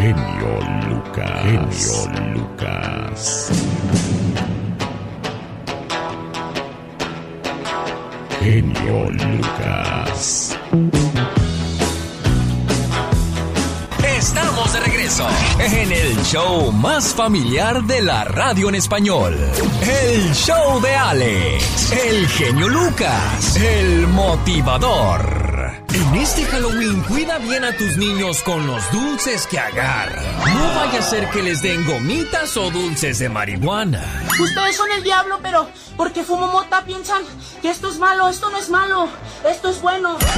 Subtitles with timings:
[0.00, 0.52] genio
[0.88, 1.42] Lucas.
[1.42, 3.50] Genio Lucas.
[8.40, 10.56] Genio Lucas.
[14.16, 15.26] Estamos de regreso
[15.58, 19.36] en el show más familiar de la radio en español.
[19.82, 25.39] El show de Alex, el genio Lucas, el motivador.
[26.00, 30.24] En este Halloween cuida bien a tus niños con los dulces que agarran.
[30.54, 34.02] No vaya a ser que les den gomitas o dulces de marihuana.
[34.40, 35.68] Ustedes son el diablo, pero
[35.98, 37.22] porque fumo mota piensan
[37.60, 39.08] que esto es malo, esto no es malo,
[39.46, 40.16] esto es bueno.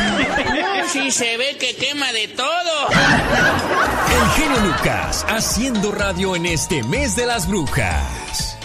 [0.92, 2.88] Sí, se ve que quema de todo.
[2.90, 8.58] El genio Lucas haciendo radio en este mes de las brujas.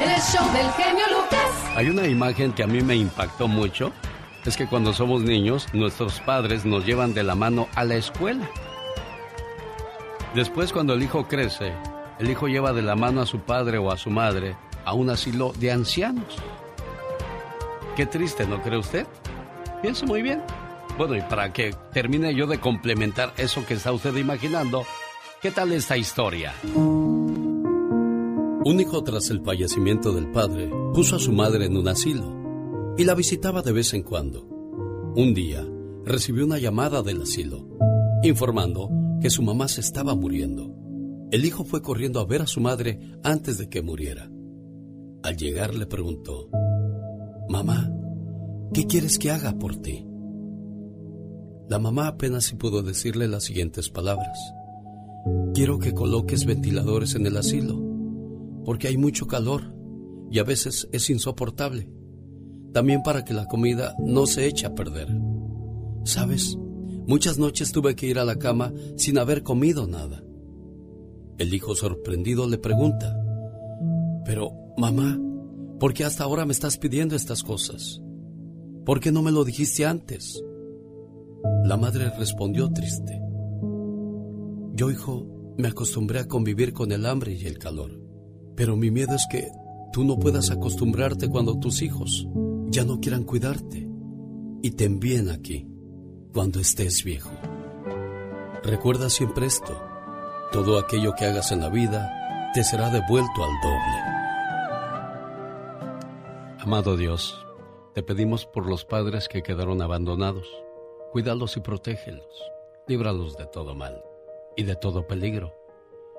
[0.00, 1.51] El show del genio Lucas.
[1.74, 3.92] Hay una imagen que a mí me impactó mucho.
[4.44, 8.48] Es que cuando somos niños, nuestros padres nos llevan de la mano a la escuela.
[10.34, 11.72] Después, cuando el hijo crece,
[12.18, 15.08] el hijo lleva de la mano a su padre o a su madre a un
[15.08, 16.36] asilo de ancianos.
[17.96, 19.06] Qué triste, ¿no cree usted?
[19.80, 20.42] Piense muy bien.
[20.98, 24.84] Bueno, y para que termine yo de complementar eso que está usted imaginando,
[25.40, 26.52] ¿qué tal esta historia?
[28.64, 33.02] Un hijo tras el fallecimiento del padre puso a su madre en un asilo y
[33.02, 34.46] la visitaba de vez en cuando.
[35.16, 35.66] Un día
[36.04, 37.66] recibió una llamada del asilo
[38.22, 38.88] informando
[39.20, 40.72] que su mamá se estaba muriendo.
[41.32, 44.30] El hijo fue corriendo a ver a su madre antes de que muriera.
[45.24, 46.48] Al llegar le preguntó,
[47.48, 47.92] Mamá,
[48.72, 50.06] ¿qué quieres que haga por ti?
[51.68, 54.38] La mamá apenas si pudo decirle las siguientes palabras.
[55.52, 57.91] Quiero que coloques ventiladores en el asilo
[58.64, 59.74] porque hay mucho calor
[60.30, 61.88] y a veces es insoportable.
[62.72, 65.08] También para que la comida no se eche a perder.
[66.04, 66.56] ¿Sabes?
[67.06, 70.22] Muchas noches tuve que ir a la cama sin haber comido nada.
[71.38, 73.18] El hijo sorprendido le pregunta,
[74.24, 75.20] pero, mamá,
[75.80, 78.00] ¿por qué hasta ahora me estás pidiendo estas cosas?
[78.84, 80.42] ¿Por qué no me lo dijiste antes?
[81.64, 83.20] La madre respondió triste.
[84.74, 88.01] Yo, hijo, me acostumbré a convivir con el hambre y el calor.
[88.62, 89.50] Pero mi miedo es que
[89.92, 92.28] tú no puedas acostumbrarte cuando tus hijos
[92.66, 93.88] ya no quieran cuidarte
[94.62, 95.66] y te envíen aquí
[96.32, 97.32] cuando estés viejo.
[98.62, 99.76] Recuerda siempre esto.
[100.52, 102.08] Todo aquello que hagas en la vida
[102.54, 103.98] te será devuelto al doble.
[106.60, 107.44] Amado Dios,
[107.94, 110.46] te pedimos por los padres que quedaron abandonados.
[111.10, 112.28] Cuídalos y protégelos.
[112.86, 114.04] Líbralos de todo mal
[114.56, 115.52] y de todo peligro.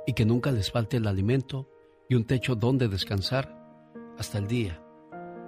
[0.05, 1.69] Y que nunca les falte el alimento
[2.13, 3.51] y un techo donde descansar
[4.19, 4.79] hasta el día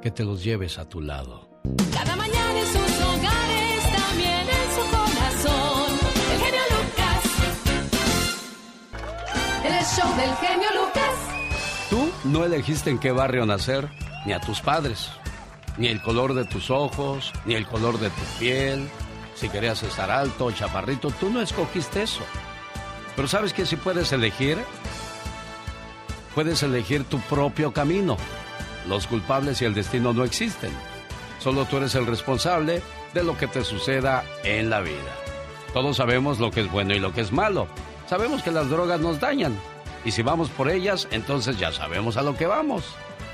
[0.01, 1.47] que te los lleves a tu lado.
[1.93, 5.93] Cada mañana en sus hogares, también en su corazón.
[6.31, 7.23] El genio Lucas.
[9.63, 11.15] El show del genio Lucas.
[11.91, 13.87] Tú no elegiste en qué barrio nacer,
[14.25, 15.11] ni a tus padres,
[15.77, 18.89] ni el color de tus ojos, ni el color de tu piel,
[19.35, 22.23] si querías estar alto o chaparrito, tú no escogiste eso.
[23.15, 24.57] Pero sabes que si puedes elegir,
[26.35, 28.17] puedes elegir tu propio camino.
[28.87, 30.71] Los culpables y el destino no existen.
[31.39, 32.81] Solo tú eres el responsable
[33.13, 35.15] de lo que te suceda en la vida.
[35.73, 37.67] Todos sabemos lo que es bueno y lo que es malo.
[38.07, 39.57] Sabemos que las drogas nos dañan.
[40.03, 42.83] Y si vamos por ellas, entonces ya sabemos a lo que vamos.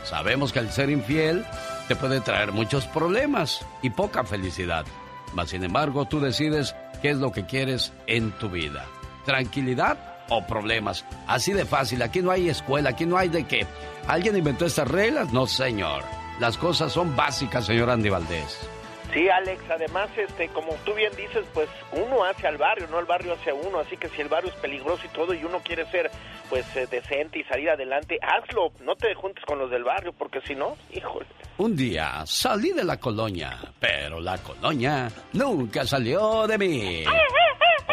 [0.03, 1.43] Sabemos que el ser infiel
[1.87, 4.85] te puede traer muchos problemas y poca felicidad.
[5.33, 8.85] Mas sin embargo, tú decides qué es lo que quieres en tu vida.
[9.25, 11.05] Tranquilidad o problemas.
[11.27, 13.67] Así de fácil, aquí no hay escuela, aquí no hay de qué.
[14.07, 15.31] ¿Alguien inventó estas reglas?
[15.31, 16.03] No, señor.
[16.39, 18.67] Las cosas son básicas, señor Andy Valdés.
[19.13, 23.05] Sí, Alex, además, este, como tú bien dices, pues uno hace al barrio, no el
[23.05, 25.85] barrio hacia uno, así que si el barrio es peligroso y todo y uno quiere
[25.91, 26.09] ser,
[26.49, 30.39] pues, eh, decente y salir adelante, hazlo, no te juntes con los del barrio, porque
[30.47, 31.25] si no, híjole.
[31.57, 37.03] Un día salí de la colonia, pero la colonia nunca salió de mí.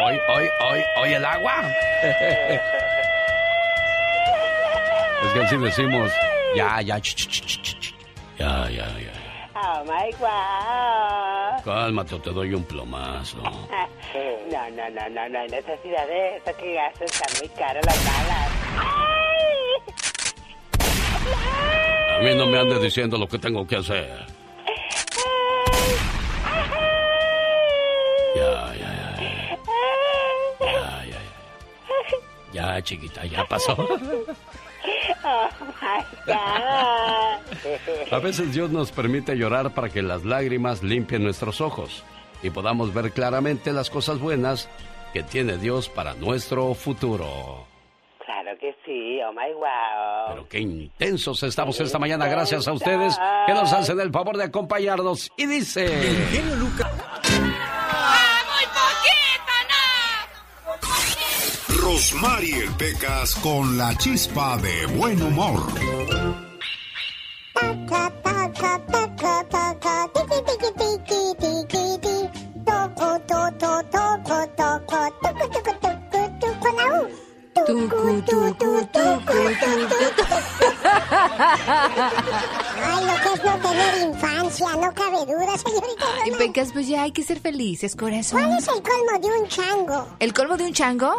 [0.01, 1.61] Hoy, hoy, hoy, hoy el agua.
[5.21, 6.11] Es que así decimos,
[6.55, 7.93] ya, ya, ch, ch, ch, ch, ch.
[8.37, 9.11] ya, ya, ya.
[9.53, 11.61] Oh my God.
[11.65, 13.37] Cálmate o te doy un plomazo.
[14.49, 16.79] No, no, no, no, no hay necesidad de eso, que
[17.39, 18.49] muy caras las balas.
[22.17, 24.38] A mí no me andes diciendo lo que tengo que hacer.
[32.53, 33.75] Ya, chiquita, ya pasó.
[35.23, 35.49] Oh
[35.81, 38.13] my God.
[38.13, 42.03] A veces Dios nos permite llorar para que las lágrimas limpien nuestros ojos
[42.41, 44.69] y podamos ver claramente las cosas buenas
[45.13, 47.65] que tiene Dios para nuestro futuro.
[48.25, 50.29] Claro que sí, oh my wow.
[50.29, 54.45] Pero qué intensos estamos esta mañana, gracias a ustedes que nos hacen el favor de
[54.45, 55.29] acompañarnos.
[55.35, 55.85] Y dice...
[55.85, 56.91] El genio Lucas.
[61.99, 65.59] Rosmarie Pecas con la chispa de buen humor.
[82.81, 86.05] Ay, lo que es no tener infancia, no cabe duda, señorita.
[86.25, 86.31] Y.
[86.31, 88.41] Pecas, pues ya hay que ser felices, corazón.
[88.41, 90.07] ¿Cuál es el colmo de un chango?
[90.19, 91.17] ¿El colmo de un chango?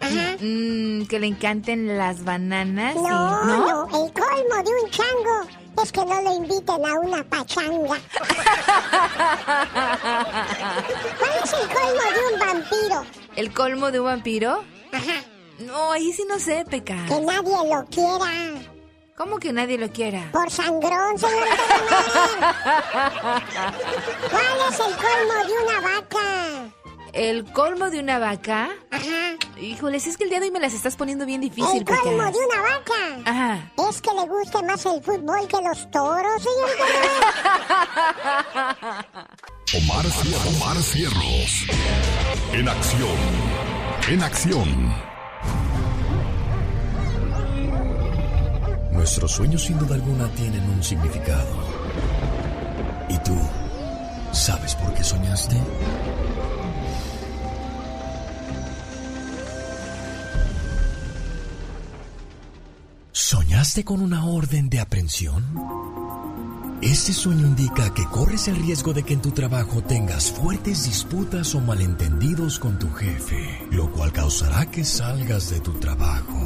[0.00, 0.36] Ajá.
[0.40, 2.94] Mm, que le encanten las bananas.
[2.96, 3.84] y- No, ¿no?
[3.86, 5.48] el colmo de un chango
[5.82, 7.98] es que no le inviten a una pachanga.
[11.18, 13.04] ¿Cuál es el colmo de un vampiro?
[13.36, 14.64] ¿El colmo de un vampiro?
[14.92, 15.22] Ajá,
[15.58, 17.08] No, ahí sí no sé, Pecas.
[17.08, 18.60] que nadie lo quiera.
[19.16, 20.28] ¿Cómo que nadie lo quiera?
[20.30, 21.48] Por sangrón, Román.
[24.30, 26.75] ¿Cuál es el colmo de una vaca?
[27.16, 28.68] ¿El colmo de una vaca?
[28.90, 29.36] Ajá.
[29.60, 32.24] Híjoles, es que el día de hoy me las estás poniendo bien difícil, El colmo
[32.24, 33.22] de una vaca.
[33.24, 33.72] Ajá.
[33.88, 36.84] Es que le guste más el fútbol que los toros, señorita.
[39.74, 41.66] Omar, Cier- Omar Cierros.
[42.52, 43.16] En acción.
[44.10, 44.94] En acción.
[48.92, 51.56] Nuestros sueños sin duda alguna tienen un significado.
[53.08, 53.38] ¿Y tú
[54.32, 55.56] sabes por qué soñaste?
[63.18, 65.42] ¿Soñaste con una orden de aprehensión?
[66.82, 71.54] Este sueño indica que corres el riesgo de que en tu trabajo tengas fuertes disputas
[71.54, 76.38] o malentendidos con tu jefe, lo cual causará que salgas de tu trabajo.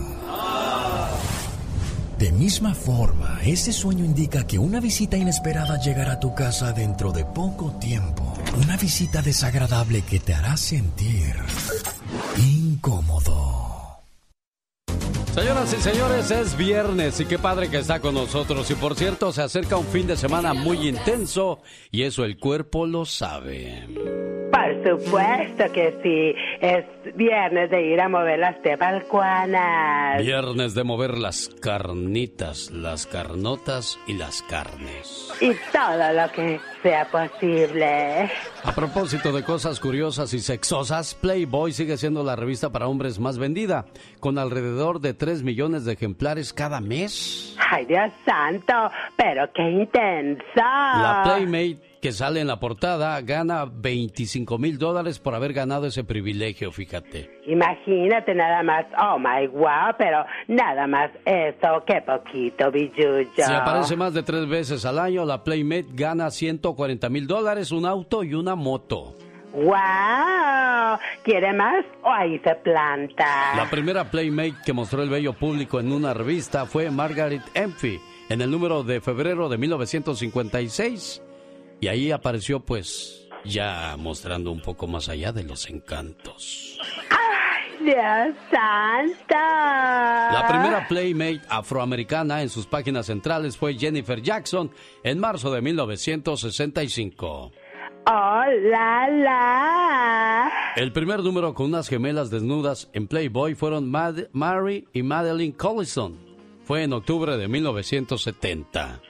[2.20, 7.10] De misma forma, este sueño indica que una visita inesperada llegará a tu casa dentro
[7.10, 8.32] de poco tiempo.
[8.62, 11.34] Una visita desagradable que te hará sentir
[12.38, 13.79] incómodo.
[15.34, 18.68] Señoras y señores, es viernes y qué padre que está con nosotros.
[18.70, 21.60] Y por cierto, se acerca un fin de semana muy intenso
[21.92, 23.86] y eso el cuerpo lo sabe.
[24.84, 26.34] Supuesto que sí.
[26.60, 26.84] Es
[27.14, 30.22] viernes de ir a mover las tebalcuanas.
[30.22, 35.32] Viernes de mover las carnitas, las carnotas y las carnes.
[35.40, 38.30] Y todo lo que sea posible.
[38.64, 43.38] A propósito de cosas curiosas y sexosas, Playboy sigue siendo la revista para hombres más
[43.38, 43.86] vendida,
[44.18, 47.56] con alrededor de 3 millones de ejemplares cada mes.
[47.70, 50.42] Ay, Dios santo, pero qué intenso.
[50.56, 56.04] La Playmate que sale en la portada gana 25 mil dólares por haber ganado ese
[56.04, 57.30] privilegio, fíjate.
[57.46, 63.30] Imagínate nada más, oh my wow, pero nada más eso, qué poquito, billuyo.
[63.34, 67.84] Si aparece más de tres veces al año, la Playmate gana 140 mil dólares, un
[67.84, 69.14] auto y una moto.
[69.52, 70.98] ¡Wow!
[71.24, 73.56] ¿Quiere más o ahí se planta?
[73.56, 78.40] La primera Playmate que mostró el bello público en una revista fue Margaret Emphy en
[78.40, 81.22] el número de febrero de 1956.
[81.80, 86.78] Y ahí apareció pues ya mostrando un poco más allá de los encantos.
[87.08, 89.34] ¡Ay, Dios santo!
[89.34, 94.70] La primera Playmate afroamericana en sus páginas centrales fue Jennifer Jackson
[95.02, 97.52] en marzo de 1965.
[98.06, 100.52] ¡Oh, la, la!
[100.76, 106.18] El primer número con unas gemelas desnudas en Playboy fueron Mad- Mary y Madeline Collison.
[106.64, 109.00] Fue en octubre de 1970.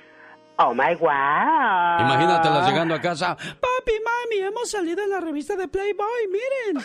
[0.63, 2.01] ¡Oh, my wow!
[2.01, 3.35] Imagínatelas llegando a casa.
[3.35, 6.85] Papi, mami, hemos salido en la revista de Playboy, miren.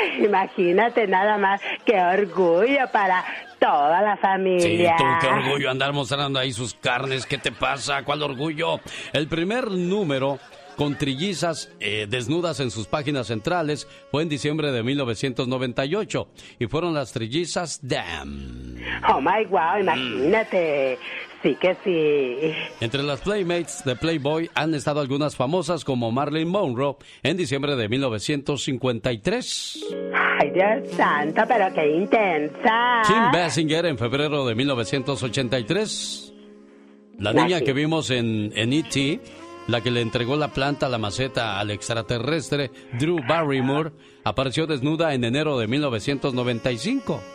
[0.00, 3.24] Ay, imagínate nada más, qué orgullo para
[3.60, 4.96] toda la Sí, familia.
[4.98, 7.24] tú, qué orgullo andar mostrando ahí sus carnes.
[7.24, 8.02] ¿Qué te pasa?
[8.02, 8.80] ¿Cuál orgullo?
[9.12, 10.40] El primer número
[10.76, 16.28] con trillizas eh, desnudas en sus páginas centrales fue en diciembre de 1998
[16.58, 18.76] y fueron las trillizas Damn.
[19.08, 20.98] Oh my wow, imagínate.
[21.44, 22.54] Sí que sí.
[22.80, 27.86] Entre las Playmates de Playboy han estado algunas famosas como Marilyn Monroe en diciembre de
[27.86, 29.84] 1953.
[30.14, 33.02] Ay, Dios santo, pero qué intensa.
[33.06, 36.32] Kim Basinger en febrero de 1983.
[37.18, 39.20] La niña que vimos en, en E.T.,
[39.66, 43.92] la que le entregó la planta, la maceta al extraterrestre Drew Barrymore,
[44.24, 47.33] apareció desnuda en enero de 1995.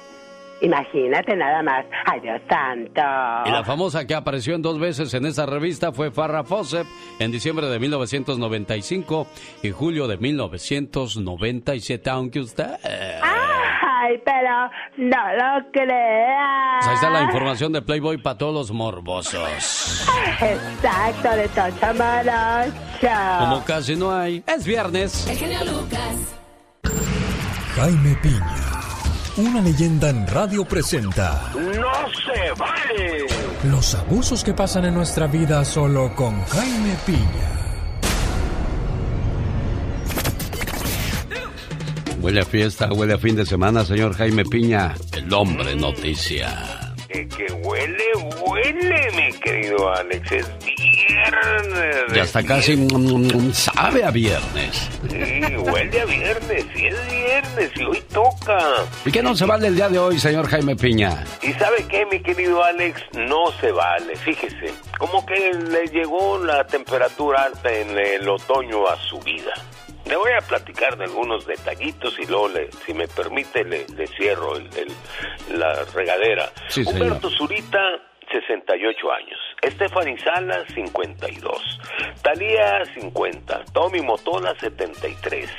[0.61, 1.85] Imagínate nada más.
[2.05, 3.01] Ay, Dios santo.
[3.45, 6.87] Y la famosa que apareció en dos veces en esa revista fue Farrah Fawcett
[7.19, 9.27] en diciembre de 1995
[9.63, 12.67] y julio de 1997, aunque usted...
[12.83, 16.77] Ay, pero no lo creas.
[16.77, 20.07] Pues ahí está la información de Playboy para todos los morbosos.
[20.41, 23.39] Exacto, de Tocha Morocho.
[23.39, 25.27] Como casi no hay, es viernes.
[25.27, 26.35] El genio Lucas.
[27.75, 28.55] Jaime Piña,
[29.39, 33.25] una leyenda en radio presenta ¡No se vale!
[33.63, 37.55] los abusos que pasan en nuestra vida solo con Jaime Piña.
[42.21, 46.93] Huele a fiesta, huele a fin de semana, señor Jaime Piña, el hombre noticia.
[47.07, 48.03] Que, que huele,
[48.45, 50.31] huele, mi querido Alex.
[50.31, 50.45] Es
[51.13, 51.95] viernes.
[52.13, 52.87] Ya está casi mm,
[53.37, 54.89] mm, sabe a viernes.
[55.09, 56.65] Sí, huele a viernes.
[56.75, 58.59] Sí, es viernes y hoy toca.
[59.05, 61.23] ¿Y qué no se vale el día de hoy, señor Jaime Piña?
[61.41, 63.01] ¿Y sabe qué, mi querido Alex?
[63.13, 64.73] No se vale, fíjese.
[64.97, 69.53] Como que le llegó la temperatura alta en el otoño a su vida.
[70.05, 74.07] Le voy a platicar de algunos detallitos y luego, le- si me permite, le, le
[74.07, 76.49] cierro el- el- la regadera.
[76.69, 76.83] Sí.
[76.85, 77.79] Humberto Zurita,
[78.31, 79.39] 68 años.
[79.65, 81.79] Stephanie Sala, 52.
[82.21, 83.65] Talía, 50.
[83.73, 85.49] Tommy Motola, 73.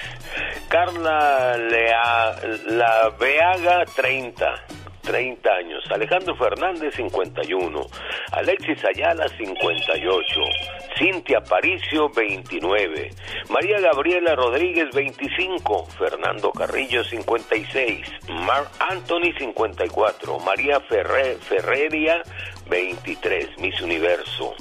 [0.69, 2.37] Carla Lea,
[2.67, 4.55] La Veaga, 30.
[5.03, 5.83] 30 años.
[5.91, 7.81] Alejandro Fernández, 51.
[8.33, 10.41] Alexis Ayala, 58.
[10.99, 13.11] Cintia Paricio, 29.
[13.49, 15.87] María Gabriela Rodríguez, 25.
[15.99, 18.07] Fernando Carrillo, 56.
[18.29, 20.39] Mark Anthony, 54.
[20.41, 22.23] María Ferre- Ferreria,
[22.71, 23.59] 23.
[23.59, 24.55] Miss Universo.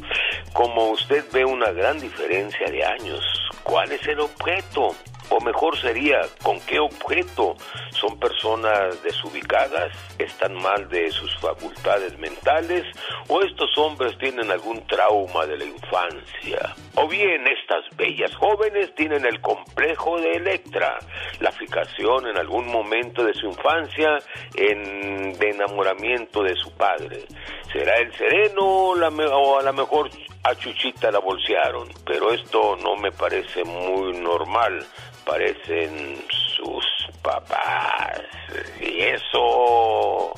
[0.51, 3.23] Como usted ve una gran diferencia de años,
[3.63, 4.95] ¿cuál es el objeto?
[5.31, 7.55] O mejor sería, ¿con qué objeto?
[7.91, 9.91] ¿Son personas desubicadas?
[10.17, 12.83] ¿Están mal de sus facultades mentales?
[13.27, 16.75] ¿O estos hombres tienen algún trauma de la infancia?
[16.95, 20.97] ¿O bien estas bellas jóvenes tienen el complejo de Electra?
[21.41, 24.17] La fijación en algún momento de su infancia
[24.55, 27.25] en, de enamoramiento de su padre.
[27.71, 30.09] ¿Será el sereno o, la o a lo mejor
[30.43, 31.89] a Chuchita la bolsearon?
[32.05, 34.85] Pero esto no me parece muy normal
[35.29, 36.23] parecen
[36.55, 36.85] sus
[37.21, 38.21] papás.
[38.81, 40.33] Y eso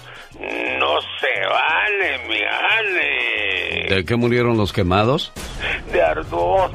[0.80, 3.96] no se vale, mi Ale.
[3.96, 5.32] ¿De qué murieron los quemados?
[5.92, 6.72] De ardor.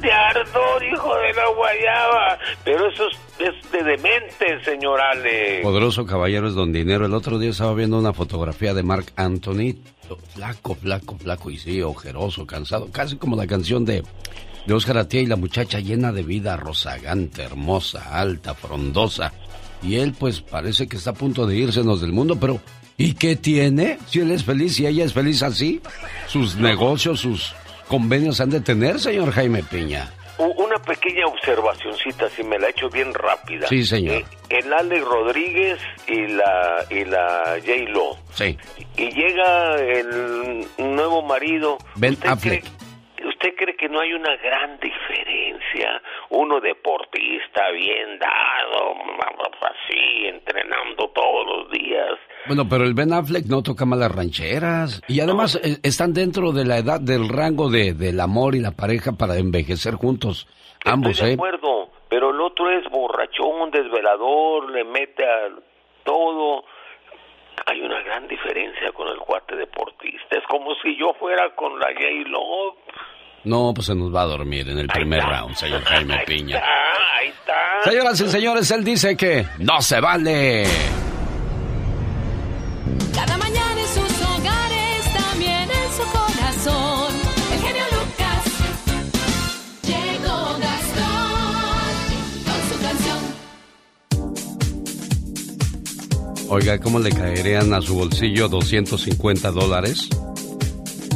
[0.00, 2.38] De ardor, hijo de la guayaba.
[2.64, 3.04] Pero eso
[3.38, 5.60] es, de demente, señor Ale.
[5.62, 7.06] Poderoso caballero es don dinero.
[7.06, 9.76] El otro día estaba viendo una fotografía de Mark Anthony.
[10.34, 12.90] Flaco, flaco, flaco y sí, ojeroso, cansado.
[12.92, 14.02] Casi como la canción de,
[14.66, 19.32] de Oscar Atía y la muchacha llena de vida, rozagante, hermosa, alta, frondosa.
[19.82, 22.60] Y él pues parece que está a punto de irsenos del mundo, pero
[22.96, 23.98] ¿y qué tiene?
[24.06, 25.80] Si él es feliz y ella es feliz así,
[26.28, 27.54] sus negocios, sus
[27.92, 30.08] convenios han de tener, señor Jaime Piña.
[30.38, 33.66] Una pequeña observacioncita, si me la echo bien rápida.
[33.68, 34.14] Sí, señor.
[34.16, 38.16] Eh, el Alex Rodríguez y la y la J Lo.
[38.32, 38.56] Sí.
[38.96, 41.76] Y llega el nuevo marido.
[41.96, 42.64] Ben ¿Usted Affleck.
[42.64, 46.00] cree- ¿Usted cree que no hay una gran diferencia?
[46.30, 48.94] Uno deportista bien dado,
[49.60, 52.18] así, entrenando todos los días.
[52.46, 55.00] Bueno, pero el Ben Affleck no toca malas rancheras.
[55.08, 58.72] Y además eh, están dentro de la edad del rango de, del amor y la
[58.72, 60.48] pareja para envejecer juntos.
[60.84, 61.34] Ambos, Estoy de ¿eh?
[61.34, 65.48] acuerdo, pero el otro es borrachón, desvelador, le mete a
[66.04, 66.64] todo.
[67.66, 70.36] Hay una gran diferencia con el cuate deportista.
[70.36, 72.74] Es como si yo fuera con la J-Lo.
[73.44, 76.60] No, pues se nos va a dormir en el primer round, señor Jaime Piña.
[76.62, 77.90] Ah, ahí está.
[77.90, 80.64] Señoras y señores, él dice que no se vale.
[83.14, 87.12] Cada mañana en sus hogares, también en su corazón.
[87.52, 88.42] El genio Lucas.
[89.82, 91.92] Llegó Gastón
[92.46, 93.20] con su canción.
[96.48, 100.08] Oiga, ¿cómo le caerían a su bolsillo 250 dólares?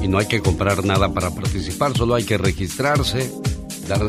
[0.02, 3.30] Y no hay que comprar nada para participar, solo hay que registrarse.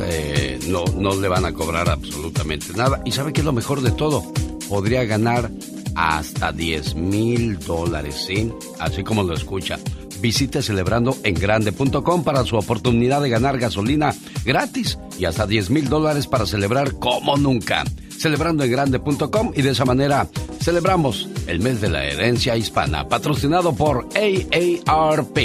[0.03, 3.01] eh, no, no le van a cobrar absolutamente nada.
[3.05, 4.23] ¿Y sabe qué es lo mejor de todo?
[4.69, 5.49] Podría ganar
[5.97, 8.53] hasta 10 mil dólares, ¿sí?
[8.79, 9.79] Así como lo escucha.
[10.21, 14.13] Visite celebrandoengrande.com para su oportunidad de ganar gasolina
[14.45, 17.83] gratis y hasta 10 mil dólares para celebrar como nunca.
[18.19, 20.27] Celebrandoengrande.com y de esa manera
[20.61, 25.37] celebramos el mes de la herencia hispana, patrocinado por AARP.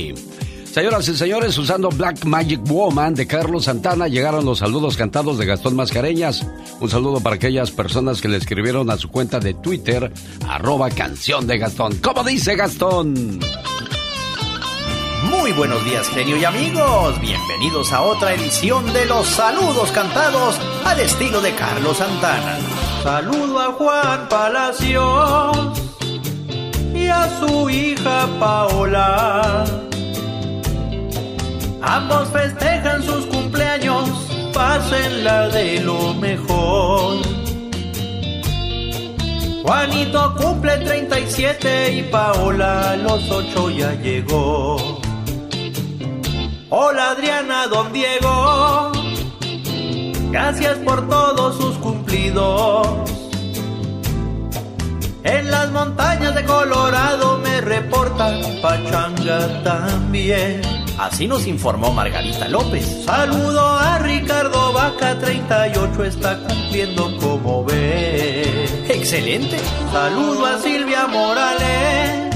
[0.73, 5.45] Señoras y señores, usando Black Magic Woman de Carlos Santana, llegaron los saludos cantados de
[5.45, 6.47] Gastón Mascareñas.
[6.81, 10.11] Un saludo para aquellas personas que le escribieron a su cuenta de Twitter,
[10.49, 11.99] arroba canción de Gastón.
[11.99, 13.38] ¿Cómo dice Gastón?
[15.25, 17.21] Muy buenos días, genio y amigos.
[17.21, 22.59] Bienvenidos a otra edición de los saludos cantados al estilo de Carlos Santana.
[23.02, 25.83] Saludo a Juan Palacios
[26.95, 29.92] y a su hija Paola.
[31.83, 34.09] Ambos festejan sus cumpleaños,
[34.55, 37.17] pásenla de lo mejor.
[39.62, 45.01] Juanito cumple 37 y Paola a los 8 ya llegó.
[46.71, 48.93] Hola Adriana, don Diego.
[50.31, 53.22] Gracias por todos sus cumplidos.
[55.25, 60.62] En las montañas de Colorado me reportan Pachanga también.
[60.99, 63.05] Así nos informó Margarita López.
[63.05, 68.64] Saludo a Ricardo Vaca, 38 está cumpliendo como ve.
[68.88, 69.59] Excelente.
[69.93, 72.35] Saludo a Silvia Morales.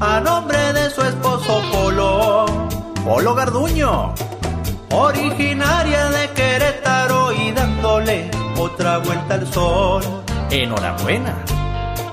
[0.00, 2.46] A nombre de su esposo Polo.
[3.04, 4.14] Polo Garduño.
[4.90, 10.27] Originaria de Querétaro y dándole otra vuelta al sol.
[10.50, 11.44] Enhorabuena.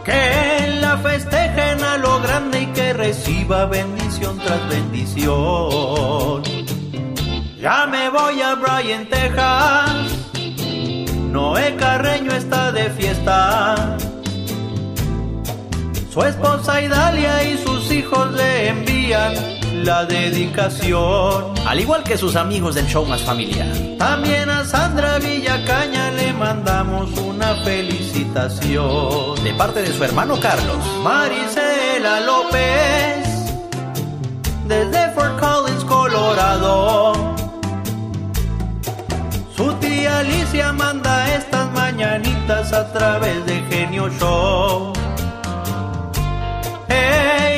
[0.04, 6.44] Que la festejen a lo grande y que reciba bendición tras bendición.
[7.60, 10.16] Ya me voy a Bryan, Texas.
[11.32, 13.98] Noé Carreño está de fiesta.
[16.12, 19.34] Su esposa Idalia y sus hijos le envían
[19.84, 21.54] la dedicación.
[21.66, 23.70] Al igual que sus amigos del show más familiar.
[23.98, 29.44] También a Sandra Villacaña le mandamos una felicitación.
[29.44, 30.78] De parte de su hermano Carlos.
[31.04, 33.26] Marisela López.
[34.68, 37.14] Desde Fort Collins, Colorado.
[39.56, 44.95] Su tía Alicia manda estas mañanitas a través de Genio Show.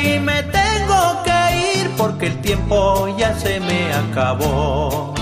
[0.07, 0.19] ¡Ey!
[0.19, 5.13] Me tengo que ir porque el tiempo ya se me acabó.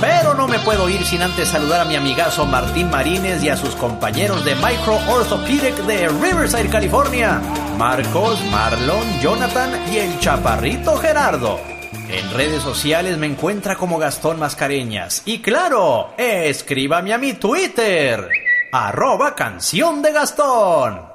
[0.00, 3.56] Pero no me puedo ir sin antes saludar a mi amigazo Martín Marínez y a
[3.56, 7.40] sus compañeros de Micro Orthopedic de Riverside, California.
[7.76, 11.60] Marcos, Marlon, Jonathan y el chaparrito Gerardo.
[12.08, 15.22] En redes sociales me encuentra como Gastón Mascareñas.
[15.26, 18.26] Y claro, escríbame a mi Twitter.
[18.72, 21.09] Arroba canción de Gastón.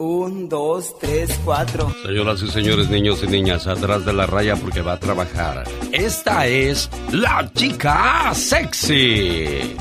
[0.00, 1.92] Un, dos, tres, cuatro.
[2.06, 5.64] Señoras y señores, niños y niñas, atrás de la raya porque va a trabajar.
[5.90, 9.74] Esta es la chica sexy.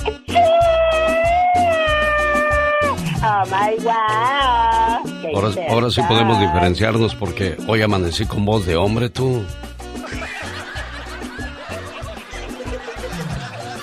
[3.21, 5.35] Oh my God.
[5.35, 9.43] Ahora, ahora sí podemos diferenciarnos porque hoy amanecí con voz de hombre tú.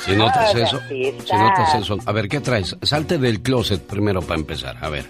[0.05, 2.77] Si notas eso, si notas eso, a ver, ¿qué traes?
[2.83, 5.09] Salte del closet primero para empezar, a ver.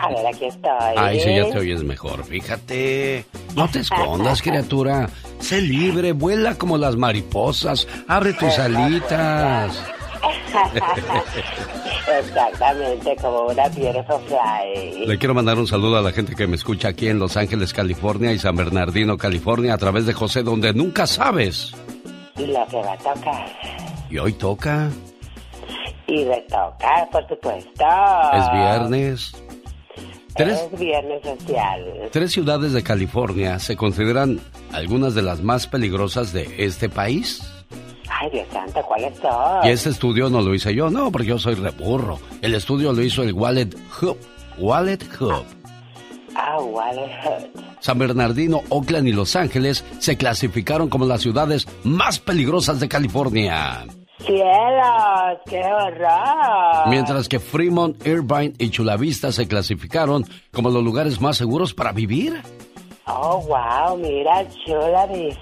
[0.00, 0.94] A ver, aquí estoy.
[0.96, 3.26] Ay, si ya te oyes mejor, fíjate.
[3.54, 5.10] No te escondas, criatura.
[5.40, 7.86] Sé libre, vuela como las mariposas.
[8.08, 9.82] Abre tus alitas.
[12.18, 15.06] Exactamente, como una butterfly.
[15.06, 17.72] Le quiero mandar un saludo a la gente que me escucha aquí en Los Ángeles,
[17.72, 21.72] California y San Bernardino, California, a través de José, donde nunca sabes.
[22.36, 23.46] Y lo que va a tocar.
[24.08, 24.88] Y hoy toca.
[26.06, 27.84] Y le toca, por supuesto.
[28.32, 29.32] Es viernes.
[30.36, 32.08] Tres, Es viernes social.
[32.12, 34.40] tres ciudades de California se consideran
[34.72, 37.42] algunas de las más peligrosas de este país.
[38.08, 39.64] Ay, Dios santo, ¿cuáles son?
[39.66, 42.18] Y este estudio no lo hice yo, no, porque yo soy reburro.
[42.42, 44.16] El estudio lo hizo el Wallet Hub.
[44.58, 45.44] Wallet Hub.
[46.36, 47.62] Ah, Wallet Hut.
[47.80, 53.84] San Bernardino, Oakland y Los Ángeles se clasificaron como las ciudades más peligrosas de California.
[54.26, 55.38] ¡Cielos!
[55.46, 56.88] ¡Qué horror!
[56.88, 61.92] Mientras que Fremont, Irvine y Chula Vista se clasificaron como los lugares más seguros para
[61.92, 62.40] vivir.
[63.06, 65.40] Oh, wow, mira, chula vista.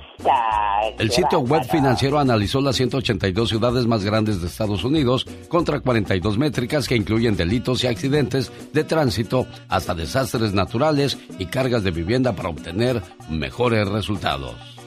[0.99, 6.39] El sitio web financiero analizó las 182 ciudades más grandes de Estados Unidos contra 42
[6.39, 12.33] métricas que incluyen delitos y accidentes de tránsito hasta desastres naturales y cargas de vivienda
[12.33, 14.78] para obtener mejores resultados.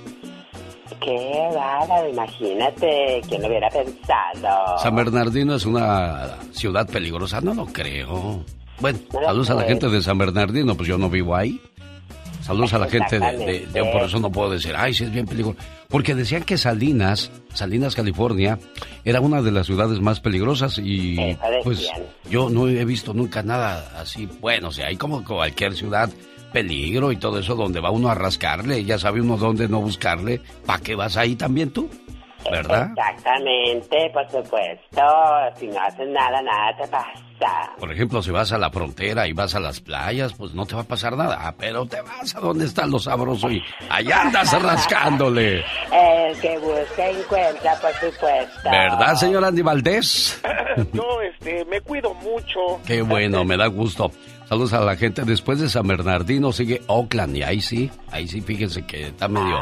[0.99, 4.77] Qué bárbaro, imagínate, ¿quién lo hubiera pensado?
[4.79, 8.43] San Bernardino es una ciudad peligrosa, no lo creo.
[8.79, 11.61] Bueno, No saludos a la gente de San Bernardino, pues yo no vivo ahí.
[12.41, 15.11] Saludos a la gente de, de- de- por eso no puedo decir, ay, sí es
[15.13, 15.57] bien peligroso.
[15.87, 18.57] Porque decían que Salinas, Salinas, California,
[19.05, 21.15] era una de las ciudades más peligrosas y
[21.63, 21.87] pues
[22.29, 24.27] yo no he visto nunca nada así.
[24.39, 26.09] Bueno, o sea, hay como cualquier ciudad,
[26.51, 30.41] peligro y todo eso donde va uno a rascarle, ya sabe uno dónde no buscarle,
[30.65, 31.89] ¿para qué vas ahí también tú?
[32.49, 32.89] ¿Verdad?
[32.89, 35.01] Exactamente, por supuesto.
[35.57, 37.73] Si no haces nada, nada te pasa.
[37.79, 40.75] Por ejemplo, si vas a la frontera y vas a las playas, pues no te
[40.75, 41.37] va a pasar nada.
[41.39, 45.63] Ah, pero te vas a donde está lo sabroso y allá andas rascándole.
[45.91, 48.69] El que busca encuentra, por supuesto.
[48.69, 50.41] ¿Verdad, señor Andy Valdés?
[50.93, 52.79] Yo, este, me cuido mucho.
[52.85, 54.11] Qué bueno, me da gusto.
[54.51, 55.23] Saludos a la gente.
[55.23, 59.57] Después de San Bernardino sigue Oakland y ahí sí, ahí sí, fíjense que está medio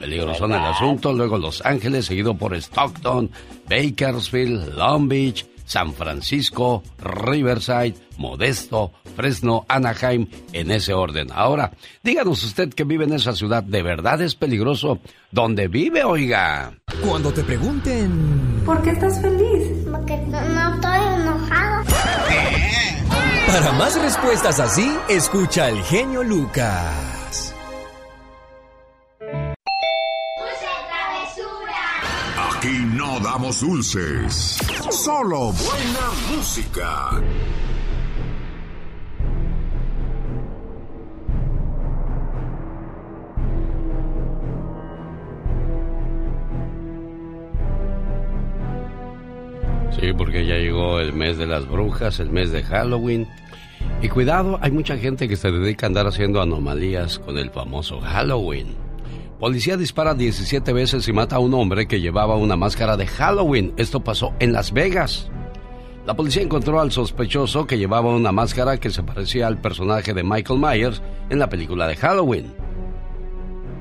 [0.00, 1.12] peligroso en el asunto.
[1.12, 3.30] Luego Los Ángeles, seguido por Stockton,
[3.68, 11.28] Bakersfield, Long Beach, San Francisco, Riverside, Modesto, Fresno, Anaheim, en ese orden.
[11.34, 11.72] Ahora,
[12.02, 15.00] díganos usted que vive en esa ciudad, ¿de verdad es peligroso?
[15.30, 16.72] ¿Dónde vive, oiga?
[17.06, 18.62] Cuando te pregunten...
[18.64, 19.49] ¿Por qué estás feliz?
[23.52, 27.52] Para más respuestas así, escucha al genio Lucas.
[32.54, 34.56] Aquí no damos dulces,
[34.90, 37.10] solo buena música.
[50.00, 53.28] Sí, porque ya llegó el mes de las brujas, el mes de Halloween.
[54.00, 58.00] Y cuidado, hay mucha gente que se dedica a andar haciendo anomalías con el famoso
[58.00, 58.68] Halloween.
[59.38, 63.74] Policía dispara 17 veces y mata a un hombre que llevaba una máscara de Halloween.
[63.76, 65.30] Esto pasó en Las Vegas.
[66.06, 70.24] La policía encontró al sospechoso que llevaba una máscara que se parecía al personaje de
[70.24, 72.54] Michael Myers en la película de Halloween.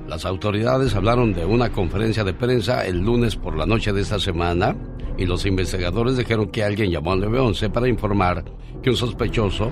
[0.09, 4.19] Las autoridades hablaron de una conferencia de prensa el lunes por la noche de esta
[4.19, 4.75] semana
[5.19, 8.43] y los investigadores dijeron que alguien llamó al 911 para informar
[8.81, 9.71] que un sospechoso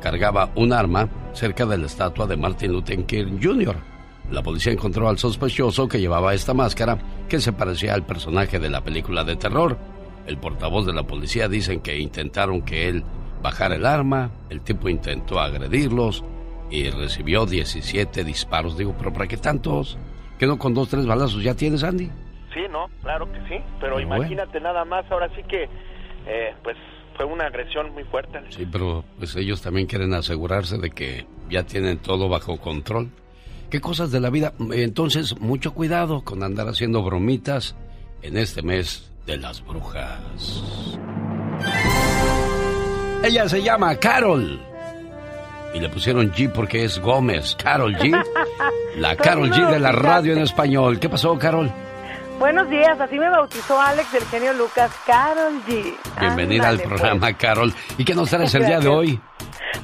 [0.00, 3.74] cargaba un arma cerca de la estatua de Martin Luther King Jr.
[4.30, 6.96] La policía encontró al sospechoso que llevaba esta máscara
[7.28, 9.76] que se parecía al personaje de la película de terror.
[10.28, 13.02] El portavoz de la policía dicen que intentaron que él
[13.42, 16.22] bajara el arma, el tipo intentó agredirlos
[16.70, 18.76] y recibió 17 disparos.
[18.76, 19.98] Digo, pero ¿para qué tantos?
[20.38, 22.10] ¿Que no con dos, tres balazos ya tienes, Andy?
[22.52, 25.64] Sí, no, claro que sí, pero imagínate nada más, ahora sí que,
[26.26, 26.76] eh, pues
[27.16, 28.40] fue una agresión muy fuerte.
[28.50, 33.10] Sí, pero pues ellos también quieren asegurarse de que ya tienen todo bajo control.
[33.70, 34.52] ¿Qué cosas de la vida?
[34.72, 37.76] Entonces, mucho cuidado con andar haciendo bromitas
[38.22, 40.62] en este mes de las brujas.
[43.24, 44.60] Ella se llama Carol.
[45.76, 47.54] Y le pusieron G porque es Gómez.
[47.62, 48.10] Carol G.
[48.96, 50.98] La Carol G de la radio en español.
[50.98, 51.70] ¿Qué pasó, Carol?
[52.38, 55.94] Buenos días, así me bautizó Alex del genio Lucas, Carol G.
[56.18, 57.74] Bienvenida al Ándale, programa, Carol.
[57.98, 59.20] ¿Y qué nos traes el día de hoy?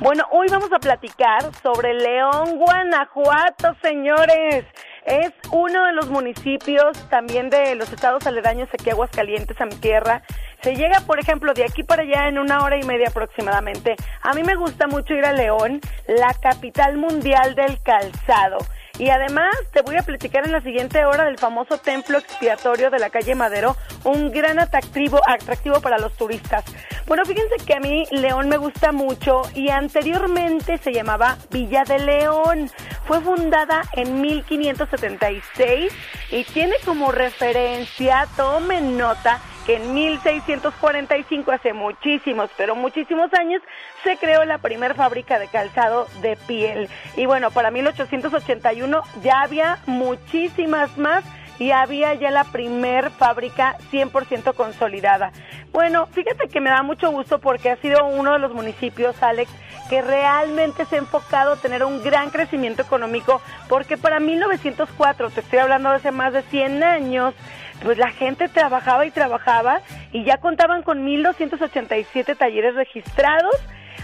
[0.00, 4.64] Bueno, hoy vamos a platicar sobre León, Guanajuato, señores.
[5.04, 9.74] Es uno de los municipios también de los estados aledaños aquí a Aguascalientes, a mi
[9.74, 10.22] tierra.
[10.62, 13.96] Se llega, por ejemplo, de aquí para allá en una hora y media aproximadamente.
[14.22, 18.58] A mí me gusta mucho ir a León, la capital mundial del calzado.
[18.98, 22.98] Y además te voy a platicar en la siguiente hora del famoso templo expiatorio de
[22.98, 26.64] la calle Madero, un gran atractivo, atractivo para los turistas.
[27.06, 31.98] Bueno, fíjense que a mí León me gusta mucho y anteriormente se llamaba Villa de
[31.98, 32.70] León.
[33.06, 35.92] Fue fundada en 1576
[36.30, 43.62] y tiene como referencia, tomen nota, que en 1645, hace muchísimos, pero muchísimos años,
[44.02, 46.88] se creó la primer fábrica de calzado de piel.
[47.16, 51.24] Y bueno, para 1881 ya había muchísimas más
[51.58, 55.32] y había ya la primer fábrica 100% consolidada.
[55.70, 59.50] Bueno, fíjate que me da mucho gusto porque ha sido uno de los municipios, Alex,
[59.88, 65.40] que realmente se ha enfocado a tener un gran crecimiento económico, porque para 1904, te
[65.40, 67.34] estoy hablando de hace más de 100 años,
[67.82, 69.80] pues la gente trabajaba y trabajaba
[70.12, 73.54] y ya contaban con 1.287 talleres registrados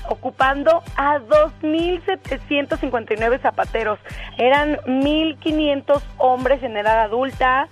[0.08, 3.98] ocupando a 2.759 zapateros.
[4.38, 7.68] Eran 1.500 hombres en edad adulta,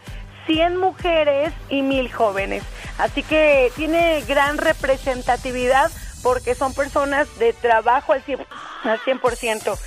[0.47, 2.65] 100 mujeres y 1.000 jóvenes.
[2.99, 5.93] Así que tiene gran representatividad
[6.27, 8.45] porque son personas de trabajo al 100%.
[8.83, 9.79] Al 100%.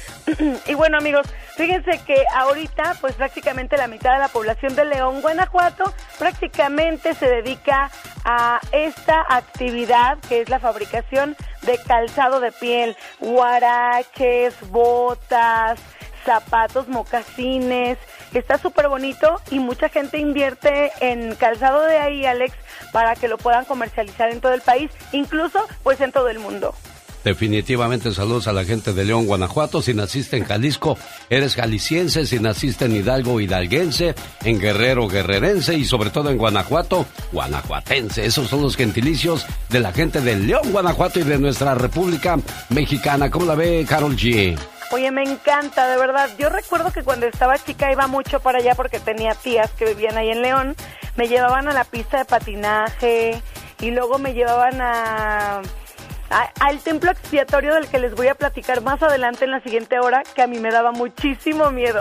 [0.68, 5.20] y bueno amigos, fíjense que ahorita pues prácticamente la mitad de la población de León,
[5.20, 7.92] Guanajuato, prácticamente se dedica
[8.24, 15.78] a esta actividad que es la fabricación de calzado de piel, guaraches, botas,
[16.24, 17.98] zapatos, mocasines,
[18.38, 22.54] está súper bonito y mucha gente invierte en calzado de ahí, Alex,
[22.92, 26.76] para que lo puedan comercializar en todo el país, incluso pues en todo el mundo.
[27.24, 29.82] Definitivamente saludos a la gente de León, Guanajuato.
[29.82, 30.98] Si naciste en Jalisco,
[31.30, 32.26] eres jalisciense.
[32.26, 34.16] Si naciste en Hidalgo, hidalguense.
[34.44, 35.78] En Guerrero, guerrerense.
[35.78, 38.26] Y sobre todo en Guanajuato, guanajuatense.
[38.26, 42.38] Esos son los gentilicios de la gente de León, Guanajuato y de nuestra República
[42.70, 43.30] Mexicana.
[43.30, 44.58] ¿Cómo la ve, Carol G?
[44.92, 46.30] Oye, me encanta, de verdad.
[46.40, 50.18] Yo recuerdo que cuando estaba chica iba mucho para allá porque tenía tías que vivían
[50.18, 50.76] ahí en León.
[51.16, 53.42] Me llevaban a la pista de patinaje
[53.80, 55.62] y luego me llevaban a
[56.30, 60.24] al templo expiatorio del que les voy a platicar más adelante en la siguiente hora,
[60.36, 62.00] que a mí me daba muchísimo miedo.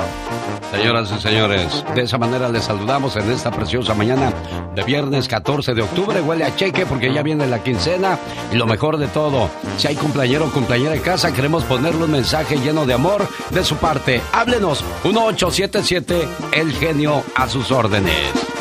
[0.71, 4.33] Señoras y señores, de esa manera les saludamos en esta preciosa mañana
[4.75, 6.21] de viernes 14 de octubre.
[6.21, 8.19] Huele a cheque porque ya viene la quincena
[8.53, 12.11] y lo mejor de todo, si hay cumpleañero o cumpleañera en casa, queremos ponerle un
[12.11, 14.21] mensaje lleno de amor de su parte.
[14.33, 18.58] Háblenos 1877 El Genio a sus órdenes.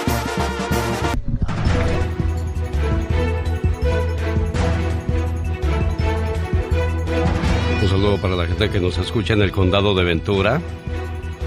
[7.97, 10.62] Saludo para la gente que nos escucha en el condado de Ventura.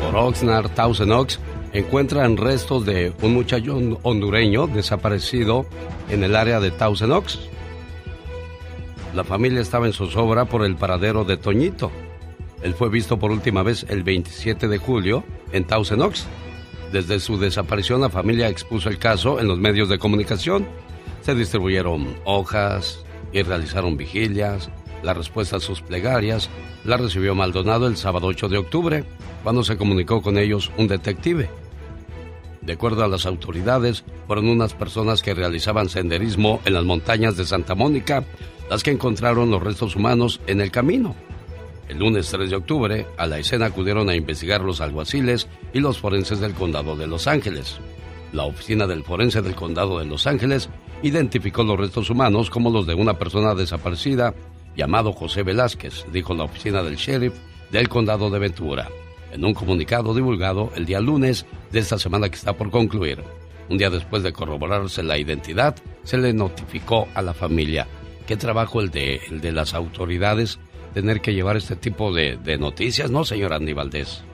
[0.02, 1.38] Por Oxnard, Thousand Oaks,
[1.72, 5.64] encuentran restos de un muchacho hondureño desaparecido
[6.08, 7.38] en el área de Thousand Oaks.
[9.14, 11.92] La familia estaba en zozobra por el paradero de Toñito.
[12.64, 16.26] Él fue visto por última vez el 27 de julio en Thousand Oaks.
[16.90, 20.66] Desde su desaparición, la familia expuso el caso en los medios de comunicación.
[21.22, 24.68] Se distribuyeron hojas y realizaron vigilias
[25.02, 26.50] la respuesta a sus plegarias
[26.84, 29.04] la recibió Maldonado el sábado 8 de octubre,
[29.42, 31.50] cuando se comunicó con ellos un detective.
[32.62, 37.46] De acuerdo a las autoridades, fueron unas personas que realizaban senderismo en las montañas de
[37.46, 38.24] Santa Mónica
[38.68, 41.16] las que encontraron los restos humanos en el camino.
[41.88, 45.98] El lunes 3 de octubre, a la escena acudieron a investigar los alguaciles y los
[45.98, 47.78] forenses del condado de Los Ángeles.
[48.32, 50.68] La oficina del forense del condado de Los Ángeles
[51.02, 54.34] identificó los restos humanos como los de una persona desaparecida
[54.76, 57.34] llamado José Velázquez, dijo la oficina del sheriff
[57.70, 58.88] del condado de Ventura,
[59.32, 63.22] en un comunicado divulgado el día lunes de esta semana que está por concluir.
[63.68, 67.86] Un día después de corroborarse la identidad, se le notificó a la familia.
[68.26, 70.58] ¿Qué trabajo el de, el de las autoridades
[70.94, 74.24] tener que llevar este tipo de, de noticias, no, señor Andy Valdés?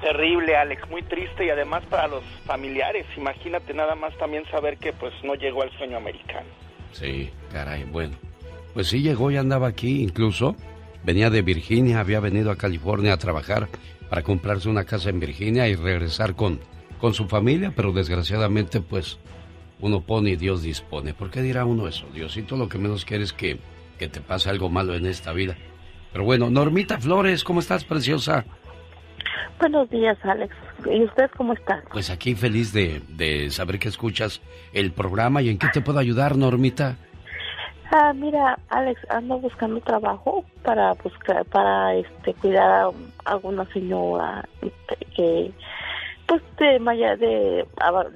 [0.00, 3.06] Terrible, Alex, muy triste y además para los familiares.
[3.16, 6.46] Imagínate nada más también saber que pues no llegó al sueño americano.
[6.92, 8.14] Sí, caray, bueno.
[8.74, 10.56] Pues sí, llegó y andaba aquí incluso.
[11.04, 13.68] Venía de Virginia, había venido a California a trabajar
[14.10, 16.60] para comprarse una casa en Virginia y regresar con,
[16.98, 19.18] con su familia, pero desgraciadamente pues
[19.80, 21.14] uno pone y Dios dispone.
[21.14, 22.06] ¿Por qué dirá uno eso?
[22.12, 23.58] Diosito lo que menos quiere es que,
[23.98, 25.56] que te pase algo malo en esta vida.
[26.12, 28.44] Pero bueno, Normita Flores, ¿cómo estás, preciosa?
[29.58, 30.54] Buenos días, Alex.
[30.90, 31.82] ¿Y usted cómo está?
[31.92, 34.40] Pues aquí feliz de, de saber que escuchas
[34.72, 36.96] el programa y en qué te puedo ayudar, Normita.
[37.96, 42.90] Ah, mira, Alex, ando buscando trabajo para buscar, para este, cuidar
[43.24, 45.52] a alguna señora este, que,
[46.26, 47.64] pues, de, de,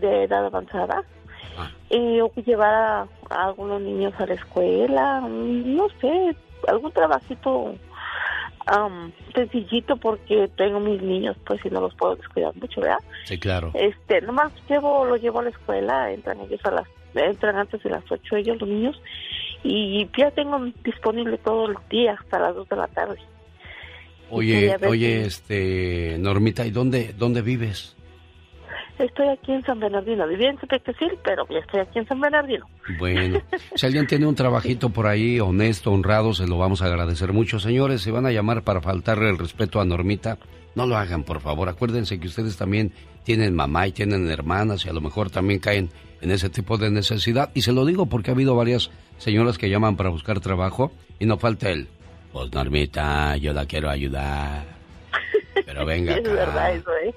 [0.01, 1.05] de edad avanzada.
[1.57, 1.71] Ah.
[1.91, 6.35] Y llevar a, algunos niños a la escuela, no sé,
[6.67, 7.77] algún trabajito
[9.33, 12.99] sencillito porque tengo mis niños, pues, y no los puedo descuidar mucho, ¿verdad?
[13.27, 13.71] Sí, claro.
[13.75, 17.91] Este, nomás llevo, lo llevo a la escuela, entran ellos a las, entran antes de
[17.91, 19.01] las ocho ellos, los niños,
[19.63, 23.19] y ya tengo disponible todo el día hasta las 2 de la tarde.
[24.31, 27.97] Oye, oye, este, Normita, ¿y dónde, dónde vives?
[28.99, 30.27] Estoy aquí en San Bernardino.
[30.27, 32.67] Vivía en Cepectesil, pero ya estoy aquí en San Bernardino.
[32.99, 33.41] Bueno,
[33.75, 37.61] si alguien tiene un trabajito por ahí, honesto, honrado, se lo vamos a agradecer mucho.
[37.61, 40.39] Señores, si van a llamar para faltarle el respeto a Normita,
[40.75, 41.69] no lo hagan, por favor.
[41.69, 42.93] Acuérdense que ustedes también
[43.23, 45.91] tienen mamá y tienen hermanas y a lo mejor también caen
[46.21, 47.51] en ese tipo de necesidad.
[47.55, 51.27] Y se lo digo porque ha habido varias señoras que llaman para buscar trabajo y
[51.27, 51.89] no falta él.
[52.33, 54.65] Pues Normita, yo la quiero ayudar.
[55.65, 56.15] Pero venga.
[56.17, 57.15] es verdad eso, ¿eh?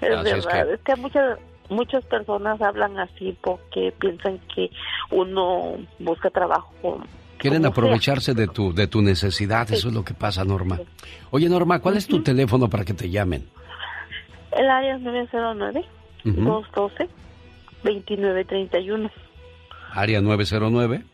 [0.00, 0.70] Es verdad.
[0.70, 1.38] Es que, muchas,
[1.70, 4.70] muchas personas hablan así porque piensan que
[5.10, 7.00] uno busca trabajo.
[7.38, 10.80] Quieren aprovecharse de tu, de tu necesidad, eso es lo que pasa, Norma.
[11.30, 13.46] Oye, Norma, ¿cuál es tu teléfono para que te llamen?
[14.52, 15.84] El área es 909
[16.24, 17.08] 212
[17.84, 19.10] 2931.
[19.92, 21.04] Área 909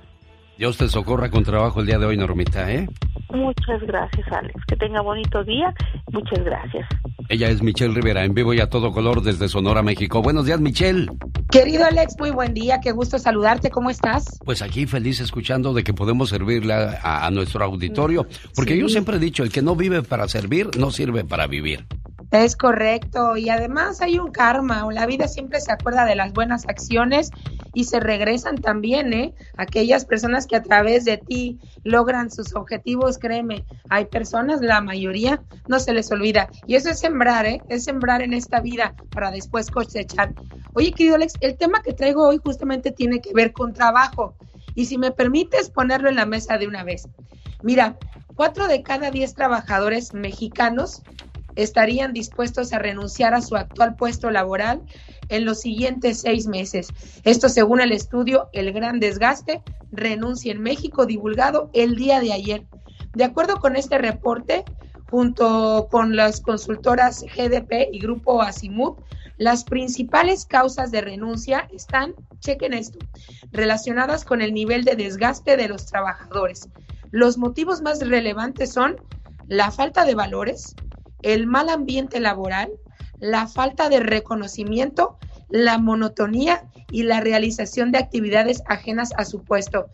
[0.57, 2.87] Dios te socorra con trabajo el día de hoy, Normita, ¿eh?
[3.33, 4.53] Muchas gracias, Alex.
[4.67, 5.73] Que tenga bonito día.
[6.11, 6.87] Muchas gracias.
[7.29, 10.21] Ella es Michelle Rivera, en vivo y a todo color desde Sonora, México.
[10.21, 11.07] Buenos días, Michelle.
[11.49, 12.81] Querido Alex, muy buen día.
[12.81, 13.71] Qué gusto saludarte.
[13.71, 14.39] ¿Cómo estás?
[14.43, 18.27] Pues aquí feliz escuchando de que podemos servirle a, nuestro auditorio.
[18.53, 21.85] Porque yo siempre he dicho, el que no vive para servir, no sirve para vivir.
[22.31, 26.65] Es correcto, y además hay un karma, la vida siempre se acuerda de las buenas
[26.65, 27.29] acciones
[27.73, 29.35] y se regresan también, ¿eh?
[29.57, 35.41] Aquellas personas que a través de ti logran sus objetivos, créeme, hay personas, la mayoría,
[35.67, 36.49] no se les olvida.
[36.65, 37.61] Y eso es sembrar, ¿eh?
[37.67, 40.33] Es sembrar en esta vida para después cosechar.
[40.71, 44.35] Oye, querido Alex, el tema que traigo hoy justamente tiene que ver con trabajo.
[44.73, 47.09] Y si me permites ponerlo en la mesa de una vez.
[47.61, 47.97] Mira,
[48.35, 51.03] cuatro de cada diez trabajadores mexicanos
[51.55, 54.81] estarían dispuestos a renunciar a su actual puesto laboral
[55.29, 56.89] en los siguientes seis meses.
[57.23, 59.61] Esto según el estudio El Gran Desgaste,
[59.91, 62.65] renuncia en México, divulgado el día de ayer.
[63.13, 64.63] De acuerdo con este reporte,
[65.09, 68.99] junto con las consultoras GDP y Grupo Asimut,
[69.37, 72.99] las principales causas de renuncia están, chequen esto,
[73.51, 76.69] relacionadas con el nivel de desgaste de los trabajadores.
[77.09, 78.97] Los motivos más relevantes son
[79.47, 80.75] la falta de valores,
[81.23, 82.71] el mal ambiente laboral,
[83.19, 85.17] la falta de reconocimiento,
[85.49, 89.87] la monotonía y la realización de actividades ajenas a su puesto.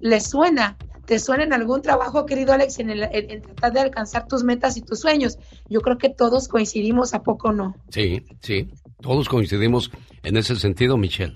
[0.00, 0.76] ¿Les suena?
[1.06, 4.82] ¿Te suena en algún trabajo, querido Alex, en, en, tratar de alcanzar tus metas y
[4.82, 5.38] tus sueños?
[5.68, 7.74] Yo creo que todos coincidimos, ¿a poco no?
[7.88, 8.68] Sí, sí,
[9.00, 9.90] todos coincidimos
[10.22, 11.32] en ese sentido, Michelle.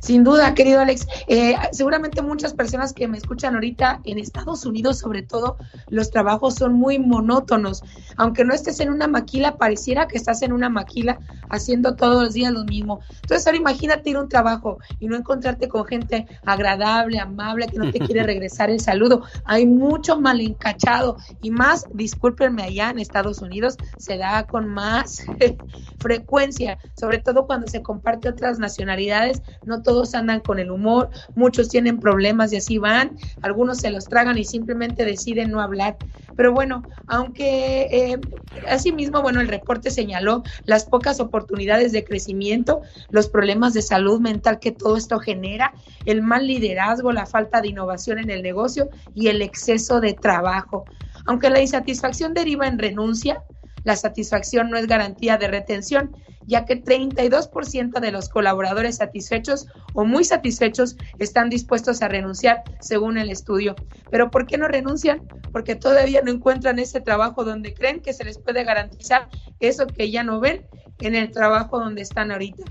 [0.00, 1.06] Sin duda, querido Alex.
[1.26, 5.56] Eh, seguramente muchas personas que me escuchan ahorita en Estados Unidos, sobre todo,
[5.88, 7.82] los trabajos son muy monótonos.
[8.16, 11.18] Aunque no estés en una maquila, pareciera que estás en una maquila
[11.48, 13.00] haciendo todos los días lo mismo.
[13.22, 17.78] Entonces, ahora imagínate ir a un trabajo y no encontrarte con gente agradable, amable, que
[17.78, 19.22] no te quiere regresar el saludo.
[19.44, 25.24] Hay mucho mal encachado y más, discúlpenme, allá en Estados Unidos se da con más
[25.98, 29.42] frecuencia, sobre todo cuando se comparte otras nacionalidades.
[29.64, 34.06] No todos andan con el humor, muchos tienen problemas y así van, algunos se los
[34.06, 35.96] tragan y simplemente deciden no hablar.
[36.36, 38.20] Pero bueno, aunque eh,
[38.68, 44.58] asimismo, bueno, el reporte señaló las pocas oportunidades de crecimiento, los problemas de salud mental
[44.60, 45.72] que todo esto genera,
[46.04, 50.84] el mal liderazgo, la falta de innovación en el negocio y el exceso de trabajo.
[51.24, 53.42] Aunque la insatisfacción deriva en renuncia,
[53.86, 56.14] la satisfacción no es garantía de retención
[56.46, 63.18] ya que 32% de los colaboradores satisfechos o muy satisfechos están dispuestos a renunciar, según
[63.18, 63.74] el estudio.
[64.10, 65.26] ¿Pero por qué no renuncian?
[65.52, 69.28] Porque todavía no encuentran ese trabajo donde creen que se les puede garantizar
[69.60, 70.66] eso que ya no ven
[71.00, 72.62] en el trabajo donde están ahorita.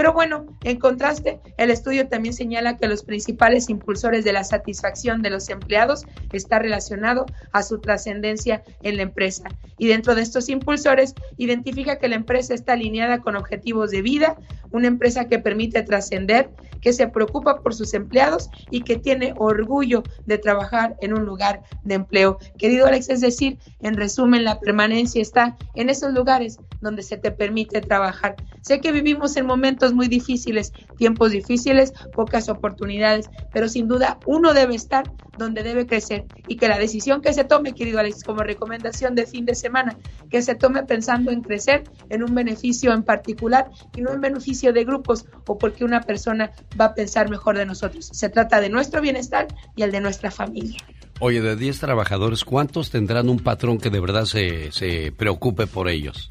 [0.00, 5.20] Pero bueno, en contraste, el estudio también señala que los principales impulsores de la satisfacción
[5.20, 9.44] de los empleados está relacionado a su trascendencia en la empresa.
[9.76, 14.38] Y dentro de estos impulsores, identifica que la empresa está alineada con objetivos de vida,
[14.70, 16.48] una empresa que permite trascender,
[16.80, 21.62] que se preocupa por sus empleados y que tiene orgullo de trabajar en un lugar
[21.84, 22.38] de empleo.
[22.58, 27.30] Querido Alex, es decir, en resumen, la permanencia está en esos lugares donde se te
[27.30, 28.36] permite trabajar.
[28.62, 34.52] Sé que vivimos en momentos muy difíciles, tiempos difíciles, pocas oportunidades, pero sin duda uno
[34.54, 38.42] debe estar donde debe crecer y que la decisión que se tome, querido Alex, como
[38.42, 39.96] recomendación de fin de semana,
[40.28, 44.72] que se tome pensando en crecer en un beneficio en particular y no en beneficio
[44.72, 48.10] de grupos o porque una persona va a pensar mejor de nosotros.
[48.12, 50.80] Se trata de nuestro bienestar y el de nuestra familia.
[51.20, 55.88] Oye, de 10 trabajadores, ¿cuántos tendrán un patrón que de verdad se, se preocupe por
[55.88, 56.30] ellos?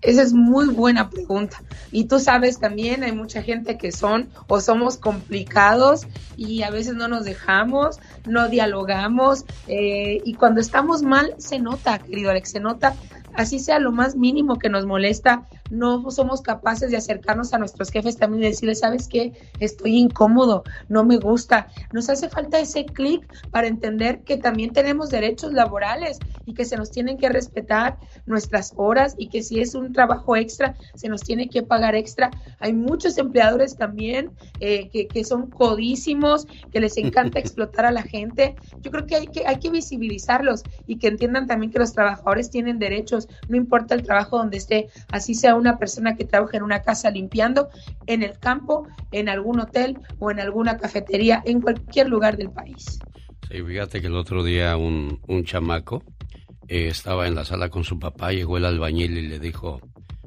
[0.00, 1.60] Esa es muy buena pregunta.
[1.90, 6.06] Y tú sabes también, hay mucha gente que son o somos complicados
[6.36, 11.98] y a veces no nos dejamos, no dialogamos eh, y cuando estamos mal se nota,
[11.98, 12.94] querido Alex, se nota
[13.38, 17.90] así sea lo más mínimo que nos molesta, no somos capaces de acercarnos a nuestros
[17.90, 19.32] jefes también y decirles, ¿sabes qué?
[19.60, 21.68] Estoy incómodo, no me gusta.
[21.92, 26.76] Nos hace falta ese clic para entender que también tenemos derechos laborales y que se
[26.76, 31.22] nos tienen que respetar nuestras horas y que si es un trabajo extra, se nos
[31.22, 32.30] tiene que pagar extra.
[32.60, 38.02] Hay muchos empleadores también eh, que, que, son codísimos, que les encanta explotar a la
[38.02, 38.56] gente.
[38.80, 42.50] Yo creo que hay, que hay que visibilizarlos y que entiendan también que los trabajadores
[42.50, 46.62] tienen derechos no importa el trabajo donde esté, así sea una persona que trabaja en
[46.62, 47.68] una casa limpiando,
[48.06, 52.98] en el campo, en algún hotel o en alguna cafetería, en cualquier lugar del país.
[53.50, 56.02] Sí, fíjate que el otro día un, chamaco
[56.68, 59.80] eh, estaba en la sala con su papá, llegó el albañil y le dijo,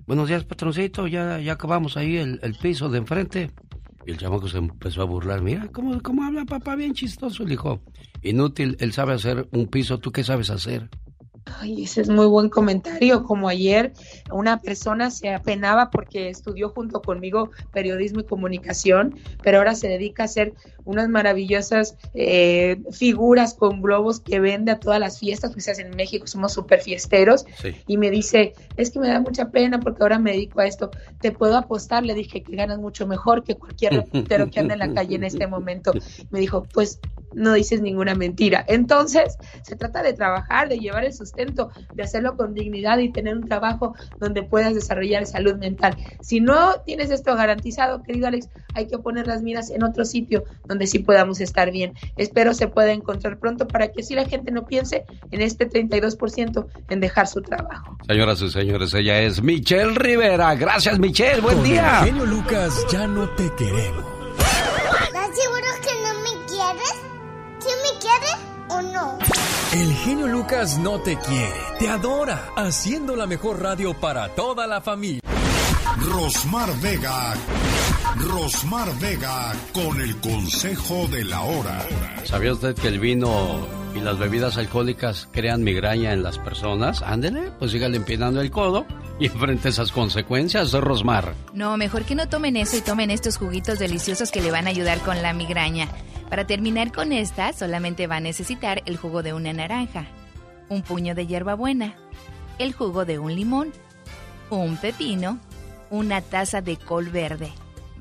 [0.07, 3.51] buenos días patroncito, ya, ya acabamos ahí el, piso de enfrente.
[4.07, 6.75] Y el chamaco se empezó a burlar, mira, ¿cómo, cómo habla papá?
[6.75, 7.43] Bien chistoso.
[7.43, 7.83] Le dijo,
[8.23, 10.89] inútil, él sabe hacer un piso, ¿tú qué sabes hacer?
[11.45, 13.23] Ay, ese es muy buen comentario.
[13.23, 13.93] Como ayer
[14.31, 20.23] una persona se apenaba porque estudió junto conmigo periodismo y comunicación, pero ahora se dedica
[20.23, 20.53] a ser
[20.91, 26.27] unas maravillosas eh, figuras con globos que vende a todas las fiestas, pues en México
[26.27, 27.45] somos súper fiesteros,
[27.87, 30.91] y me dice, es que me da mucha pena porque ahora me dedico a esto,
[31.19, 34.79] te puedo apostar, le dije que ganas mucho mejor que cualquier reportero que anda en
[34.79, 35.93] la calle en este momento.
[36.29, 36.99] Me dijo, pues
[37.33, 38.65] no dices ninguna mentira.
[38.67, 43.35] Entonces, se trata de trabajar, de llevar el sustento, de hacerlo con dignidad y tener
[43.35, 45.95] un trabajo donde puedas desarrollar salud mental.
[46.21, 50.43] Si no tienes esto garantizado, querido Alex, hay que poner las miras en otro sitio
[50.65, 51.93] donde sí podamos estar bien.
[52.17, 56.65] Espero se pueda encontrar pronto para que así la gente no piense en este 32%
[56.89, 57.97] en dejar su trabajo.
[58.07, 60.55] Señoras y señores, ella es Michelle Rivera.
[60.55, 61.41] Gracias, Michelle.
[61.41, 61.99] Buen día.
[62.01, 64.05] El genio Lucas ya no te queremos.
[64.37, 66.95] ¿Estás seguro que no me quieres?
[67.59, 68.31] ¿Quién me quiere
[68.69, 69.17] o no?
[69.73, 74.81] El genio Lucas no te quiere, te adora, haciendo la mejor radio para toda la
[74.81, 75.21] familia.
[75.99, 77.33] Rosmar Vega.
[78.15, 81.85] Rosmar Vega con el consejo de la hora.
[82.23, 87.01] ¿Sabía usted que el vino y las bebidas alcohólicas crean migraña en las personas?
[87.01, 88.85] Ándele, pues sígale empinando el codo
[89.19, 91.33] y enfrente esas consecuencias, Rosmar.
[91.53, 94.71] No, mejor que no tomen eso y tomen estos juguitos deliciosos que le van a
[94.71, 95.87] ayudar con la migraña.
[96.29, 100.05] Para terminar con esta, solamente va a necesitar el jugo de una naranja,
[100.69, 101.95] un puño de hierbabuena,
[102.57, 103.73] el jugo de un limón,
[104.49, 105.39] un pepino,
[105.91, 107.51] una taza de col verde.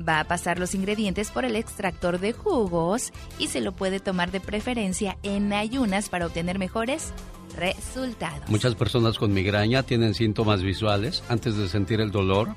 [0.01, 4.31] Va a pasar los ingredientes por el extractor de jugos y se lo puede tomar
[4.31, 7.13] de preferencia en ayunas para obtener mejores
[7.55, 8.49] resultados.
[8.49, 11.23] Muchas personas con migraña tienen síntomas visuales.
[11.29, 12.55] Antes de sentir el dolor,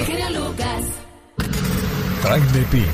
[2.24, 2.86] Jaime Piña,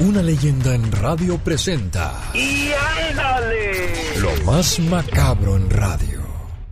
[0.00, 2.70] una leyenda en radio presenta ¡Y
[3.10, 3.92] ándale!
[4.20, 6.20] lo más macabro en radio.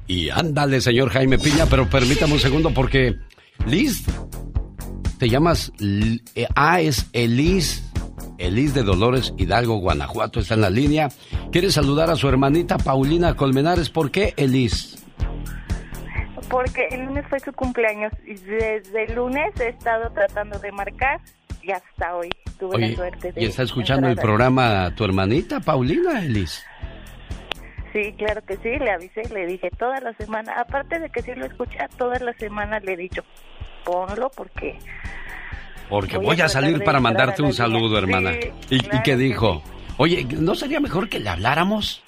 [0.06, 3.16] Y ándale, señor Jaime Piña, pero permítame un segundo porque
[3.66, 4.04] Liz,
[5.18, 5.72] te llamas
[6.34, 7.84] eh, Ah, es Elis.
[8.38, 11.08] Elis de Dolores Hidalgo, Guanajuato, está en la línea.
[11.50, 13.90] Quiere saludar a su hermanita Paulina Colmenares.
[13.90, 14.96] ¿Por qué Elis?
[16.48, 21.20] Porque el lunes fue su cumpleaños y desde el lunes he estado tratando de marcar
[21.62, 25.60] y hasta hoy tuve Oye, la suerte de ¿y está escuchando el programa tu hermanita
[25.60, 26.64] Paulina, Elis?
[27.92, 31.34] Sí, claro que sí, le avisé, le dije toda la semana, aparte de que sí
[31.34, 33.22] lo escucha, toda la semana le he dicho,
[33.84, 34.78] ponlo porque
[35.88, 38.32] Porque Voy voy, a a salir para mandarte un saludo, hermana.
[38.32, 39.62] Sí, ¿Y, y claro qué que dijo?
[39.96, 42.02] Oye, ¿no sería mejor que le habláramos?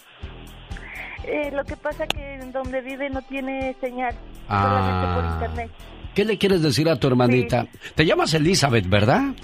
[1.24, 4.14] eh, lo que pasa que en donde vive no tiene señal,
[4.48, 4.62] Ah.
[4.62, 5.70] solamente por internet.
[6.14, 7.66] ¿Qué le quieres decir a tu hermanita?
[7.94, 9.34] Te llamas Elizabeth, ¿verdad?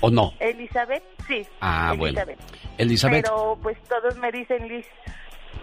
[0.00, 0.32] ¿O no?
[0.40, 1.46] Elizabeth, sí.
[1.60, 2.20] Ah, bueno.
[2.20, 2.40] Elizabeth.
[2.78, 3.24] Elizabeth.
[3.24, 4.86] Pero pues todos me dicen Liz.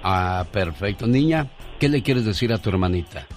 [0.03, 1.05] Ah, perfecto.
[1.05, 1.47] Niña,
[1.79, 3.27] ¿qué le quieres decir a tu hermanita?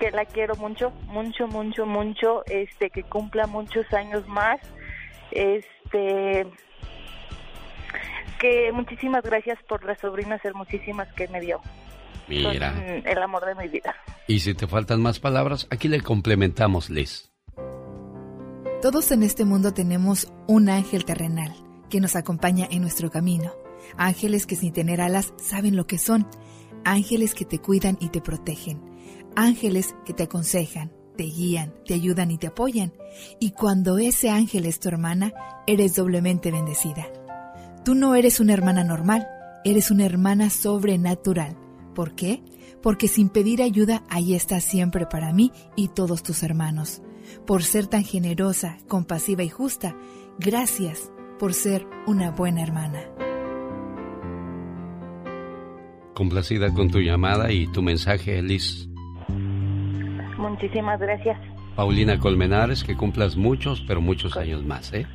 [0.00, 4.58] que la quiero mucho, mucho, mucho, mucho, este, que cumpla muchos años más,
[5.30, 6.46] este,
[8.40, 11.60] que muchísimas gracias por las sobrinas hermosísimas que me dio.
[12.30, 12.72] Mira.
[12.74, 13.94] Son el amor de mi vida.
[14.26, 17.30] Y si te faltan más palabras, aquí le complementamos, Liz.
[18.80, 21.52] Todos en este mundo tenemos un ángel terrenal
[21.90, 23.52] que nos acompaña en nuestro camino.
[23.96, 26.26] Ángeles que sin tener alas saben lo que son.
[26.84, 28.80] Ángeles que te cuidan y te protegen.
[29.36, 32.92] Ángeles que te aconsejan, te guían, te ayudan y te apoyan.
[33.38, 35.32] Y cuando ese ángel es tu hermana,
[35.66, 37.06] eres doblemente bendecida.
[37.84, 39.28] Tú no eres una hermana normal,
[39.64, 41.56] eres una hermana sobrenatural.
[42.00, 42.40] ¿Por qué?
[42.82, 47.02] Porque sin pedir ayuda, ahí estás siempre para mí y todos tus hermanos.
[47.46, 49.94] Por ser tan generosa, compasiva y justa,
[50.38, 53.00] gracias por ser una buena hermana.
[56.14, 58.88] Complacida con tu llamada y tu mensaje, Liz.
[60.38, 61.38] Muchísimas gracias.
[61.76, 65.06] Paulina Colmenares, que cumplas muchos, pero muchos años más, ¿eh?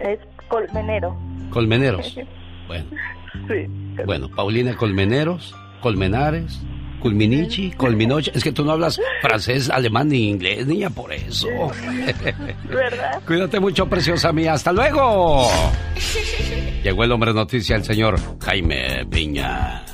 [0.00, 1.16] Es colmenero.
[1.50, 2.18] Colmeneros.
[2.68, 2.86] Bueno,
[3.48, 3.66] Sí.
[4.04, 6.60] bueno, Paulina Colmeneros, Colmenares,
[7.00, 8.30] Culminichi, Colminoche.
[8.34, 11.48] Es que tú no hablas francés, alemán ni inglés, niña, por eso.
[12.68, 13.20] ¿Verdad?
[13.26, 14.52] Cuídate mucho, preciosa mía.
[14.54, 15.48] ¡Hasta luego!
[16.84, 19.84] Llegó el hombre noticia, el señor Jaime Piña.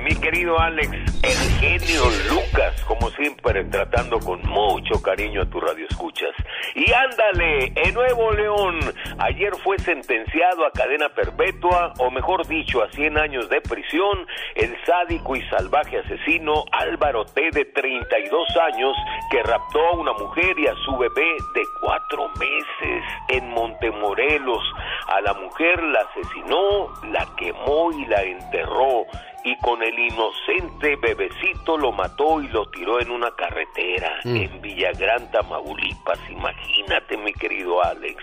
[0.00, 0.90] Mi querido Alex,
[1.22, 6.30] el genio Lucas, como siempre, tratando con mucho cariño a tu radio escuchas.
[6.74, 8.78] Y ándale, en Nuevo León,
[9.18, 14.76] ayer fue sentenciado a cadena perpetua, o mejor dicho, a 100 años de prisión, el
[14.86, 17.50] sádico y salvaje asesino Álvaro T.
[17.50, 18.94] de 32 años,
[19.30, 24.62] que raptó a una mujer y a su bebé de cuatro meses en Montemorelos.
[25.08, 29.06] A la mujer la asesinó, la quemó y la enterró
[29.44, 34.36] y con el inocente bebecito lo mató y lo tiró en una carretera Mm.
[34.36, 36.18] en Villagrán, Tamaulipas.
[36.30, 38.22] Imagínate, mi querido Alex.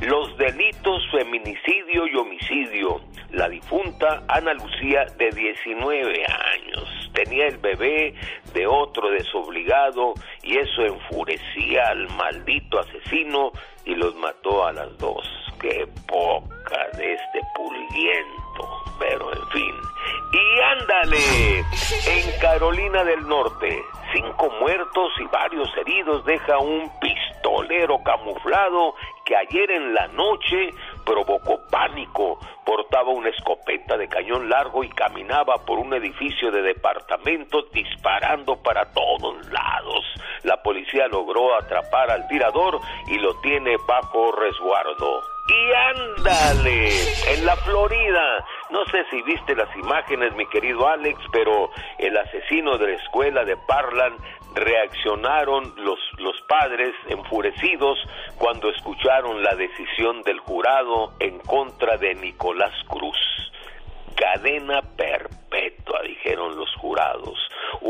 [0.00, 3.00] Los delitos feminicidio y homicidio.
[3.30, 8.14] La difunta Ana Lucía de 19 años tenía el bebé
[8.54, 13.52] de otro desobligado y eso enfurecía al maldito asesino
[13.84, 15.26] y los mató a las dos.
[15.60, 17.40] Qué poca de este
[18.98, 19.74] pero en fin.
[20.32, 21.58] Y ándale,
[22.06, 23.82] en Carolina del Norte,
[24.12, 28.94] cinco muertos y varios heridos deja un pistolero camuflado
[29.24, 30.70] que ayer en la noche
[31.04, 32.38] provocó pánico.
[32.64, 38.92] Portaba una escopeta de cañón largo y caminaba por un edificio de departamentos disparando para
[38.92, 40.04] todos lados.
[40.42, 45.37] La policía logró atrapar al tirador y lo tiene bajo resguardo.
[45.48, 46.88] Y ándale,
[47.32, 52.76] en la Florida, no sé si viste las imágenes, mi querido Alex, pero el asesino
[52.76, 54.14] de la escuela de Parlan
[54.54, 57.98] reaccionaron los, los padres enfurecidos
[58.36, 63.16] cuando escucharon la decisión del jurado en contra de Nicolás Cruz.
[64.16, 67.38] Cadena perpetua, dijeron los jurados.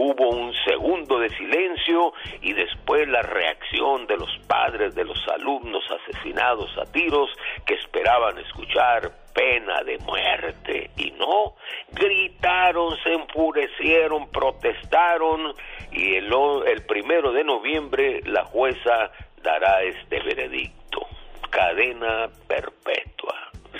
[0.00, 5.82] Hubo un segundo de silencio y después la reacción de los padres de los alumnos
[5.90, 7.28] asesinados a tiros
[7.66, 11.56] que esperaban escuchar pena de muerte y no,
[11.90, 15.52] gritaron, se enfurecieron, protestaron
[15.90, 16.32] y el,
[16.68, 19.10] el primero de noviembre la jueza
[19.42, 21.08] dará este veredicto,
[21.50, 23.34] cadena perpetua.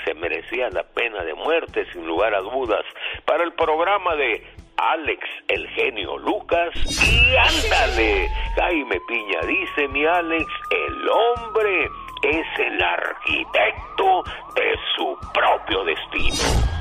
[0.05, 2.85] Se merecía la pena de muerte sin lugar a dudas
[3.25, 6.71] para el programa de Alex el genio Lucas
[7.03, 11.89] y ándale, Jaime Piña dice mi Alex, el hombre
[12.23, 14.23] es el arquitecto
[14.55, 16.37] de su propio destino.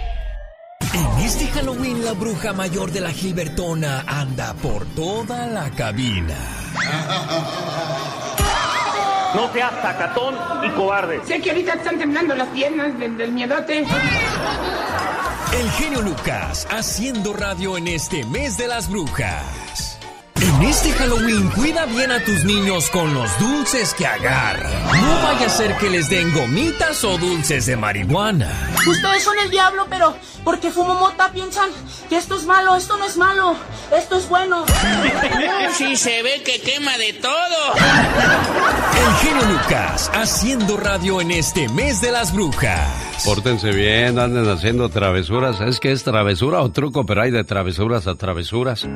[0.92, 6.34] En este Halloween la bruja mayor de la Gilbertona anda por toda la cabina.
[9.32, 10.34] No seas sacatón
[10.64, 11.20] y cobarde.
[11.24, 13.86] Sé que ahorita están temblando las piernas del, del miedote.
[15.52, 19.89] El genio Lucas haciendo radio en este mes de las brujas.
[20.40, 24.72] En este Halloween cuida bien a tus niños con los dulces que agarran.
[25.02, 28.48] No vaya a ser que les den gomitas o dulces de marihuana.
[28.88, 31.68] Ustedes son el diablo, pero porque fumo mota piensan
[32.08, 33.54] que esto es malo, esto no es malo,
[33.94, 34.64] esto es bueno.
[34.64, 37.74] No, sí se ve que quema de todo.
[37.76, 43.10] El genio Lucas haciendo radio en este mes de las brujas.
[43.24, 45.60] Pórtense bien, anden haciendo travesuras.
[45.60, 48.88] Es que es travesura o truco, pero hay de travesuras a travesuras.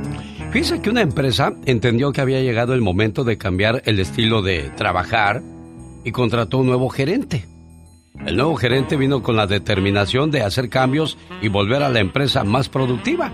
[0.50, 1.33] Fíjese que una empresa
[1.66, 5.42] entendió que había llegado el momento de cambiar el estilo de trabajar
[6.04, 7.46] y contrató un nuevo gerente.
[8.26, 12.44] El nuevo gerente vino con la determinación de hacer cambios y volver a la empresa
[12.44, 13.32] más productiva.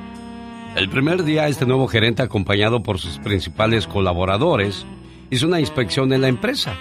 [0.77, 4.87] El primer día, este nuevo gerente, acompañado por sus principales colaboradores,
[5.31, 6.75] hizo una inspección en la empresa.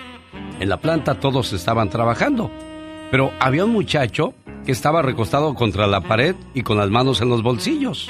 [0.60, 2.50] En la planta todos estaban trabajando,
[3.12, 4.34] pero había un muchacho
[4.66, 8.10] que estaba recostado contra la pared y con las manos en los bolsillos.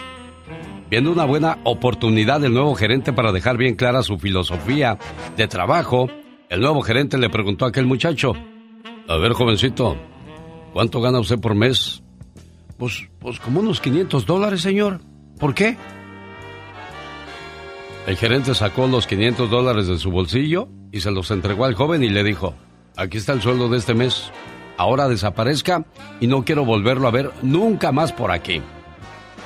[0.90, 4.98] Viendo una buena oportunidad del nuevo gerente para dejar bien clara su filosofía
[5.38, 6.10] de trabajo,
[6.50, 8.34] el nuevo gerente le preguntó a aquel muchacho,
[9.08, 9.98] a ver jovencito,
[10.74, 12.02] ¿cuánto gana usted por mes?
[12.78, 15.02] Pues, pues como unos 500 dólares, señor.
[15.38, 15.78] ¿Por qué?
[18.08, 22.04] El gerente sacó los 500 dólares de su bolsillo y se los entregó al joven
[22.04, 22.56] y le dijo,
[22.98, 24.32] aquí está el sueldo de este mes,
[24.76, 25.86] ahora desaparezca
[26.20, 28.60] y no quiero volverlo a ver nunca más por aquí.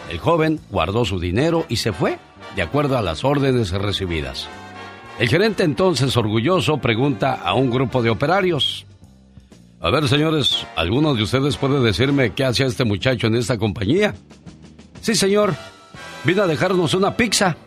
[0.10, 2.20] El joven guardó su dinero y se fue,
[2.56, 4.48] de acuerdo a las órdenes recibidas.
[5.20, 8.86] El gerente entonces, orgulloso, pregunta a un grupo de operarios.
[9.80, 14.16] A ver, señores, ¿alguno de ustedes puede decirme qué hacía este muchacho en esta compañía?
[15.02, 15.54] Sí, señor.
[16.24, 17.58] Vino a dejarnos una pizza.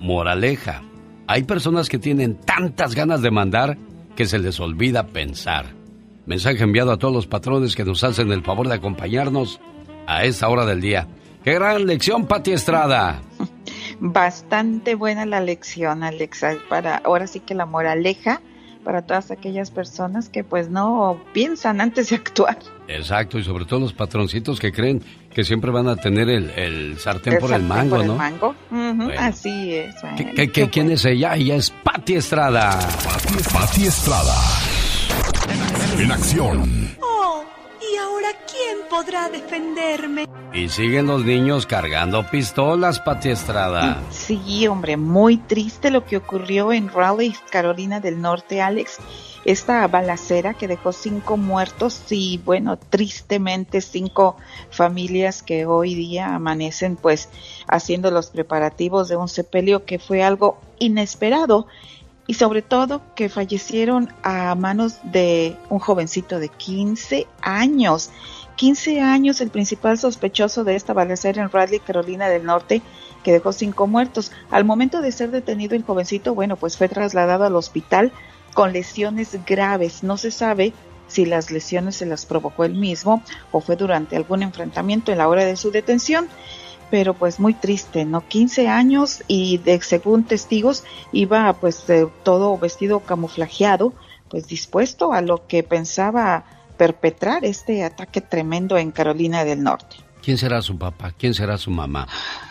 [0.00, 0.82] Moraleja.
[1.26, 3.78] Hay personas que tienen tantas ganas de mandar
[4.16, 5.66] que se les olvida pensar.
[6.26, 9.60] Mensaje enviado a todos los patrones que nos hacen el favor de acompañarnos
[10.06, 11.06] a esta hora del día.
[11.44, 13.20] ¡Qué gran lección, Pati Estrada!
[14.00, 16.56] Bastante buena la lección, Alexa.
[16.68, 18.40] Para, ahora sí que la moraleja
[18.84, 22.58] para todas aquellas personas que pues no piensan antes de actuar.
[22.86, 27.38] Exacto, y sobre todo los patroncitos que creen que siempre van a tener el, sartén
[27.38, 28.12] por el mango, por ¿no?
[28.12, 28.54] El mango.
[29.18, 29.96] Así es.
[30.70, 31.34] quién es ella?
[31.34, 32.78] Ella es Patti Estrada.
[33.52, 34.36] Patti Estrada.
[35.98, 36.94] En acción.
[37.94, 40.26] ¿Y ahora quién podrá defenderme?
[40.52, 44.02] Y siguen los niños cargando pistolas, Pati Estrada.
[44.10, 48.98] Sí, hombre, muy triste lo que ocurrió en Raleigh, Carolina del Norte, Alex.
[49.44, 54.36] Esta balacera que dejó cinco muertos y, bueno, tristemente cinco
[54.70, 57.28] familias que hoy día amanecen pues
[57.66, 61.66] haciendo los preparativos de un sepelio que fue algo inesperado
[62.26, 68.10] y sobre todo que fallecieron a manos de un jovencito de 15 años.
[68.56, 72.82] 15 años el principal sospechoso de esta balacera en Raleigh, Carolina del Norte,
[73.22, 74.32] que dejó cinco muertos.
[74.50, 78.12] Al momento de ser detenido el jovencito, bueno, pues fue trasladado al hospital
[78.54, 80.02] con lesiones graves.
[80.02, 80.72] No se sabe
[81.08, 83.22] si las lesiones se las provocó él mismo
[83.52, 86.28] o fue durante algún enfrentamiento en la hora de su detención.
[86.94, 88.24] Pero pues muy triste, ¿no?
[88.28, 93.94] 15 años y de, según testigos iba pues de todo vestido camuflajeado,
[94.30, 96.44] pues dispuesto a lo que pensaba
[96.76, 99.96] perpetrar este ataque tremendo en Carolina del Norte.
[100.22, 101.12] ¿Quién será su papá?
[101.18, 102.06] ¿Quién será su mamá?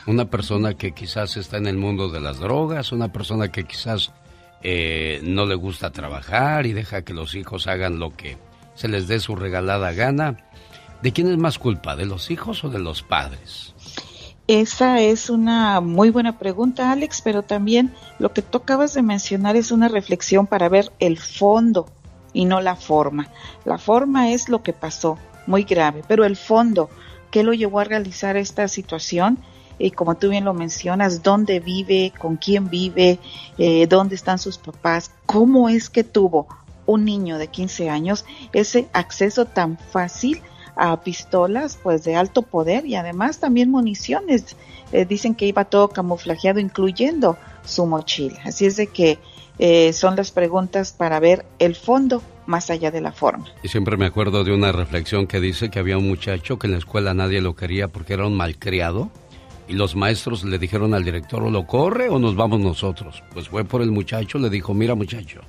[0.07, 4.11] Una persona que quizás está en el mundo de las drogas, una persona que quizás
[4.61, 8.37] eh, no le gusta trabajar y deja que los hijos hagan lo que
[8.75, 10.35] se les dé su regalada gana.
[11.01, 11.95] ¿De quién es más culpa?
[11.95, 13.72] ¿De los hijos o de los padres?
[14.47, 19.55] Esa es una muy buena pregunta, Alex, pero también lo que tú acabas de mencionar
[19.55, 21.85] es una reflexión para ver el fondo
[22.33, 23.29] y no la forma.
[23.63, 25.17] La forma es lo que pasó,
[25.47, 26.89] muy grave, pero el fondo,
[27.31, 29.37] ¿qué lo llevó a realizar esta situación?
[29.79, 33.19] Y como tú bien lo mencionas, dónde vive, con quién vive,
[33.57, 36.47] eh, dónde están sus papás, cómo es que tuvo
[36.85, 40.41] un niño de 15 años ese acceso tan fácil
[40.75, 44.55] a pistolas pues de alto poder y además también municiones.
[44.91, 48.39] Eh, dicen que iba todo camuflajeado incluyendo su mochila.
[48.45, 49.17] Así es de que
[49.59, 53.45] eh, son las preguntas para ver el fondo más allá de la forma.
[53.63, 56.73] Y siempre me acuerdo de una reflexión que dice que había un muchacho que en
[56.73, 59.09] la escuela nadie lo quería porque era un malcriado
[59.67, 63.23] y los maestros le dijeron al director o lo corre o nos vamos nosotros.
[63.33, 65.41] Pues fue por el muchacho, le dijo, mira muchacho,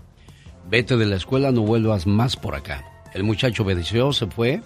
[0.68, 2.84] vete de la escuela, no vuelvas más por acá.
[3.12, 4.60] El muchacho obedeció, se fue,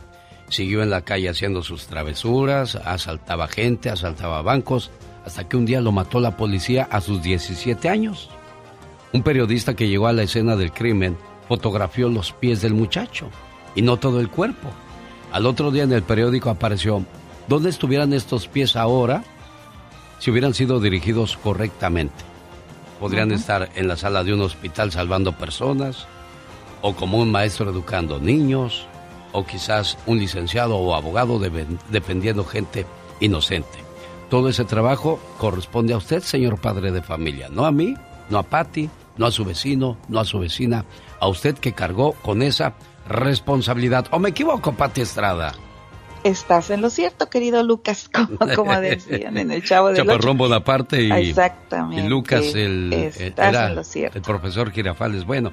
[0.49, 4.91] siguió en la calle haciendo sus travesuras, asaltaba gente, asaltaba bancos,
[5.25, 8.31] hasta que un día lo mató la policía a sus 17 años.
[9.13, 11.17] Un periodista que llegó a la escena del crimen
[11.49, 13.29] fotografió los pies del muchacho
[13.75, 14.69] y no todo el cuerpo.
[15.33, 17.05] Al otro día en el periódico apareció,
[17.47, 19.25] ¿dónde estuvieran estos pies ahora
[20.19, 22.25] si hubieran sido dirigidos correctamente?
[23.01, 26.07] Podrían estar en la sala de un hospital salvando personas,
[26.83, 28.87] o como un maestro educando niños,
[29.33, 32.87] o quizás un licenciado o abogado defendiendo gente
[33.21, 33.79] inocente.
[34.31, 37.95] Todo ese trabajo corresponde a usted, señor padre de familia, no a mí,
[38.29, 40.85] no a Patty, no a su vecino, no a su vecina,
[41.19, 42.75] a usted que cargó con esa
[43.09, 44.07] responsabilidad.
[44.11, 45.55] ¿O me equivoco, Pati Estrada?
[46.25, 48.11] Estás en lo cierto, querido Lucas,
[48.57, 52.05] como, decían en el Chavo de Chaparrón Bonaparte y, Exactamente.
[52.05, 55.25] y Lucas, el, era el profesor Girafales.
[55.25, 55.53] Bueno,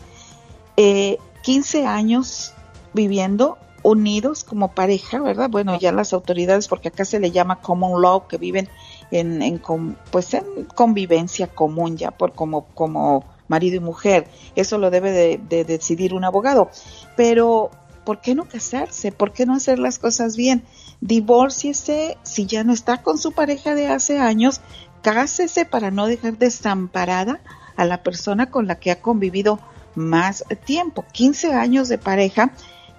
[0.75, 2.53] 15 eh, años
[2.93, 5.49] viviendo unidos como pareja, ¿verdad?
[5.49, 8.69] Bueno, ya las autoridades, porque acá se le llama common law, que viven
[9.09, 9.61] en, en
[10.11, 14.27] pues en convivencia común ya por como como marido y mujer.
[14.55, 16.71] Eso lo debe de, decidir un abogado.
[17.17, 17.69] Pero
[18.05, 19.11] ¿por qué no casarse?
[19.11, 20.63] ¿Por qué no hacer las cosas bien?
[21.01, 24.61] Divórciese si ya no está con su pareja de hace años,
[25.01, 27.41] cásese para no dejar desamparada
[27.75, 29.59] a la persona con la que ha convivido
[29.95, 32.53] más tiempo, 15 años de pareja,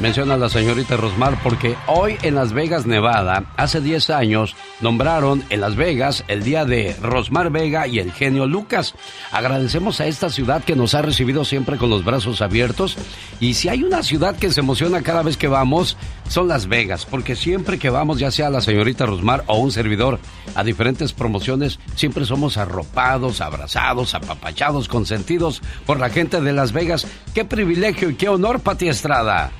[0.00, 5.44] Menciona a la señorita Rosmar porque hoy en Las Vegas, Nevada, hace 10 años, nombraron
[5.50, 8.94] en Las Vegas el día de Rosmar Vega y el genio Lucas.
[9.30, 12.96] Agradecemos a esta ciudad que nos ha recibido siempre con los brazos abiertos.
[13.38, 15.96] Y si hay una ciudad que se emociona cada vez que vamos,
[16.28, 20.18] son Las Vegas, porque siempre que vamos, ya sea la señorita Rosmar o un servidor,
[20.54, 27.06] a diferentes promociones, siempre somos arropados, abrazados, apapachados, consentidos por la gente de Las Vegas.
[27.34, 29.52] Qué privilegio y qué honor, Pati Estrada.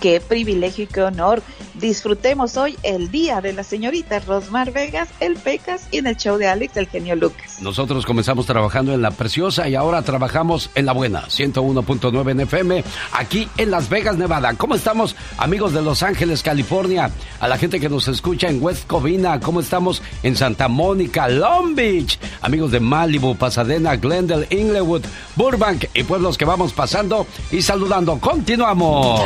[0.00, 1.42] Qué privilegio y qué honor.
[1.74, 6.36] Disfrutemos hoy el día de la señorita Rosmar Vegas, el Pecas y en el show
[6.36, 7.60] de Alex, el genio Lucas.
[7.60, 12.84] Nosotros comenzamos trabajando en la preciosa y ahora trabajamos en la buena, 101.9 en FM,
[13.12, 14.54] aquí en Las Vegas, Nevada.
[14.54, 17.10] ¿Cómo estamos, amigos de Los Ángeles, California?
[17.38, 21.74] A la gente que nos escucha en West Covina, ¿cómo estamos en Santa Mónica, Long
[21.74, 22.18] Beach?
[22.42, 25.02] Amigos de Malibu, Pasadena, Glendale, Inglewood,
[25.36, 28.18] Burbank y pueblos que vamos pasando y saludando.
[28.18, 29.20] Continuamos.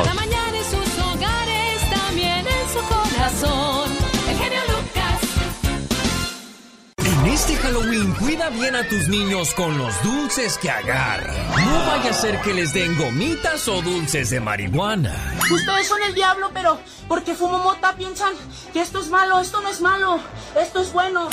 [6.99, 11.35] En este Halloween cuida bien a tus niños con los dulces que agarran.
[11.65, 15.15] No vaya a ser que les den gomitas o dulces de marihuana.
[15.51, 16.79] Ustedes son el diablo, pero
[17.09, 18.33] porque fumo mota piensan
[18.73, 20.19] que esto es malo, esto no es malo,
[20.61, 21.29] esto es bueno.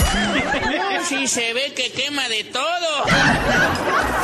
[1.08, 3.06] sí se ve que quema de todo.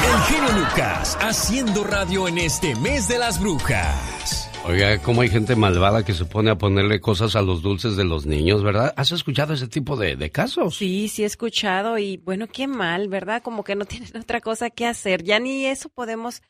[0.03, 4.46] El genio Lucas haciendo radio en este mes de las brujas.
[4.65, 8.03] Oiga, cómo hay gente malvada que se pone a ponerle cosas a los dulces de
[8.03, 8.93] los niños, ¿verdad?
[8.97, 10.75] ¿Has escuchado ese tipo de, casos?
[10.75, 13.41] Sí, sí he escuchado y bueno, qué mal, ¿verdad?
[13.41, 15.23] Como que no tienen otra cosa que hacer.
[15.23, 16.41] Ya ni eso podemos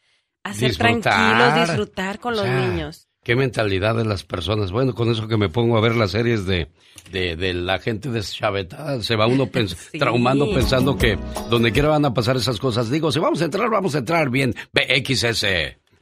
[0.43, 3.07] hacer tranquilos, disfrutar con los niños.
[3.23, 4.71] Qué mentalidad de las personas.
[4.71, 6.69] Bueno, con eso que me pongo a ver las series de,
[7.11, 9.49] de, la gente deschavetada, se va uno
[9.99, 12.89] traumando pensando que donde quiera van a pasar esas cosas.
[12.89, 14.55] Digo, si vamos a entrar, vamos a entrar bien.
[14.71, 15.45] BXS.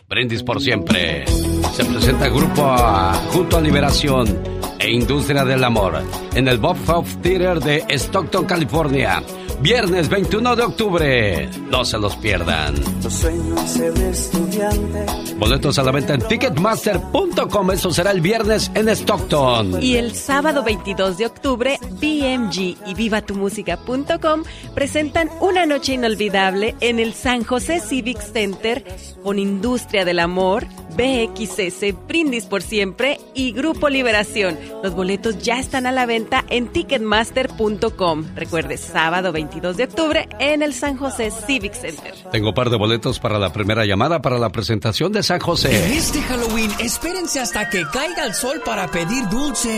[0.07, 1.25] Brindis por siempre.
[1.75, 2.73] Se presenta grupo
[3.33, 4.25] junto a Liberación
[4.79, 6.01] e Industria del Amor
[6.33, 9.21] en el Bob Hope Theater de Stockton, California.
[9.59, 11.49] Viernes 21 de octubre.
[11.69, 12.75] No se los pierdan.
[15.37, 17.71] Boletos a la venta en ticketmaster.com.
[17.71, 19.81] Eso será el viernes en Stockton.
[19.81, 27.13] Y el sábado 22 de octubre, BMG y vivatumusica.com presentan una noche inolvidable en el
[27.13, 28.85] San José Civic Center
[29.23, 30.67] con Industria del Amor,
[30.97, 34.59] BXS, Brindis por Siempre y Grupo Liberación.
[34.83, 38.25] Los boletos ya están a la venta en ticketmaster.com.
[38.35, 42.13] Recuerde, sábado 22 22 de octubre en el San José Civic Center.
[42.31, 45.85] Tengo un par de boletos para la primera llamada para la presentación de San José.
[45.85, 49.71] En este Halloween, espérense hasta que caiga el sol para pedir dulces.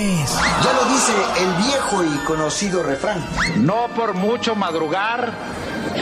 [0.63, 3.23] Ya lo dice el viejo y conocido refrán.
[3.57, 5.33] No por mucho madrugar,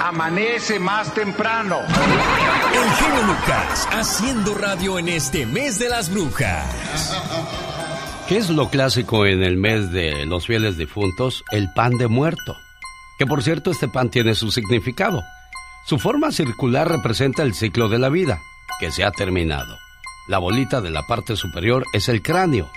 [0.02, 1.80] amanece más temprano.
[1.80, 7.16] El genio Lucas, haciendo radio en este mes de las brujas.
[8.28, 11.44] ¿Qué es lo clásico en el mes de los fieles difuntos?
[11.52, 12.58] El pan de muerto.
[13.20, 15.24] Que por cierto, este pan tiene su significado.
[15.86, 18.40] Su forma circular representa el ciclo de la vida,
[18.80, 19.78] que se ha terminado.
[20.28, 22.70] La bolita de la parte superior es el cráneo.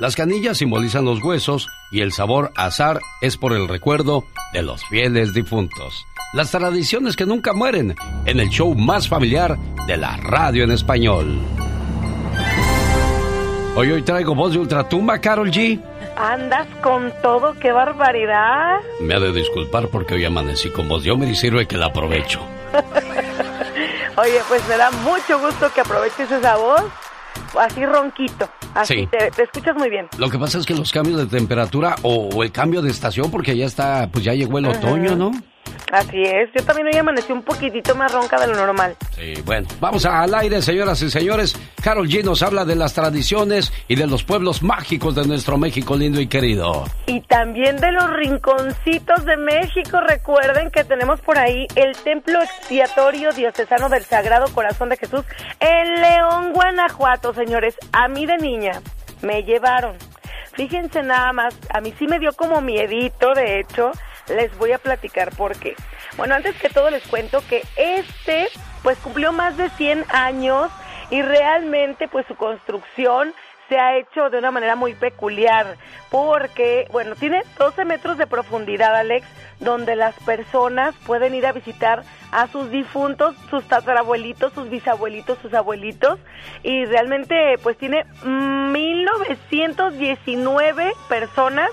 [0.00, 4.24] Las canillas simbolizan los huesos y el sabor azar es por el recuerdo
[4.54, 6.06] de los fieles difuntos.
[6.32, 7.94] las tradiciones que nunca mueren
[8.24, 11.38] en el show más familiar de la radio en español.
[13.76, 15.78] Hoy hoy traigo voz de ultratumba, Carol G.
[16.16, 18.80] Andas con todo, qué barbaridad.
[19.02, 21.86] Me ha de disculpar porque hoy amanecí con voz de hombre y sirve que la
[21.86, 22.40] aprovecho.
[24.16, 26.84] Oye, pues me da mucho gusto que aproveches esa voz,
[27.58, 28.48] así ronquito.
[28.74, 29.08] Así Sí.
[29.10, 30.06] te, te escuchas muy bien.
[30.18, 33.30] Lo que pasa es que los cambios de temperatura o, o el cambio de estación,
[33.30, 35.30] porque ya está, pues ya llegó el otoño, ¿no?
[35.92, 36.50] Así es.
[36.54, 38.96] Yo también hoy amanecí un poquitito más ronca de lo normal.
[39.16, 41.56] Sí, bueno, vamos al aire, señoras y señores.
[41.82, 45.96] Carol G nos habla de las tradiciones y de los pueblos mágicos de nuestro México
[45.96, 46.84] lindo y querido.
[47.06, 50.00] Y también de los rinconcitos de México.
[50.00, 55.24] Recuerden que tenemos por ahí el Templo Expiatorio Diocesano del Sagrado Corazón de Jesús
[55.58, 57.74] en León, Guanajuato, señores.
[57.92, 58.80] A mí de niña
[59.22, 59.96] me llevaron.
[60.52, 63.92] Fíjense nada más, a mí sí me dio como miedito, de hecho.
[64.28, 65.74] Les voy a platicar por qué.
[66.16, 68.48] Bueno, antes que todo les cuento que este
[68.82, 70.70] pues cumplió más de 100 años
[71.10, 73.34] y realmente pues su construcción
[73.70, 75.76] se ha hecho de una manera muy peculiar
[76.10, 79.24] porque, bueno, tiene 12 metros de profundidad, Alex,
[79.60, 82.02] donde las personas pueden ir a visitar
[82.32, 86.18] a sus difuntos, sus tatarabuelitos, sus bisabuelitos, sus abuelitos
[86.64, 91.70] y realmente pues tiene 1919 personas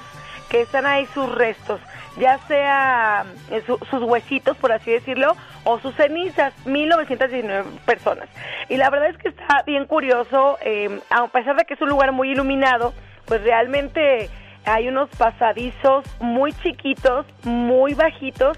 [0.50, 1.82] que están ahí sus restos,
[2.20, 8.28] ya sea eh, su- sus huesitos, por así decirlo, o sus cenizas, 1919 personas.
[8.70, 11.90] Y la verdad es que está bien curioso, eh, a pesar de que es un
[11.90, 12.94] lugar muy iluminado,
[13.26, 14.30] pues realmente
[14.66, 18.58] hay unos pasadizos muy chiquitos, muy bajitos,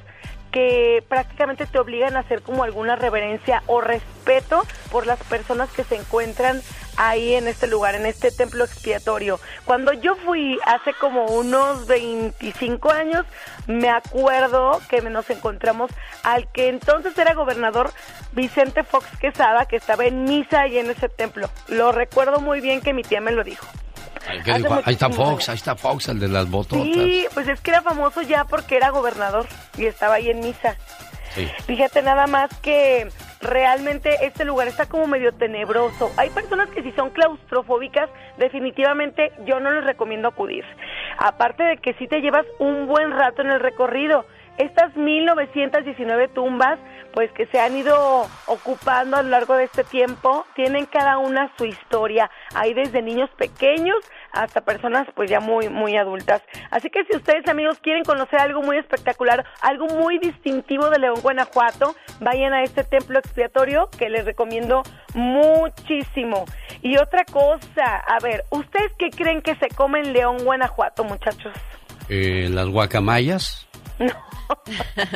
[0.51, 5.83] que prácticamente te obligan a hacer como alguna reverencia o respeto por las personas que
[5.83, 6.59] se encuentran
[6.99, 9.39] ahí en este lugar, en este templo expiatorio.
[9.63, 13.25] Cuando yo fui hace como unos 25 años,
[13.67, 15.91] me acuerdo que nos encontramos
[16.23, 17.91] al que entonces era gobernador
[18.33, 21.49] Vicente Fox Quesada, que estaba en misa ahí en ese templo.
[21.69, 23.65] Lo recuerdo muy bien que mi tía me lo dijo.
[24.27, 26.83] Ahí está Fox, ahí está Fox, el de las bototas.
[26.83, 29.47] Sí, pues es que era famoso ya porque era gobernador
[29.77, 30.75] y estaba ahí en misa.
[31.33, 31.49] Sí.
[31.65, 33.07] Fíjate nada más que
[33.41, 36.11] realmente este lugar está como medio tenebroso.
[36.17, 40.65] Hay personas que si son claustrofóbicas, definitivamente yo no les recomiendo acudir.
[41.17, 44.25] Aparte de que sí te llevas un buen rato en el recorrido.
[44.57, 46.79] Estas 1919 tumbas,
[47.13, 51.49] pues que se han ido ocupando a lo largo de este tiempo, tienen cada una
[51.57, 52.29] su historia.
[52.53, 53.97] Hay desde niños pequeños
[54.31, 56.41] hasta personas pues ya muy muy adultas.
[56.71, 61.19] Así que si ustedes amigos quieren conocer algo muy espectacular, algo muy distintivo de León,
[61.21, 66.45] Guanajuato, vayan a este templo expiatorio que les recomiendo muchísimo.
[66.81, 71.53] Y otra cosa, a ver, ¿ustedes qué creen que se come en León, Guanajuato, muchachos?
[72.09, 73.67] Eh, las guacamayas.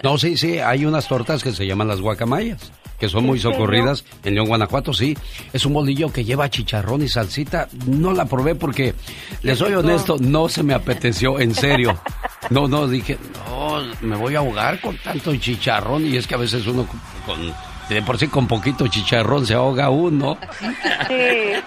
[0.03, 2.71] No, sí, sí, hay unas tortas que se llaman las guacamayas,
[3.03, 5.17] que son muy socorridas en León, Guanajuato, sí.
[5.51, 7.67] Es un bolillo que lleva chicharrón y salsita.
[7.85, 8.95] No la probé porque,
[9.41, 11.99] les soy honesto, no se me apeteció, en serio.
[12.49, 13.17] No, no, dije,
[13.49, 16.87] no, me voy a ahogar con tanto chicharrón y es que a veces uno
[17.25, 17.53] con,
[17.89, 20.37] de por sí con poquito chicharrón se ahoga uno.
[21.09, 21.61] Sí.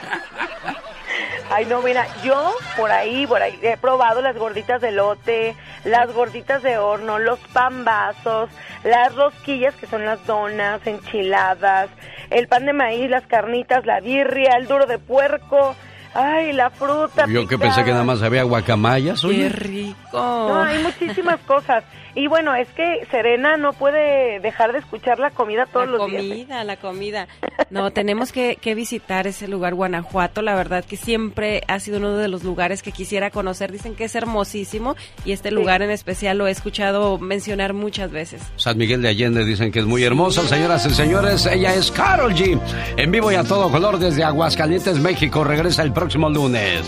[1.51, 6.13] Ay, no, mira, yo por ahí, por ahí he probado las gorditas de lote, las
[6.13, 8.51] gorditas de horno, los pambazos,
[8.83, 11.89] las rosquillas que son las donas, enchiladas,
[12.31, 15.77] el pan de maíz, las carnitas, la birria, el duro de puerco,
[16.15, 17.27] ay, la fruta.
[17.29, 19.49] Yo que pensé que nada más había guacamayas, oye.
[19.49, 19.97] rico.
[20.13, 21.85] No, hay muchísimas cosas.
[22.17, 26.07] Y bueno, es que Serena no puede dejar de escuchar la comida todos la los
[26.11, 26.23] días.
[26.23, 26.29] ¿eh?
[26.29, 27.29] comida, la comida.
[27.69, 30.41] No, tenemos que, que visitar ese lugar, Guanajuato.
[30.41, 33.71] La verdad que siempre ha sido uno de los lugares que quisiera conocer.
[33.71, 34.97] Dicen que es hermosísimo
[35.27, 38.41] y este lugar en especial lo he escuchado mencionar muchas veces.
[38.57, 41.45] San Miguel de Allende dicen que es muy hermoso, señoras y señores.
[41.45, 42.59] Ella es Carol G.
[42.97, 45.45] En vivo y a todo color desde Aguascalientes, México.
[45.45, 46.81] Regresa el próximo lunes.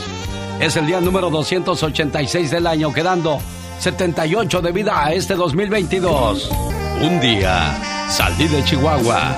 [0.59, 3.39] Es el día número 286 del año, quedando
[3.79, 6.51] 78 de vida a este 2022.
[7.01, 7.77] Un día
[8.11, 9.37] salí de Chihuahua,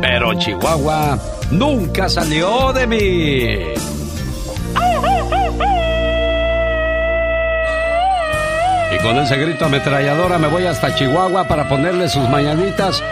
[0.00, 1.18] pero Chihuahua
[1.50, 3.46] nunca salió de mí.
[8.92, 13.02] Y con ese grito ametralladora me voy hasta Chihuahua para ponerle sus mañanitas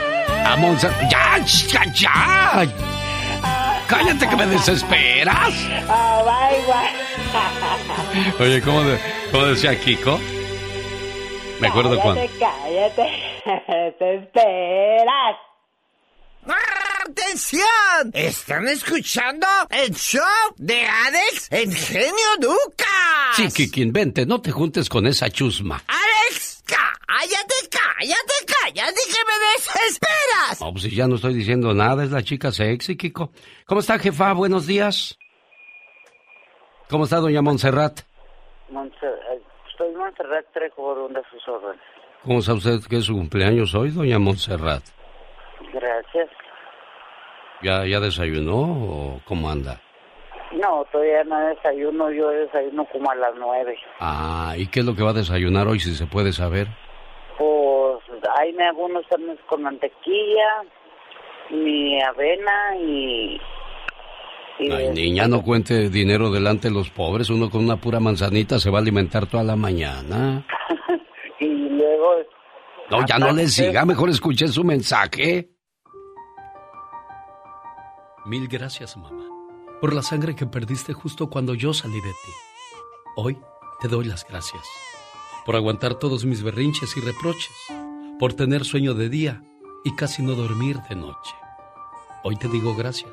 [0.44, 1.10] a Monserrat.
[1.10, 2.66] ¡Ya, ya, ya!
[3.86, 5.50] ¡Cállate que me desesperas!
[5.52, 8.44] Bye, bye.
[8.44, 8.98] Oye, ¿cómo, de-
[9.30, 10.18] cómo decía Kiko?
[11.64, 12.20] Me acuerdo cuando...
[12.38, 15.36] Cállate, te esperas.
[17.08, 18.10] ¡Atención!
[18.12, 20.20] ¿Están escuchando el show
[20.58, 23.36] de Alex en Genio Lucas?
[23.36, 25.82] Chiquiquín, vente, no te juntes con esa chusma.
[25.86, 26.64] ¡Alex!
[26.66, 30.60] ¡Cállate, cállate, cállate, que me desesperas.
[30.60, 33.32] No, pues ya no estoy diciendo nada, es la chica sexy, Kiko.
[33.64, 34.34] ¿Cómo está, jefa?
[34.34, 35.16] Buenos días.
[36.90, 38.00] ¿Cómo está, doña Montserrat?
[38.68, 39.23] Montserrat,
[39.93, 41.80] Montserrat Trejo, de sus órdenes.
[42.22, 44.82] ¿Cómo sabe usted que es su cumpleaños hoy, doña Montserrat?
[45.72, 46.30] Gracias.
[47.62, 49.80] ¿Ya, ya desayunó o cómo anda?
[50.53, 53.76] No, todavía no desayuno, yo desayuno como a las nueve.
[54.01, 56.68] Ah, ¿y qué es lo que va a desayunar hoy, si se puede saber?
[57.37, 57.99] Pues
[58.39, 60.62] ahí me hago unos sándwiches con mantequilla,
[61.51, 63.41] mi avena y...
[64.59, 67.28] Ay, niña, no cuente dinero delante de los pobres.
[67.30, 70.46] Uno con una pura manzanita se va a alimentar toda la mañana.
[71.40, 72.14] y luego...
[72.90, 75.50] No, ya no le siga, mejor escuche su mensaje.
[78.26, 79.26] Mil gracias, mamá,
[79.80, 82.32] por la sangre que perdiste justo cuando yo salí de ti.
[83.16, 83.38] Hoy
[83.80, 84.62] te doy las gracias
[85.44, 87.52] por aguantar todos mis berrinches y reproches,
[88.18, 89.42] por tener sueño de día
[89.84, 91.34] y casi no dormir de noche.
[92.22, 93.12] Hoy te digo gracias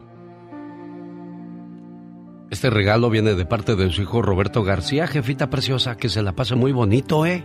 [2.51, 6.33] Este regalo viene de parte de su hijo Roberto García, jefita preciosa, que se la
[6.33, 7.43] pase muy bonito, ¿eh?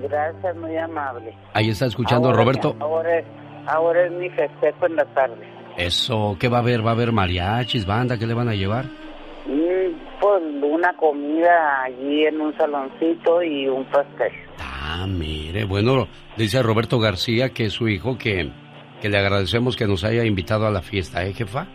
[0.00, 1.34] Gracias, muy amable.
[1.52, 2.76] Ahí está escuchando Ahora- Roberto.
[2.80, 3.26] Ahora, es-
[3.66, 5.46] ahora es mi festejo en la tarde.
[5.76, 6.86] Eso, ¿qué va a haber?
[6.86, 8.16] ¿Va a haber mariachis, banda?
[8.16, 8.84] ¿Qué le van a llevar?
[9.46, 9.82] Mm,
[10.20, 14.30] Pues una comida allí en un saloncito y un pastel.
[14.60, 16.06] Ah, mire, bueno,
[16.36, 18.52] dice Roberto García que es su hijo que,
[19.00, 21.66] que le agradecemos que nos haya invitado a la fiesta, ¿eh, jefa?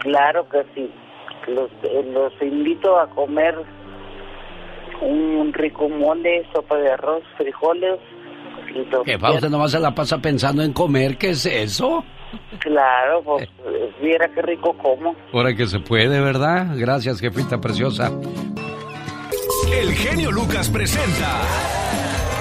[0.00, 0.90] Claro que sí.
[1.48, 3.54] Los, eh, los invito a comer
[5.00, 7.98] un rico mole, sopa de arroz, frijoles.
[9.04, 12.04] Jefa, usted nomás se la pasa pensando en comer, ¿qué es eso?
[12.60, 15.14] Claro, pues eh, viera qué rico como.
[15.32, 16.68] Ahora que se puede, ¿verdad?
[16.76, 18.10] Gracias, jefita preciosa.
[19.72, 21.40] El genio Lucas presenta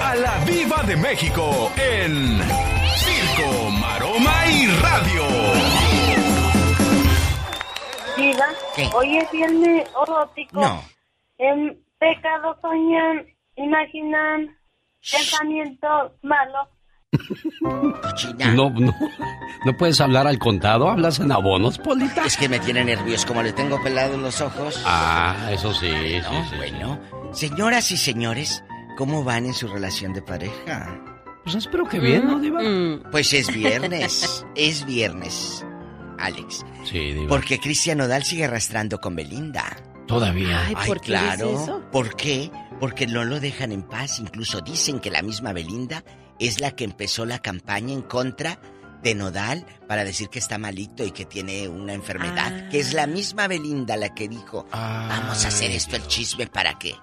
[0.03, 2.39] a la Viva de México en
[2.95, 5.72] Circo, Maroma y Radio.
[8.24, 8.47] Diva,
[8.95, 10.61] hoy es viernes erótico.
[10.61, 10.82] No.
[11.38, 13.26] En pecado soñan,
[13.57, 14.57] imaginan,
[15.11, 16.67] pensamientos malos.
[18.55, 18.93] No, no,
[19.65, 22.26] no puedes hablar al contado, hablas en abonos, Polita.
[22.26, 24.82] Es que me tiene nervios, como le tengo pelados los ojos.
[24.86, 26.55] Ah, eso sí, sí, sí.
[26.55, 26.99] Bueno,
[27.34, 28.63] señoras y señores,
[28.97, 30.99] ¿cómo van en su relación de pareja?
[31.43, 32.61] Pues espero que bien, ¿no, Diva?
[33.11, 35.65] Pues es viernes, es viernes,
[36.26, 36.65] Alex.
[36.86, 37.28] Sí, Diva.
[37.28, 39.76] Porque Cristian Nodal sigue arrastrando con Belinda.
[40.07, 40.65] Todavía.
[40.67, 41.49] Ay, ¿por qué claro.
[41.49, 41.82] dice eso?
[41.91, 42.51] ¿Por qué?
[42.80, 44.19] Porque no lo dejan en paz.
[44.19, 46.03] Incluso dicen que la misma Belinda
[46.39, 48.59] es la que empezó la campaña en contra
[49.01, 52.69] de Nodal para decir que está malito y que tiene una enfermedad.
[52.69, 56.78] Que es la misma Belinda la que dijo, vamos a hacer esto el chisme para
[56.80, 56.95] qué.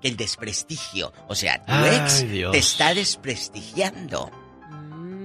[0.00, 2.52] Que el desprestigio, o sea, tu Ay, ex Dios.
[2.52, 4.30] te está desprestigiando.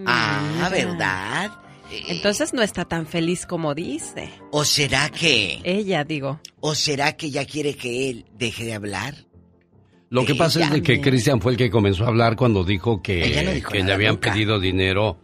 [0.07, 1.51] Ah, ¿verdad?
[2.07, 4.29] Entonces no está tan feliz como dice.
[4.51, 5.59] ¿O será que...
[5.63, 6.39] Ella, digo.
[6.59, 9.15] ¿O será que ya quiere que él deje de hablar?
[10.09, 13.01] Lo que pasa es de que Cristian fue el que comenzó a hablar cuando dijo
[13.05, 14.31] Ella no que, dijo que le habían nunca.
[14.31, 15.17] pedido dinero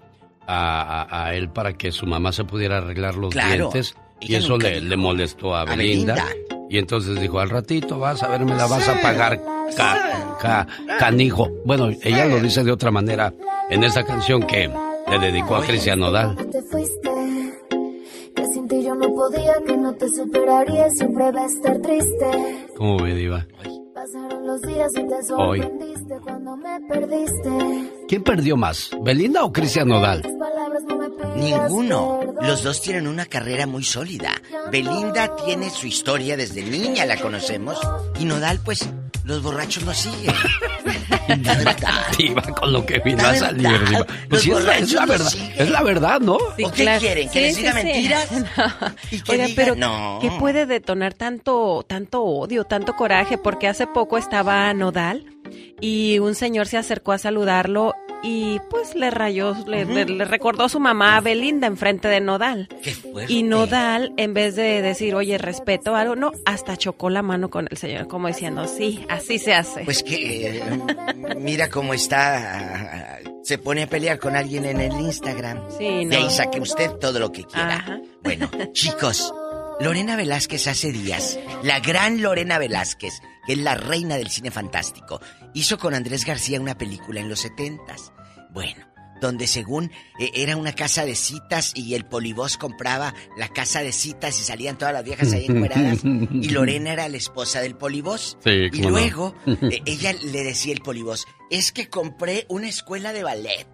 [0.48, 3.96] a, a- a él para que su mamá se pudiera arreglar los Claro, dientes.
[4.20, 6.14] Y eso le, le molestó a, a Belinda.
[6.16, 6.66] Belinda.
[6.70, 9.42] Y entonces dijo, al ratito vas a ver, me la vas a pagar,
[9.76, 10.68] ca- ca-
[11.00, 11.50] canijo.
[11.66, 13.34] Bueno, ella lo dice de otra manera
[13.70, 14.70] en esa canción que
[15.20, 16.36] le dedicó a Cristian Nodal.
[16.36, 17.10] te fuiste.
[18.36, 22.68] Que sin ti yo no podía, que no te superaría, siempre va a estar triste.
[22.78, 23.46] ¿Cómo ve, Diva?
[23.94, 25.60] Pasaron los días y te Hoy.
[25.62, 27.92] sorprendiste cuando me perdiste.
[28.08, 30.24] ¿Quién perdió más, Belinda o Cristian Nodal?
[31.36, 32.22] Ninguno.
[32.42, 34.32] Los dos tienen una carrera muy sólida.
[34.72, 37.80] Belinda tiene su historia desde niña, la conocemos.
[38.20, 38.90] Y Nodal, pues,
[39.24, 40.34] los borrachos lo siguen.
[41.44, 42.06] La verdad.
[42.18, 44.06] Diva, con lo que vino a salir, Diva.
[44.30, 45.30] Pues sí, es la, es verdad.
[45.30, 45.54] siguen.
[45.58, 46.38] Es la verdad, ¿no?
[46.58, 47.00] Sí, ¿O qué claro.
[47.00, 47.30] quieren?
[47.30, 47.86] ¿Que Sí, les diga sí, sí.
[47.86, 48.32] mentiras?
[48.32, 48.96] No.
[49.12, 50.20] ¿Y que Oiga, pero No.
[50.22, 53.38] ¿qué puede detonar tanto, tanto odio, tanto coraje?
[53.38, 55.26] Porque hace poco estaba Nodal
[55.80, 57.94] y un señor se acercó a saludarlo
[58.24, 62.22] y pues le rayó, le, le- le recordó a su mamá a Belinda enfrente de
[62.22, 62.70] Nodal.
[63.28, 67.68] Y Nodal, en vez de decir, oye, respeto algo, no, hasta chocó la mano con
[67.72, 69.84] el señor, como diciendo, sí, así se hace.
[69.86, 70.64] Pues que eh,
[71.38, 73.20] mira cómo está.
[73.44, 75.60] Se pone a pelear con alguien en el Instagram.
[75.78, 76.30] Sí, De ahí no.
[76.30, 77.78] saque usted todo lo que quiera.
[77.78, 78.00] Ajá.
[78.22, 79.34] Bueno, chicos,
[79.80, 83.14] Lorena Velázquez hace días, la gran Lorena Velázquez,
[83.48, 85.20] que es la reina del cine fantástico,
[85.54, 88.12] hizo con Andrés García una película en los setentas.
[88.52, 88.86] Bueno,
[89.22, 93.94] donde según eh, era una casa de citas y el polibos compraba la casa de
[93.94, 98.38] citas y salían todas las viejas ahí encueradas y Lorena era la esposa del polibos.
[98.44, 98.90] Sí, y no.
[98.90, 103.68] luego eh, ella le decía el polibos, es que compré una escuela de ballet.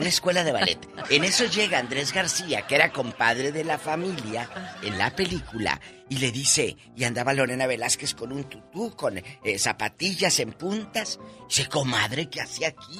[0.00, 0.78] Una escuela de ballet.
[1.10, 4.48] En eso llega Andrés García, que era compadre de la familia
[4.82, 9.58] en la película, y le dice, y andaba Lorena Velázquez con un tutú, con eh,
[9.58, 11.18] zapatillas en puntas.
[11.48, 12.98] Dice, comadre, ¿qué hacía aquí?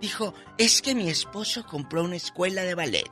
[0.00, 3.10] Dijo, es que mi esposo compró una escuela de ballet.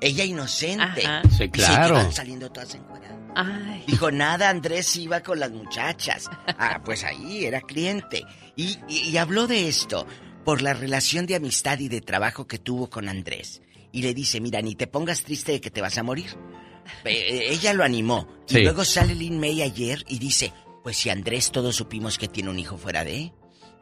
[0.00, 1.06] Ella inocente.
[1.06, 1.22] Ajá.
[1.30, 1.94] Sí, Y claro.
[1.96, 3.18] se iban saliendo todas encueradas.
[3.36, 3.84] Ay.
[3.86, 6.28] Dijo, nada, Andrés iba con las muchachas.
[6.58, 8.24] Ah, pues ahí era cliente.
[8.56, 10.06] Y, y- y habló de esto
[10.44, 13.62] por la relación de amistad y de trabajo que tuvo con Andrés.
[13.92, 16.36] Y le dice, mira, ni te pongas triste de que te vas a morir.
[17.04, 18.26] Eh, eh, ella lo animó.
[18.46, 18.58] Sí.
[18.58, 22.50] Y luego sale Lin May ayer y dice, pues si Andrés todos supimos que tiene
[22.50, 23.32] un hijo fuera de...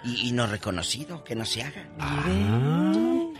[0.04, 1.90] Y, y no reconocido, que no se haga.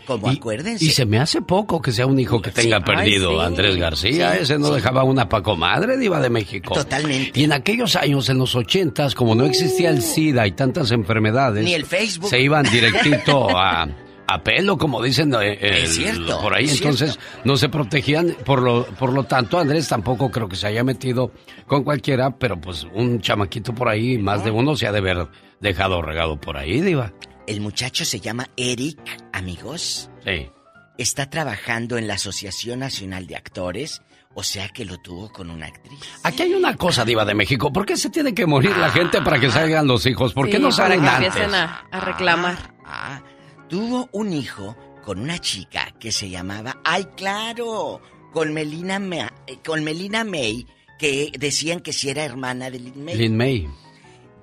[0.05, 0.83] Como Y- acuérdense.
[0.83, 3.45] Y se me hace poco que sea un hijo que tenga perdido sí.
[3.45, 4.33] Andrés García.
[4.33, 6.73] Sí, Ese no dejaba una pacomadre diva de México.
[6.73, 7.39] Totalmente.
[7.39, 11.63] Y en aquellos años, en los ochentas, como no existía el SIDA y tantas enfermedades.
[11.63, 12.29] Ni el Facebook.
[12.29, 13.87] Se iban directito a,
[14.27, 16.65] a pelo, como dicen eh, Es cierto, por ahí.
[16.65, 17.41] es Entonces, cierto.
[17.43, 18.35] no se protegían.
[18.45, 21.31] Por lo, por lo tanto, Andrés tampoco creo que se haya metido
[21.67, 25.27] con cualquiera, pero pues un chamaquito por ahí, más de uno se ha de haber
[25.59, 27.13] dejado regado por ahí, diva.
[27.51, 28.97] El muchacho se llama Eric,
[29.33, 30.09] amigos.
[30.23, 30.49] Sí.
[30.97, 34.01] Está trabajando en la Asociación Nacional de Actores,
[34.33, 35.99] o sea que lo tuvo con una actriz.
[36.23, 37.73] Aquí hay una cosa, Diva de México.
[37.73, 40.33] ¿Por qué se tiene que morir la gente para que salgan los hijos?
[40.33, 41.27] ¿Por qué Sí, no para salen que antes?
[41.27, 42.73] empiecen a, a reclamar.
[42.85, 43.21] Ah,
[43.67, 49.57] tuvo un hijo con una chica que se llamaba, ay claro, con Melina, Ma- eh,
[49.65, 50.65] con Melina May,
[50.97, 53.17] que decían que si era hermana de Lin May.
[53.17, 53.67] Lin May.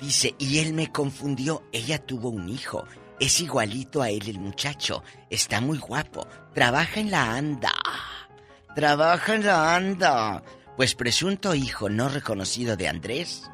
[0.01, 2.85] Dice, y él me confundió, ella tuvo un hijo.
[3.19, 5.03] Es igualito a él el muchacho.
[5.29, 6.27] Está muy guapo.
[6.55, 7.73] Trabaja en la ANDA.
[8.75, 10.43] Trabaja en la ANDA.
[10.77, 13.51] Pues presunto hijo no reconocido de Andrés.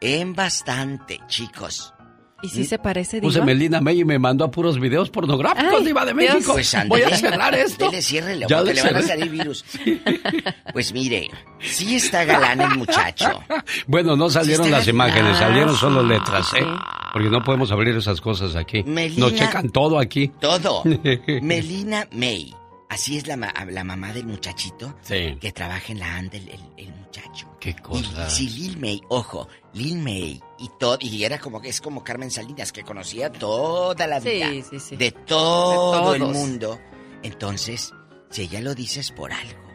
[0.00, 1.94] En bastante, chicos.
[2.40, 3.46] ¿Y si se parece, Puse Diva?
[3.46, 6.14] Melina May y me mandó a puros videos pornográficos, Ay, Diva de.
[6.14, 6.52] México.
[6.52, 7.86] Pues Voy a cerrar esto.
[7.86, 9.64] Dele, ciérrele, Ya le le van a salir virus.
[10.72, 11.28] Pues mire,
[11.60, 13.42] sí está galán el muchacho.
[13.88, 16.64] Bueno, no salieron Sí las imágenes, salieron solo letras, ¿eh?
[17.12, 18.84] Porque no podemos abrir esas cosas aquí.
[18.84, 20.28] Melina- Nos checan todo aquí.
[20.40, 20.82] Todo.
[21.42, 22.54] Melina May.
[22.88, 25.36] Así es la, ma- la mamá del muchachito Sí.
[25.40, 27.46] que trabaja en la ANDA, el, el- el muchacho.
[27.60, 28.26] Qué cosa.
[28.28, 32.02] Y si Lil May, ojo, Lil May y todo, y era como que es como
[32.02, 34.96] Carmen Salinas, que conocía toda la vida sí, sí.
[34.96, 36.80] de todo De el mundo.
[37.22, 37.92] Entonces,
[38.30, 39.68] si ella lo dice es por algo.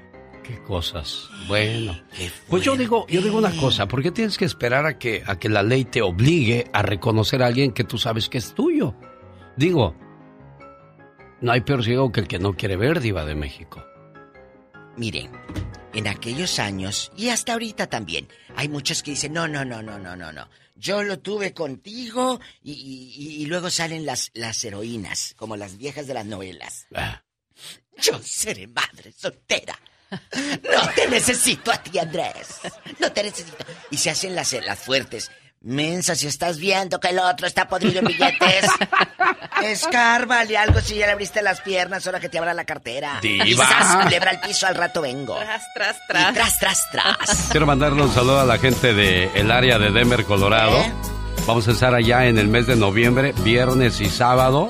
[0.44, 1.30] Qué cosas.
[1.48, 1.98] Bueno.
[2.18, 5.24] Qué Pues yo digo, yo digo una cosa, ¿por qué tienes que esperar a que,
[5.26, 8.54] a que la ley te obligue a reconocer a alguien que tú sabes que es
[8.54, 8.96] tuyo?
[9.56, 9.96] Digo,
[11.44, 13.86] no hay peor ciego que el que no quiere ver, Diva de México.
[14.98, 15.32] Miren,
[15.94, 20.00] en aquellos años, y hasta ahorita también, hay muchos que dicen, no, no, no, no,
[20.00, 20.50] no, no, no.
[20.76, 26.08] Yo lo tuve contigo y, y- y luego salen las, las heroínas, como las viejas
[26.08, 26.88] de las novelas.
[26.96, 27.24] Ah.
[27.98, 29.78] Yo seré madre soltera.
[30.12, 32.60] No te necesito a ti, Andrés.
[33.00, 33.66] No te necesito.
[33.92, 35.32] Y se hacen las, las fuertes.
[35.64, 38.66] Mensa, si estás viendo que el otro está podrido en billetes.
[39.64, 43.20] Escárbale algo si ya le abriste las piernas, ahora que te abra la cartera.
[43.22, 44.06] Diva.
[44.10, 45.38] Lebra el piso, al rato vengo.
[45.38, 46.34] Tras, tras, Y tras.
[46.34, 47.48] tras, tras, tras.
[47.50, 50.78] Quiero mandarle un saludo a la gente del el área de Denver, Colorado.
[50.82, 50.92] ¿Eh?
[51.48, 54.70] Vamos a estar allá en el mes de noviembre, viernes y sábado,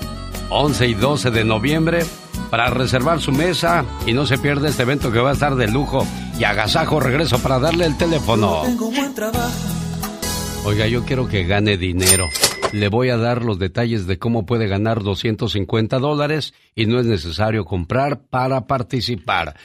[0.50, 2.06] 11 y 12 de noviembre,
[2.52, 5.68] para reservar su mesa y no se pierde este evento que va a estar de
[5.68, 6.06] lujo.
[6.38, 8.62] Y agasajo regreso para darle el teléfono.
[8.64, 9.50] Tengo buen trabajo.
[10.66, 12.30] Oiga, yo quiero que gane dinero.
[12.72, 17.06] Le voy a dar los detalles de cómo puede ganar 250 dólares y no es
[17.06, 19.56] necesario comprar para participar.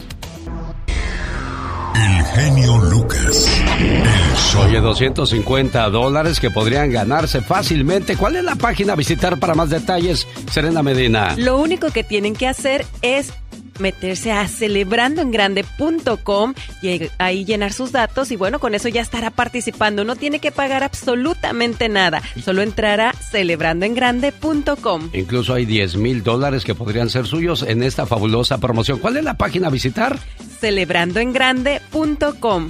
[1.94, 3.62] El genio Lucas.
[3.78, 4.62] El show.
[4.64, 8.16] Oye, 250 dólares que podrían ganarse fácilmente.
[8.16, 11.36] ¿Cuál es la página a visitar para más detalles, Serena Medina?
[11.36, 13.32] Lo único que tienen que hacer es
[13.78, 20.04] meterse a celebrandoengrande.com y ahí llenar sus datos y bueno, con eso ya estará participando.
[20.04, 25.10] No tiene que pagar absolutamente nada, solo entrar a celebrandoengrande.com.
[25.12, 28.98] Incluso hay 10 mil dólares que podrían ser suyos en esta fabulosa promoción.
[28.98, 30.18] ¿Cuál es la página a visitar?
[30.60, 32.68] celebrandoengrande.com.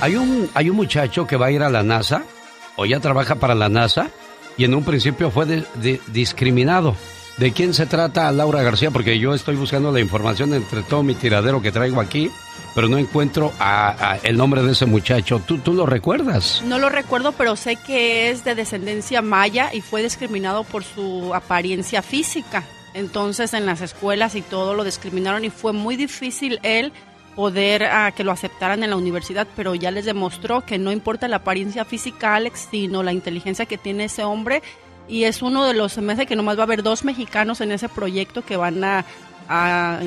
[0.00, 2.22] Hay un, hay un muchacho que va a ir a la NASA,
[2.76, 4.10] o ya trabaja para la NASA,
[4.56, 5.64] y en un principio fue
[6.12, 6.96] discriminado.
[7.38, 8.90] ¿De quién se trata Laura García?
[8.90, 12.30] Porque yo estoy buscando la información entre todo mi tiradero que traigo aquí,
[12.74, 15.42] pero no encuentro a, el nombre de ese muchacho.
[15.46, 16.62] ¿Tú, ¿Tú lo recuerdas?
[16.64, 21.34] No lo recuerdo, pero sé que es de descendencia maya y fue discriminado por su
[21.34, 22.64] apariencia física.
[22.94, 26.90] Entonces en las escuelas y todo lo discriminaron y fue muy difícil él
[27.34, 31.28] poder ah, que lo aceptaran en la universidad, pero ya les demostró que no importa
[31.28, 34.62] la apariencia física, Alex, sino la inteligencia que tiene ese hombre.
[35.08, 37.72] Y es uno de los, me hace que nomás va a haber dos mexicanos en
[37.72, 39.04] ese proyecto que van a...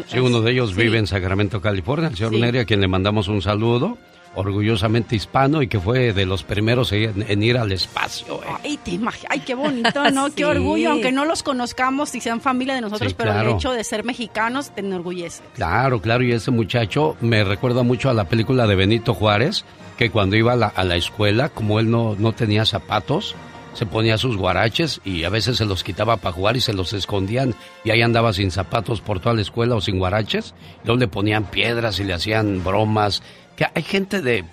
[0.07, 3.27] sí, uno de ellos vive en Sacramento, California, el señor Neri, a quien le mandamos
[3.27, 3.97] un saludo
[4.35, 8.41] orgullosamente hispano y que fue de los primeros en, ir al espacio.
[8.43, 8.47] Eh.
[8.63, 10.29] Ay, te ay, qué bonito, ¿no?
[10.35, 13.83] Qué orgullo, aunque no los conozcamos y sean familia de nosotros, pero el hecho de
[13.83, 15.43] ser mexicanos te enorgullece.
[15.55, 19.65] Claro, claro, y ese muchacho me recuerda mucho a la película de Benito Juárez,
[19.97, 23.35] que cuando iba a la, a la escuela, como él no, no tenía zapatos,
[23.79, 26.91] se ponía sus guaraches y a veces se los quitaba para jugar y se los
[26.91, 30.53] escondían y ahí andaba sin zapatos por toda la escuela o sin guaraches.
[30.83, 33.23] Luego le ponían piedras y le hacían bromas
[33.55, 34.43] que hay gente de,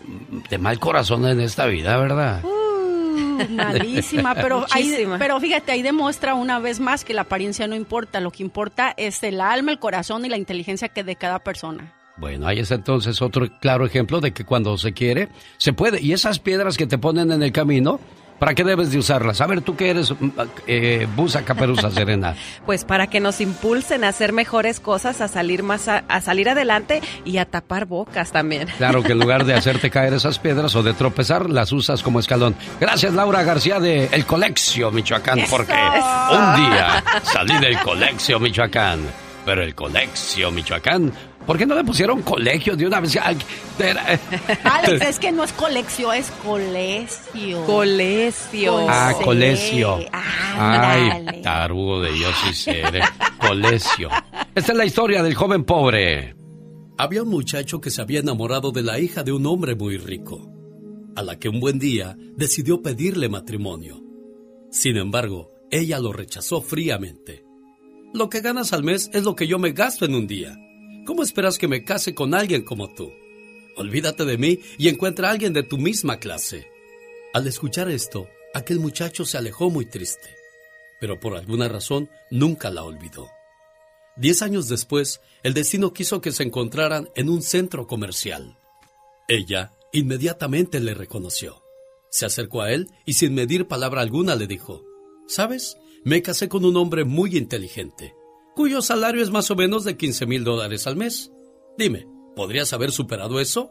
[0.61, 2.44] mal corazón en esta vida, ¿verdad?
[2.44, 4.65] Uh, malísima, pero,
[5.19, 8.94] pero fíjate, ahí demuestra una vez más que la apariencia no importa, lo que importa
[8.97, 11.93] es el alma, el corazón y la inteligencia que de cada persona.
[12.16, 16.01] Bueno, ahí es entonces otro claro ejemplo de que cuando se quiere, se puede.
[16.01, 17.98] Y esas piedras que te ponen en el camino,
[18.39, 19.41] ¿Para qué debes de usarlas?
[19.41, 20.13] A ver, tú qué eres,
[20.67, 22.35] eh, Busa Caperuza Serena.
[22.67, 27.01] pues para que nos impulsen a hacer mejores cosas, a salir más, a, salir adelante
[27.25, 28.69] y a tapar bocas también.
[28.77, 32.21] Claro que en lugar de hacerte caer esas piedras o de tropezar, las usas como
[32.21, 32.55] escalón.
[32.81, 39.01] Gracias Laura García de El Colexio, Michoacán, porque un día salí del Colexio, Michoacán.
[39.45, 41.13] Pero el Colexio, Michoacán
[41.47, 43.16] ¿Por qué no le pusieron colegio de una vez?
[44.64, 47.64] Alex, es que no es colegio, es colegio.
[47.64, 48.86] Colegio.
[48.89, 49.98] Ah, colegio.
[50.12, 53.01] Ay, tarugo de Dios y ser.
[53.39, 54.09] Colegio.
[54.55, 56.35] Esta es la historia del joven pobre.
[56.98, 60.51] Había un muchacho que se había enamorado de la hija de un hombre muy rico,
[61.14, 64.02] a la que un buen día decidió pedirle matrimonio.
[64.73, 67.44] Sin embargo, ella lo rechazó fríamente.
[68.12, 70.56] Lo que ganas al mes es lo que yo me gasto en un día.
[71.07, 73.12] ¿Cómo esperas que me case con alguien como tú?
[73.77, 76.66] Olvídate de mí y encuentra a alguien de tu misma clase.
[77.33, 80.28] Al escuchar esto, aquel muchacho se alejó muy triste,
[81.01, 83.28] pero por alguna razón nunca la olvidó.
[84.16, 88.59] Diez años después, el destino quiso que se encontraran en un centro comercial.
[89.28, 91.62] Ella inmediatamente le reconoció.
[92.11, 94.83] Se acercó a él y sin medir palabra alguna le dijo,
[95.28, 95.77] ¿Sabes?
[96.03, 98.15] Me casé con un hombre muy inteligente
[98.57, 101.31] cuyo salario es más o menos de 15 mil dólares al mes.
[101.77, 103.70] Dime, ¿podrías haber superado eso?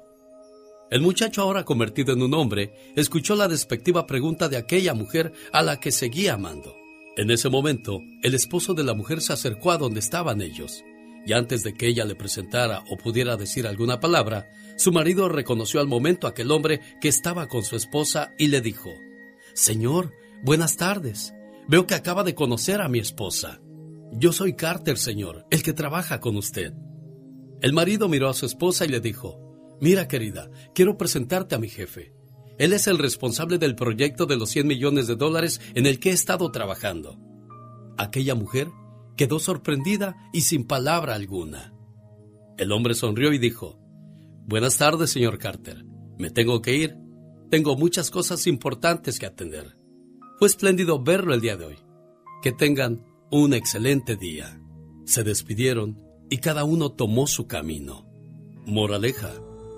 [0.91, 5.63] El muchacho, ahora convertido en un hombre, escuchó la despectiva pregunta de aquella mujer a
[5.63, 6.75] la que seguía amando.
[7.17, 10.83] En ese momento, el esposo de la mujer se acercó a donde estaban ellos,
[11.25, 14.47] y antes de que ella le presentara o pudiera decir alguna palabra,
[14.77, 18.61] su marido reconoció al momento a aquel hombre que estaba con su esposa y le
[18.61, 18.91] dijo,
[19.55, 20.13] Señor,
[20.43, 21.33] buenas tardes.
[21.67, 23.61] Veo que acaba de conocer a mi esposa.
[24.17, 26.73] Yo soy Carter, señor, el que trabaja con usted.
[27.61, 31.67] El marido miró a su esposa y le dijo, Mira, querida, quiero presentarte a mi
[31.67, 32.13] jefe.
[32.57, 36.11] Él es el responsable del proyecto de los 100 millones de dólares en el que
[36.11, 37.19] he estado trabajando.
[37.97, 38.69] Aquella mujer
[39.17, 41.73] quedó sorprendida y sin palabra alguna.
[42.57, 43.79] El hombre sonrió y dijo,
[44.45, 45.83] Buenas tardes, señor Carter.
[46.17, 46.95] Me tengo que ir.
[47.49, 49.77] Tengo muchas cosas importantes que atender.
[50.39, 51.77] Fue espléndido verlo el día de hoy.
[52.41, 54.59] Que tengan un excelente día.
[55.05, 55.99] Se despidieron
[56.29, 58.05] y cada uno tomó su camino.
[58.65, 59.33] Moraleja,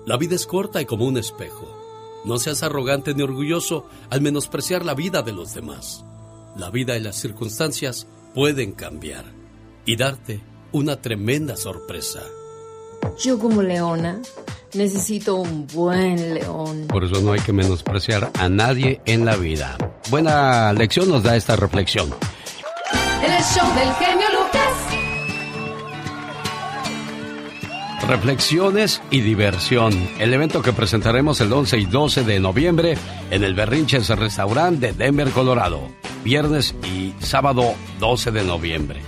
[0.06, 1.66] la vida es corta y como un espejo.
[2.24, 6.04] No seas arrogante ni orgulloso al menospreciar la vida de los demás.
[6.56, 9.24] La vida y las circunstancias pueden cambiar
[9.84, 10.40] y darte
[10.72, 12.22] una tremenda sorpresa.
[13.18, 14.20] Yo como leona
[14.74, 16.86] necesito un buen león.
[16.88, 19.78] Por eso no hay que menospreciar a nadie en la vida.
[20.10, 22.10] Buena lección nos da esta reflexión
[23.22, 24.74] el show del genio Lucas.
[28.06, 29.92] Reflexiones y diversión.
[30.18, 32.96] El evento que presentaremos el 11 y 12 de noviembre
[33.30, 35.80] en el Berrinches Restaurant de Denver, Colorado.
[36.24, 39.00] Viernes y sábado 12 de noviembre.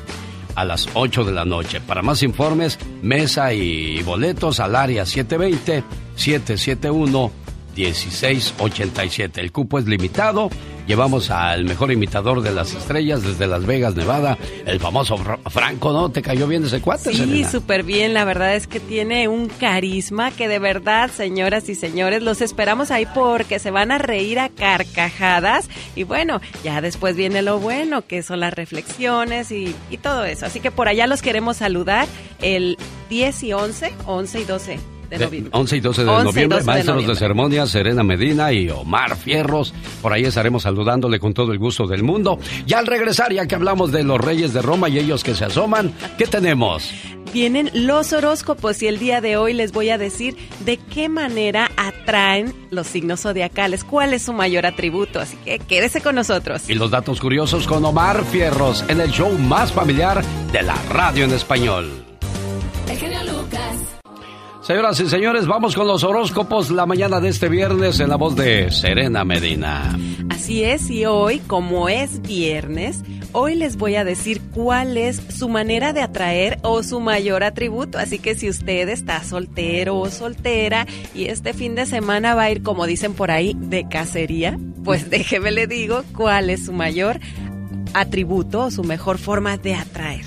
[0.57, 1.81] a las 8 de la noche.
[1.81, 5.85] Para más informes, mesa y boletos al área 720
[6.17, 7.31] 771
[7.77, 9.41] 1687.
[9.41, 10.51] El cupo es limitado.
[10.87, 14.37] Llevamos al mejor imitador de las estrellas desde Las Vegas, Nevada,
[14.67, 15.17] el famoso
[15.49, 16.09] Franco, ¿no?
[16.09, 17.13] ¿Te cayó bien ese cuate?
[17.13, 18.13] Sí, súper bien.
[18.13, 22.91] La verdad es que tiene un carisma que de verdad, señoras y señores, los esperamos
[22.91, 25.69] ahí porque se van a reír a carcajadas.
[25.95, 30.47] Y bueno, ya después viene lo bueno, que son las reflexiones y, y todo eso.
[30.47, 32.09] Así que por allá los queremos saludar
[32.43, 32.77] el
[33.11, 35.00] 10 y 11, 11 y 12
[35.51, 39.75] 11 y 12 de noviembre, maestros de, ceremonia, Serena Medina y Omar Fierros.
[40.03, 42.39] Por ahí estaremos saludándole con todo el gusto del mundo.
[42.67, 45.45] Y al regresar, ya que hablamos de los reyes de Roma y ellos que se
[45.45, 46.91] asoman, ¿qué tenemos?
[47.33, 51.71] Vienen los horóscopos y el día de hoy les voy a decir de qué manera
[51.77, 56.69] atraen los signos zodiacales, cuál es su mayor atributo, así que quédese con nosotros.
[56.69, 61.25] Y los datos curiosos con Omar Fierros en el show más familiar de la radio
[61.25, 62.10] en español.
[64.63, 68.37] Señoras y señores, vamos con los horóscopos la mañana de este viernes en la voz
[68.37, 69.99] de Serena Medina.
[70.29, 75.49] Así es, y hoy, como es viernes, hoy les voy a decir cuál es su
[75.49, 77.99] manera de atraer o su mayor atributo.
[77.99, 82.51] Así que si usted está soltero o soltera y este fin de semana va a
[82.51, 87.19] ir, como dicen por ahí, de cacería, pues déjeme le digo cuál es su mayor
[87.95, 90.27] atributo o su mejor forma de atraer.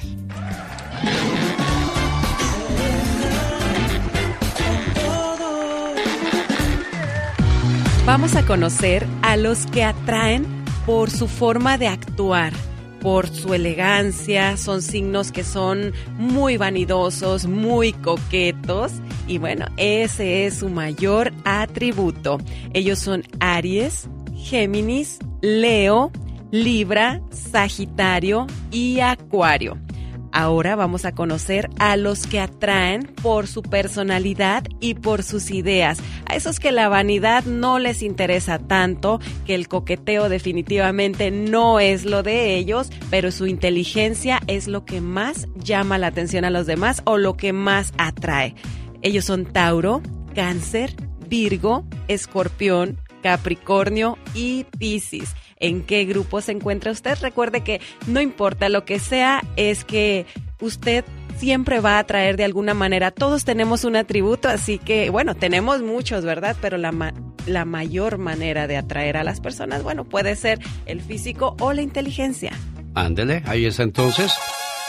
[8.05, 10.45] Vamos a conocer a los que atraen
[10.85, 12.51] por su forma de actuar,
[12.99, 18.91] por su elegancia, son signos que son muy vanidosos, muy coquetos
[19.25, 22.39] y bueno, ese es su mayor atributo.
[22.73, 26.11] Ellos son Aries, Géminis, Leo,
[26.51, 29.77] Libra, Sagitario y Acuario.
[30.35, 35.99] Ahora vamos a conocer a los que atraen por su personalidad y por sus ideas,
[36.25, 42.03] a esos que la vanidad no les interesa tanto, que el coqueteo definitivamente no es
[42.03, 46.65] lo de ellos, pero su inteligencia es lo que más llama la atención a los
[46.65, 48.55] demás o lo que más atrae.
[49.03, 50.01] Ellos son Tauro,
[50.33, 50.95] Cáncer,
[51.29, 57.17] Virgo, Escorpión, Capricornio y Piscis en qué grupo se encuentra usted.
[57.21, 60.25] Recuerde que no importa lo que sea, es que
[60.59, 61.05] usted
[61.37, 63.11] siempre va a atraer de alguna manera.
[63.11, 66.55] Todos tenemos un atributo, así que, bueno, tenemos muchos, ¿verdad?
[66.61, 67.13] Pero la,
[67.47, 71.81] la mayor manera de atraer a las personas, bueno, puede ser el físico o la
[71.81, 72.51] inteligencia.
[72.93, 74.33] Ándele, ahí es entonces.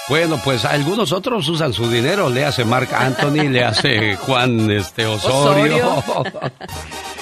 [0.09, 2.29] Bueno, pues algunos otros usan su dinero.
[2.29, 6.03] Le hace Mark Anthony, le hace Juan este, Osorio.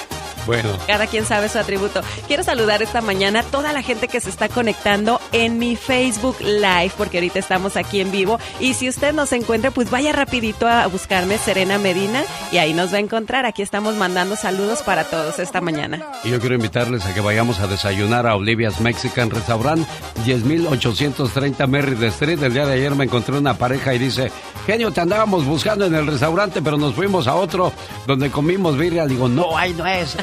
[0.46, 0.70] Bueno.
[0.86, 2.00] Cada quien sabe su atributo.
[2.26, 6.36] Quiero saludar esta mañana a toda la gente que se está conectando en mi Facebook
[6.40, 8.38] Live, porque ahorita estamos aquí en vivo.
[8.60, 12.92] Y si usted nos encuentra, pues vaya rapidito a buscarme Serena Medina y ahí nos
[12.92, 13.46] va a encontrar.
[13.46, 16.00] Aquí estamos mandando saludos para todos esta mañana.
[16.24, 19.86] Y yo quiero invitarles a que vayamos a desayunar a Olivia's Mexican Restaurant,
[20.24, 22.42] 10830 Merritt Street.
[22.42, 24.30] El día de ayer me encontré una pareja y dice,
[24.66, 27.72] genio, te andábamos buscando en el restaurante, pero nos fuimos a otro
[28.06, 29.06] donde comimos birria.
[29.06, 30.16] Digo, no, ahí no es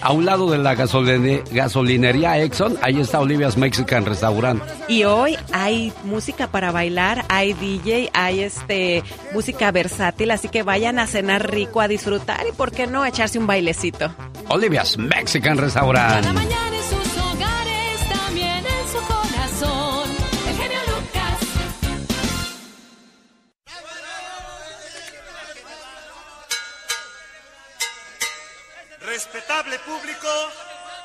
[0.00, 4.62] a un lado de la gasolinería Exxon, ahí está Olivia's Mexican Restaurant.
[4.88, 9.02] Y hoy hay música para bailar, hay DJ, hay este
[9.32, 13.38] música versátil, así que vayan a cenar rico, a disfrutar y por qué no echarse
[13.38, 14.14] un bailecito.
[14.48, 16.26] Olivia's Mexican Restaurant.
[29.14, 30.28] Respetable público,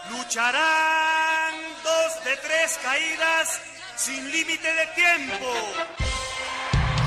[0.10, 1.54] lucharán
[1.84, 3.62] dos de tres caídas
[3.98, 5.46] sin límite de tiempo.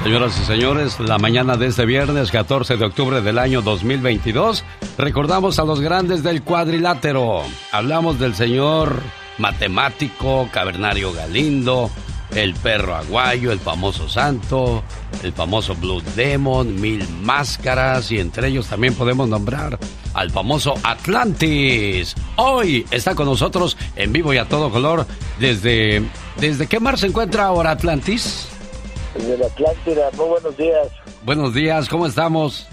[0.04, 4.64] Señoras y señores, la mañana de este viernes 14 de octubre del año 2022,
[4.96, 7.42] recordamos a los grandes del cuadrilátero.
[7.72, 9.02] Hablamos del señor
[9.38, 11.90] matemático Cavernario Galindo,
[12.34, 14.82] el perro aguayo, el famoso santo,
[15.22, 19.78] el famoso Blue Demon, mil máscaras y entre ellos también podemos nombrar
[20.14, 22.14] al famoso Atlantis.
[22.36, 25.06] Hoy está con nosotros en vivo y a todo color
[25.38, 26.02] desde...
[26.38, 28.48] ¿Desde qué mar se encuentra ahora Atlantis?
[29.14, 30.88] Desde la Atlántida, muy buenos días.
[31.24, 32.66] Buenos días, ¿cómo estamos?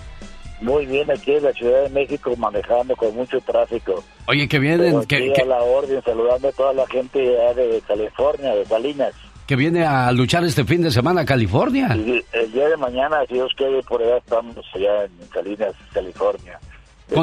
[0.62, 4.04] Muy bien, aquí en la Ciudad de México manejando con mucho tráfico.
[4.28, 5.06] Oye, que vienen...
[5.06, 9.14] Que, a la orden, saludando a toda la gente de California, de Salinas
[9.50, 11.88] que viene a luchar este fin de semana a California.
[11.94, 16.60] el día de mañana, si Dios quiere, por allá estamos allá en Salinas, California.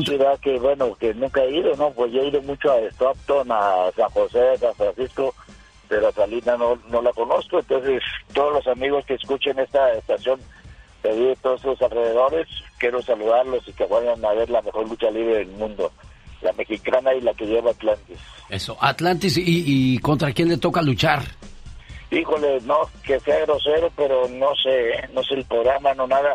[0.04, 1.92] Ciudad que, bueno, que nunca he ido, ¿no?
[1.92, 5.36] Pues yo he ido mucho a Stockton, a San José, a San Francisco,
[5.88, 8.02] pero a Salina no, no la conozco, entonces
[8.34, 10.40] todos los amigos que escuchen esta estación
[11.04, 12.48] de todos los alrededores,
[12.78, 15.92] quiero saludarlos y que vayan a ver la mejor lucha libre del mundo,
[16.42, 18.18] la mexicana y la que lleva Atlantis.
[18.48, 21.22] Eso, Atlantis, ¿y, y contra quién le toca luchar?
[22.10, 25.08] Híjole, no que sea grosero, pero no sé, ¿eh?
[25.12, 26.34] no sé el programa, no nada.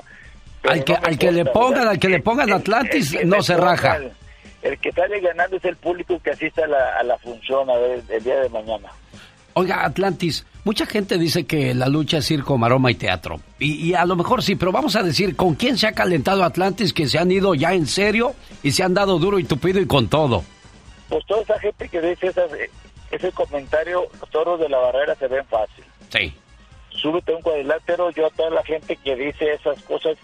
[0.64, 4.00] Al que, al que le pongan, al que le pongan Atlantis, no se raja.
[4.62, 7.78] El, que sale ganando es el público que asiste a la, a la función a
[7.78, 8.90] ver, el día de mañana.
[9.54, 13.40] Oiga, Atlantis, mucha gente dice que la lucha es circo, maroma y teatro.
[13.60, 16.44] Y, y, a lo mejor sí, pero vamos a decir, ¿con quién se ha calentado
[16.44, 19.80] Atlantis que se han ido ya en serio y se han dado duro y tupido
[19.80, 20.44] y con todo?
[21.10, 22.50] Pues toda esa gente que dice esas,
[23.12, 25.84] ese comentario, los toros de la barrera se ven fácil.
[26.10, 26.34] Sí.
[26.90, 30.18] Súbete un cuadrilátero, yo a toda la gente que dice esas cosas,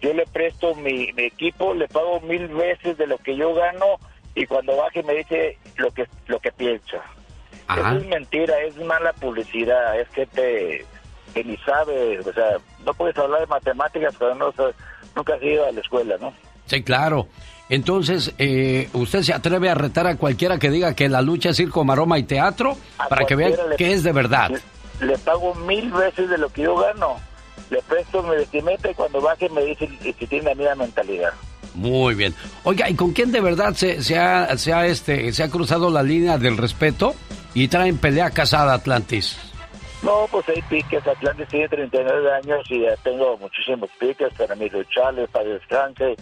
[0.00, 3.98] yo le presto mi, equipo, le pago mil veces de lo que yo gano
[4.34, 7.02] y cuando baje me dice lo que lo que piensa.
[7.68, 10.84] Eso es mentira, es mala publicidad, es que te
[11.32, 14.74] que ni sabe, o sea, no puedes hablar de matemáticas cuando no,
[15.16, 16.32] nunca has ido a la escuela, ¿no?
[16.66, 17.26] Sí, claro.
[17.74, 21.56] Entonces, eh, ¿usted se atreve a retar a cualquiera que diga que la lucha es
[21.56, 22.76] circo, maroma y teatro?
[23.08, 24.52] para que vean que es de verdad.
[25.00, 27.16] Le, pago mil veces de lo que yo gano.
[27.70, 31.32] Le presto mi vestimenta y cuando baje me dice si tiene la misma mentalidad.
[31.74, 32.32] Muy bien.
[32.62, 35.90] Oiga, ¿y con quién de verdad se, se, ha, se, ha, este, se ha cruzado
[35.90, 37.16] la línea del respeto
[37.54, 39.36] y traen pelea casada Atlantis?
[40.04, 41.04] No, pues hay piques.
[41.04, 46.14] Atlantis tiene 39 años y ya tengo muchísimos piques para mi luchales, para descanse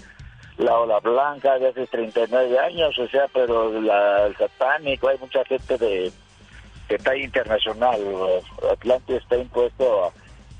[0.58, 5.44] la ola blanca de hace 39 años, o sea, pero la, el satánico, hay mucha
[5.44, 6.12] gente de
[6.88, 8.00] que está internacional.
[8.70, 10.12] Atlante está impuesto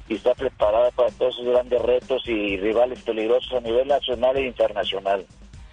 [0.09, 4.47] y está preparada para todos esos grandes retos y rivales peligrosos a nivel nacional e
[4.47, 5.27] internacional.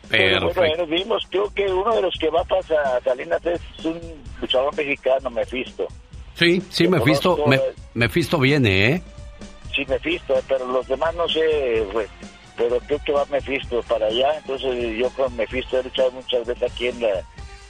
[0.09, 3.61] Pero bueno, vimos, creo que uno de los que va a pasar a Salinas es
[3.85, 3.99] un
[4.41, 5.87] luchador mexicano, Mefisto.
[6.33, 7.59] Sí, sí, Mefisto, me,
[7.93, 9.01] Mefisto viene, ¿eh?
[9.75, 12.09] Sí, Mefisto, pero los demás no sé, pues,
[12.60, 16.69] pero creo que va Mephisto para allá, entonces yo con Mephisto he luchado muchas veces
[16.69, 17.23] aquí en la,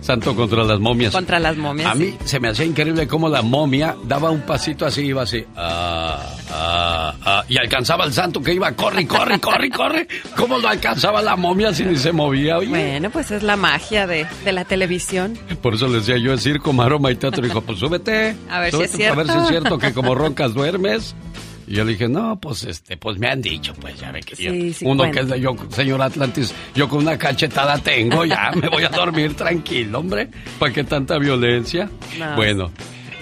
[0.01, 1.12] Santo contra las momias.
[1.12, 1.90] Contra las momias.
[1.90, 5.44] A mí se me hacía increíble cómo la momia daba un pasito así, iba así,
[5.57, 6.23] ah,
[6.53, 10.09] ah, ah, y alcanzaba al santo que iba, corre, corre, corre, corre.
[10.36, 12.59] ¿Cómo lo alcanzaba la momia si ni se movía?
[12.59, 15.36] Oye, Bueno, pues es la magia de, de la televisión.
[15.62, 17.43] por eso le decía yo, es circo, maroma teatro.
[17.44, 18.36] Dijo, pues súbete.
[18.51, 19.20] A ver si es cierto.
[19.20, 21.14] A ver si es cierto que como roncas duermes.
[21.68, 24.40] Y yo le dije, no, pues este, pues me han dicho, pues ya ve que
[24.40, 28.24] yo- Sí, sí uno que es de yo, señor Atlantis, yo con una cachetada tengo,
[28.24, 30.28] ya me voy a dormir tranquilo, hombre.
[30.60, 31.90] ¿Para qué tanta violencia?
[32.20, 32.36] No.
[32.36, 32.70] Bueno,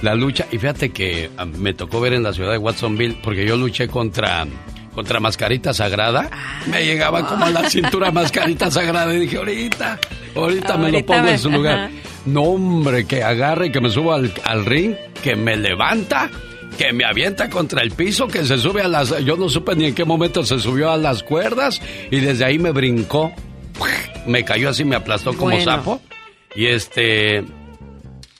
[0.02, 3.46] la lucha, y fíjate que ah, me tocó ver en la ciudad de Watsonville, porque
[3.46, 4.46] yo luché contra,
[4.94, 6.30] contra Mascarita Sagrada.
[6.70, 9.98] me llegaba como a la cintura Mascarita Sagrada y dije, ahorita,
[10.34, 11.78] ahorita, me lo pongo me- en su lugar.
[11.78, 11.90] ajá.
[12.26, 16.30] No, hombre, que agarre, que me suba al, al ring, que me levanta,
[16.78, 19.22] que me avienta contra el piso, que se sube a las...
[19.24, 22.58] Yo no supe ni en qué momento se subió a las cuerdas y desde ahí
[22.58, 23.30] me brincó.
[24.26, 25.64] Me cayó así, me aplastó como Bueno.
[25.64, 26.00] sapo.
[26.56, 27.44] Y este...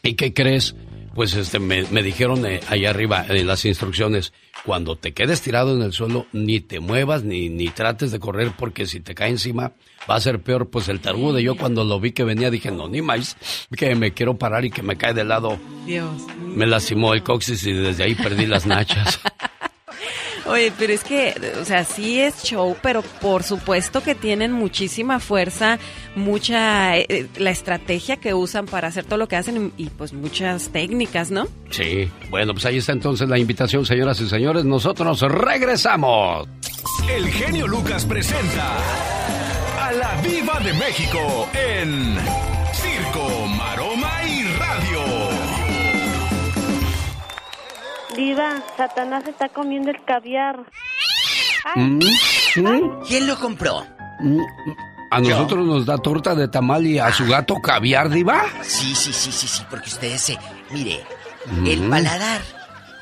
[0.03, 0.75] ¿Y qué crees?
[1.15, 4.33] Pues este, me, me dijeron eh, allá arriba en las instrucciones,
[4.65, 8.53] cuando te quedes tirado en el suelo, ni te muevas, ni, ni trates de correr,
[8.57, 9.73] porque si te cae encima,
[10.09, 10.71] va a ser peor.
[10.71, 13.37] Pues el tarugo de yo cuando lo vi que venía, dije, no, ni más,
[13.77, 15.59] que me quiero parar y que me cae de lado.
[15.87, 16.23] Dios.
[16.41, 19.21] Me lastimó el coxis y desde ahí perdí las nachas.
[20.47, 25.19] Oye, pero es que, o sea, sí es show, pero por supuesto que tienen muchísima
[25.19, 25.79] fuerza,
[26.17, 30.13] mucha, eh, la estrategia que usan para hacer todo lo que hacen y, y, pues
[30.13, 31.47] muchas técnicas, ¿no?
[31.71, 34.65] Sí, bueno, pues ahí está entonces la invitación, señoras y señores.
[34.65, 36.47] Nosotros regresamos.
[37.09, 38.77] El genio Lucas presenta
[39.81, 42.17] a la Viva de México en
[42.73, 43.44] Circo,
[48.17, 50.61] Diva, Satanás está comiendo el caviar.
[51.77, 51.99] Mm,
[53.07, 53.87] ¿Quién lo compró?
[54.21, 54.41] mm.
[55.11, 58.43] ¿A nosotros nos da torta de tamal y a su gato caviar, diva?
[58.63, 60.39] Sí, sí, sí, sí, sí, porque ustedes se...
[60.71, 61.05] Mire,
[61.47, 61.67] Mm.
[61.67, 62.41] el paladar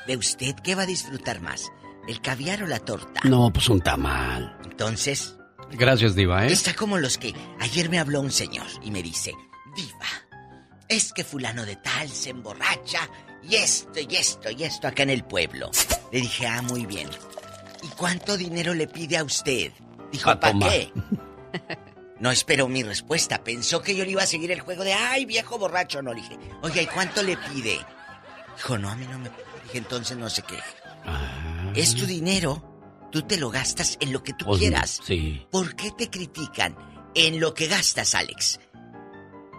[0.08, 1.70] de usted, ¿qué va a disfrutar más?
[2.08, 3.20] ¿El caviar o la torta?
[3.22, 4.56] No, pues un tamal.
[4.64, 5.36] Entonces,
[5.70, 6.52] Gracias, diva, ¿eh?
[6.52, 7.32] está como los que...
[7.60, 9.32] Ayer me habló un señor y me dice,
[9.76, 10.06] Diva,
[10.88, 13.08] es que fulano de tal se emborracha
[13.42, 15.70] y esto y esto y esto acá en el pueblo.
[16.12, 17.08] Le dije, ah, muy bien.
[17.82, 19.72] ¿Y cuánto dinero le pide a usted?
[20.12, 20.92] Dijo, Pa' ¿para qué?
[22.20, 23.42] No esperó mi respuesta.
[23.42, 26.02] Pensó que yo le iba a seguir el juego de, ay, viejo borracho.
[26.02, 27.80] No, le dije, oiga, ¿y cuánto le pide?
[28.56, 29.44] Dijo, no, a mí no me pide.
[29.64, 30.62] Dije, entonces no se queje.
[31.74, 32.62] Es tu dinero.
[33.10, 35.00] Tú te lo gastas en lo que tú Pues, quieras.
[35.04, 36.76] Sí, ¿Por qué te critican
[37.16, 38.60] en lo que gastas, Alex?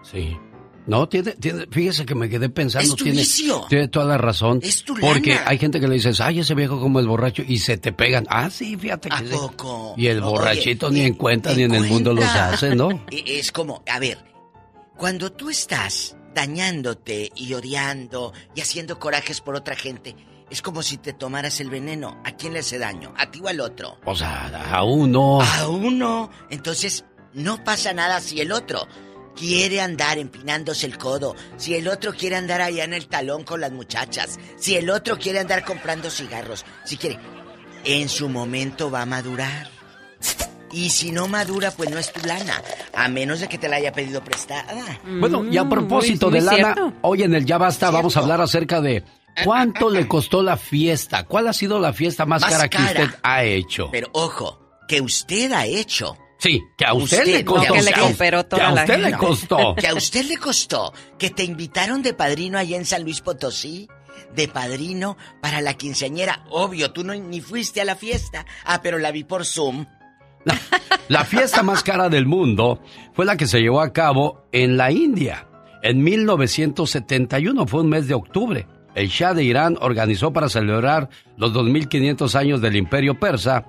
[0.09, 0.37] sí.
[0.85, 2.89] No, tiene, tiene, fíjese que me quedé pensando.
[2.91, 3.65] Es tu tiene, vicio.
[3.69, 4.59] tiene toda la razón.
[4.61, 5.43] Es tu Porque lana.
[5.47, 8.25] hay gente que le dices, ay, ese viejo como es borracho, y se te pegan.
[8.29, 9.93] Ah, sí, fíjate que ¿A poco?
[9.97, 12.89] Y el Oye, borrachito ni- en cuenta ni en el mundo los hace, ¿no?
[13.11, 14.17] E- Es como, a ver,
[14.97, 20.15] cuando tú estás dañándote y odiando y haciendo corajes por otra gente,
[20.49, 22.21] es como si te tomaras el veneno.
[22.25, 23.13] ¿A quién le hace daño?
[23.17, 23.97] ¿A ti o al otro?
[24.05, 25.41] O sea, a uno.
[25.41, 26.29] A uno.
[26.49, 28.87] Entonces, no pasa nada si el otro
[29.35, 33.61] quiere andar empinándose el codo, si el otro quiere andar allá en el talón con
[33.61, 37.19] las muchachas, si el otro quiere andar comprando cigarros, si quiere,
[37.83, 39.69] en su momento va a madurar.
[40.71, 42.59] Y si no madura, pues no es tu lana,
[42.95, 44.99] a menos de que te la haya pedido prestada.
[45.19, 46.93] Bueno, y a propósito muy- de muy lana, cierto.
[47.01, 49.03] hoy en el Ya Basta vamos a hablar acerca de
[49.43, 51.25] cuánto le costó la fiesta.
[51.25, 53.03] ¿Cuál ha sido la fiesta más, Más cara que cara.
[53.03, 53.89] usted ha hecho?
[53.91, 56.17] Pero ojo, que usted ha hecho.
[56.43, 57.67] Sí, que a usted, Usted, le costó.
[57.69, 59.75] no, que le a- cooperó que a usted le costó.
[59.79, 60.93] Que a usted le costó.
[61.17, 63.87] Que te invitaron de padrino allá en San Luis Potosí.
[64.35, 66.43] De padrino para la quinceañera.
[66.49, 68.45] Obvio, tú no, ni fuiste a la fiesta.
[68.65, 69.85] Ah, pero la vi por Zoom.
[71.07, 72.81] La fiesta más cara del mundo
[73.13, 75.47] fue la que se llevó a cabo en la India.
[75.81, 78.67] En 1971 fue un mes de octubre.
[78.95, 83.65] El Shah de Irán organizó para celebrar los 2500 años del Imperio Persa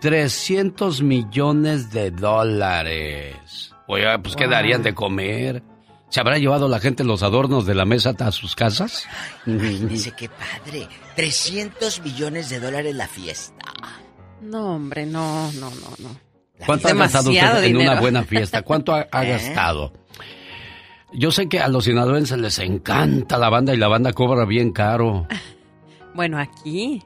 [0.00, 3.72] 300 millones de dólares.
[3.86, 4.52] Oye, pues ¿qué Wow.
[4.52, 5.62] darían de comer?
[6.10, 9.06] ¿Se habrá llevado la gente los adornos de la mesa a sus casas?
[9.44, 10.88] Dice qué padre.
[11.16, 13.64] 300 millones de dólares la fiesta.
[14.40, 16.20] No, hombre, no, no, no, no.
[16.64, 18.62] ¿Cuánto ha gastado usted en una buena fiesta?
[18.62, 19.30] ¿Cuánto ha, ha ¿Eh?
[19.30, 19.92] gastado?
[21.12, 24.72] Yo sé que a los sinaloenses les encanta la banda y la banda cobra bien
[24.72, 25.26] caro.
[26.14, 27.00] Bueno, aquí.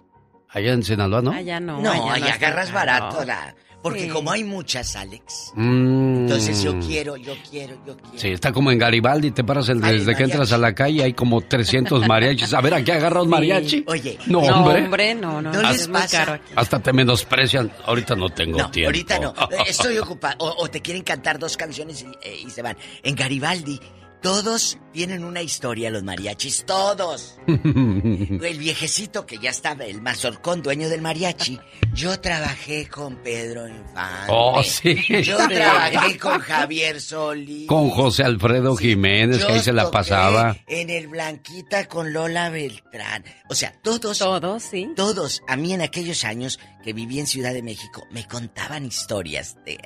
[0.53, 1.33] Allá en Sinaloa, ¿no?
[1.33, 1.81] Allá no.
[1.81, 2.75] No, allá agarras caro.
[2.75, 3.25] barato.
[3.25, 4.09] la- porque Sí.
[4.11, 5.51] como hay muchas, Alex.
[5.57, 6.19] Mm.
[6.19, 8.17] Entonces yo quiero, yo quiero, yo quiero.
[8.19, 11.15] Sí, está como en Garibaldi, te paras el- desde que entras a la calle, hay
[11.15, 12.55] como 300 mariachis.
[12.55, 13.83] A ver, ¿a qué agarras mariachi?
[13.89, 14.85] Oye, no, No, hombre.
[14.85, 15.53] hombre, no, no.
[15.53, 16.19] ¿No es muy pasa?
[16.19, 16.53] caro aquí.
[16.55, 17.73] Hasta te menosprecian.
[17.85, 18.87] Ahorita no tengo No, tiempo.
[18.89, 19.35] ahorita no.
[19.67, 20.37] Estoy ocupado.
[20.39, 22.77] O, o te quieren cantar dos canciones y, eh, y se van.
[23.03, 23.81] En Garibaldi,
[24.23, 26.65] todos tienen una historia, los mariachis.
[26.65, 27.37] Todos.
[27.47, 31.59] El viejecito que ya estaba, el mazorcón, dueño del mariachi.
[31.93, 34.29] Yo trabajé con Pedro Infante.
[34.29, 34.97] Oh, sí.
[35.23, 37.67] Yo trabajé con Javier Solís.
[37.67, 40.57] Con José Alfredo Jiménez, Yo que ahí se la pasaba.
[40.67, 43.25] En el Blanquita con Lola Beltrán.
[43.49, 44.19] O sea, todos.
[44.19, 44.91] Todos, sí.
[44.95, 45.43] Todos.
[45.49, 49.79] A mí en aquellos años que viví en Ciudad de México, me contaban historias de,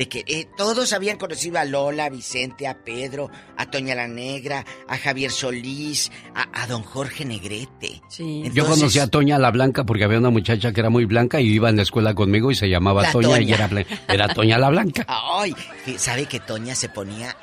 [0.00, 4.08] de que eh, todos habían conocido a Lola, a Vicente, a Pedro, a Toña la
[4.08, 8.00] Negra, a Javier Solís, a, a don Jorge Negrete.
[8.08, 8.44] Sí.
[8.54, 11.48] Yo conocí a Toña la Blanca porque había una muchacha que era muy blanca y
[11.48, 13.68] iba en la escuela conmigo y se llamaba La Toña, y era,
[14.08, 15.04] era Toña la Blanca.
[15.34, 15.54] Ay,
[15.98, 17.36] ¿sabe que Toña se ponía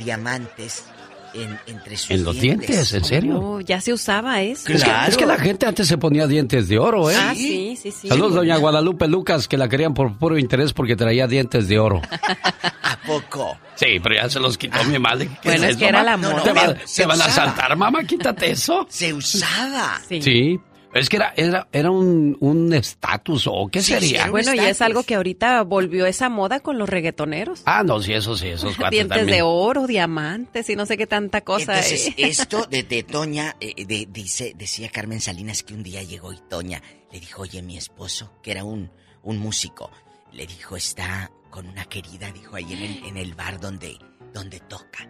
[0.00, 0.86] diamantes
[1.34, 3.40] en, entre sus En los dientes, ¿en serio?
[3.40, 4.72] Oh, ya se usaba eso.
[4.72, 7.16] Es, que, es que la gente antes se ponía dientes de oro, ¿eh?
[7.18, 8.08] Ah, sí, sí, sí.
[8.08, 12.00] Saludos, doña Guadalupe Lucas, que la querían por puro interés porque traía dientes de oro.
[13.06, 13.56] poco?
[13.76, 15.28] Sí, pero ya se los quitó mi madre.
[15.42, 16.42] ¿Qué Bueno, es que era la moda.
[16.42, 17.32] ¿Te, va- pero te se van a usaba.
[17.48, 18.04] asaltar, mamá?
[18.04, 18.86] Quítate eso.
[18.90, 20.00] Se usaba.
[20.08, 20.60] Sí.
[20.92, 24.24] Es que era, era, era un un estatus, ¿o qué Sí, sería?
[24.24, 27.62] un Bueno, y es algo que ahorita volvió esa moda con los reggaetoneros.
[27.64, 29.36] Ah, no, sí, eso sí, esos cuates Dientes también.
[29.38, 31.74] de oro, diamantes y no sé qué tanta cosa.
[31.76, 32.14] Entonces, ¿eh?
[32.18, 36.38] esto de, de Toña, eh, de- dice, decía Carmen Salinas que un día llegó y
[36.48, 38.90] Toña le dijo, oye, mi esposo, que era un,
[39.22, 39.90] un músico,
[40.32, 43.96] le dijo, está con una querida, dijo, ahí en el, en el bar donde,
[44.34, 45.08] donde toca.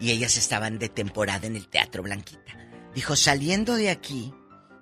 [0.00, 2.56] Y ellas estaban de temporada en el Teatro Blanquita.
[2.94, 4.32] Dijo, saliendo de aquí,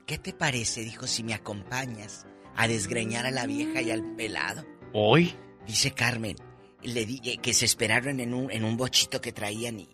[0.07, 0.83] ¿qué te parece?
[0.83, 2.27] Dijo, si me acompañas
[2.57, 4.65] a desgreñar a la vieja y al pelado.
[4.93, 5.35] ¿Hoy?
[5.67, 6.37] Dice Carmen,
[6.83, 9.89] le di, eh, que se esperaron en un, en un bochito que traían y,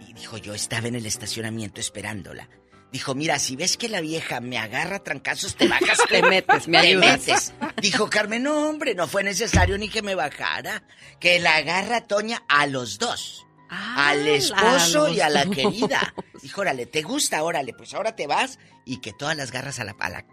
[0.00, 2.48] y dijo, yo estaba en el estacionamiento esperándola.
[2.90, 5.98] Dijo, mira, si ves que la vieja me agarra trancazos, te bajas.
[6.08, 7.52] Te metes, me Te metes.
[7.82, 10.82] Dijo Carmen, no, hombre, no fue necesario ni que me bajara.
[11.20, 13.46] Que la agarra Toña a los dos.
[13.70, 16.14] Al esposo a los y a la querida.
[16.42, 17.42] Dijo, órale, ¿te gusta?
[17.42, 20.24] Órale, pues ahora te vas y que todas las garras a la, a la,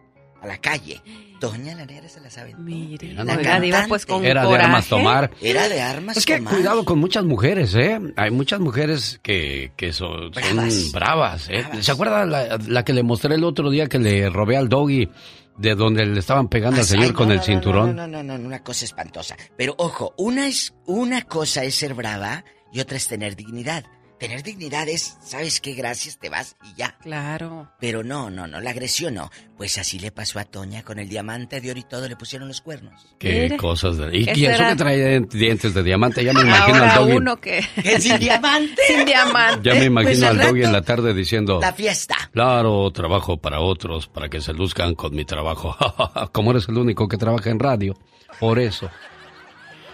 [0.41, 1.01] a la calle.
[1.39, 2.55] Doña la negra se la sabe.
[2.55, 3.59] Mire, Era oiga.
[3.59, 5.31] Diva, pues con Era de armas tomar.
[5.41, 6.53] Era de armas Es que tomar.
[6.53, 7.99] cuidado con muchas mujeres, ¿eh?
[8.15, 10.91] Hay muchas mujeres que, que son, son Bravas.
[10.93, 11.61] bravas, ¿eh?
[11.61, 11.85] Bravas.
[11.85, 15.09] ¿Se acuerda la, la que le mostré el otro día que le robé al doggy
[15.57, 17.95] de donde le estaban pegando al Ay, señor no, con no, el no, cinturón?
[17.95, 19.35] No, no, no, no, una cosa espantosa.
[19.57, 22.45] Pero ojo, una es una cosa es ser brava
[22.75, 23.85] y otra es tener dignidad.
[24.19, 25.73] Tener dignidad es, ¿sabes qué?
[25.73, 26.97] Gracias, te vas y ya.
[27.01, 27.69] Claro.
[27.79, 29.29] Pero no, no, no, la agresión no.
[29.57, 32.49] Pues así le pasó a Toña con el diamante de oro y todo, le pusieron
[32.49, 33.07] los cuernos.
[33.17, 34.17] Qué cosas de...
[34.17, 34.69] Y, ¿Qué y eso será?
[34.69, 37.11] que trae dientes de diamante, ya me imagino al Ahora doggy.
[37.13, 37.65] uno que...
[37.81, 38.81] ¿Que sin diamante?
[38.87, 39.69] Sin diamante.
[39.69, 41.59] Ya me imagino Pues al al doggy en la tarde diciendo...
[41.61, 42.15] La fiesta.
[42.33, 45.75] Claro, trabajo para otros, para que se luzcan con mi trabajo.
[46.33, 47.97] Como eres el único que trabaja en radio,
[48.39, 48.89] por eso.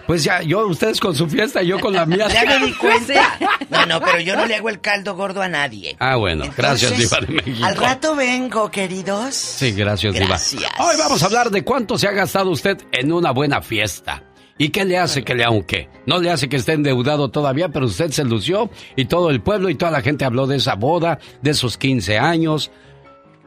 [0.07, 2.27] Pues ya, yo, ustedes con su fiesta y yo con la mía.
[2.33, 3.37] Ya me di cuenta.
[3.69, 5.95] No, no, pero yo no le hago el caldo gordo a nadie.
[5.99, 7.65] Ah, bueno, gracias, Diva de México.
[7.65, 9.35] Al rato vengo, queridos.
[9.35, 10.25] Sí, gracias, Diva.
[10.27, 10.63] Gracias.
[10.79, 14.23] Hoy vamos a hablar de cuánto se ha gastado usted en una buena fiesta.
[14.57, 15.89] ¿Y qué le hace que le aunque?
[16.05, 19.69] No le hace que esté endeudado todavía, pero usted se lució y todo el pueblo
[19.69, 22.69] y toda la gente habló de esa boda, de esos 15 años.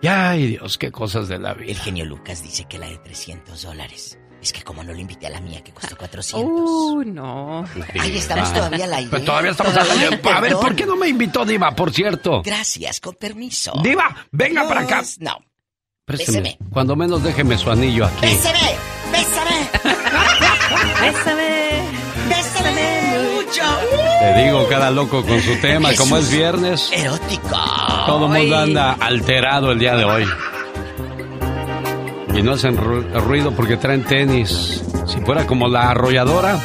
[0.03, 1.75] Y ay, Dios, qué cosas de la El vida.
[1.83, 4.19] genio Lucas dice que la de 300 dólares.
[4.45, 6.47] Es que como no le invité a la mía que costó 400.
[6.47, 7.65] Uy, no.
[7.99, 9.09] Ahí estamos todavía al aire.
[9.09, 10.21] Pues todavía estamos al Ay, aire.
[10.23, 10.53] A ver.
[10.53, 12.43] ¿por qué no me invitó Diva, por cierto?
[12.45, 13.73] Gracias, con permiso.
[13.83, 15.03] Diva, venga para acá.
[15.21, 15.39] No.
[16.05, 16.41] Présteme.
[16.43, 16.59] Béseme.
[16.71, 18.21] Cuando menos déjeme su anillo aquí.
[18.21, 18.77] ¡Bésame!
[19.13, 19.71] ¡Bésame!
[21.01, 21.83] Bésame.
[22.29, 23.63] ¡Bésame mucho!
[24.21, 26.37] Te digo, cada loco con su tema, como es Jesús.
[26.39, 26.91] viernes.
[26.93, 27.49] Erótico.
[28.05, 30.27] Todo el mundo anda alterado el día de hoy.
[32.35, 34.83] Y no hacen ru- ruido porque traen tenis.
[35.07, 36.59] Si fuera como la arrolladora,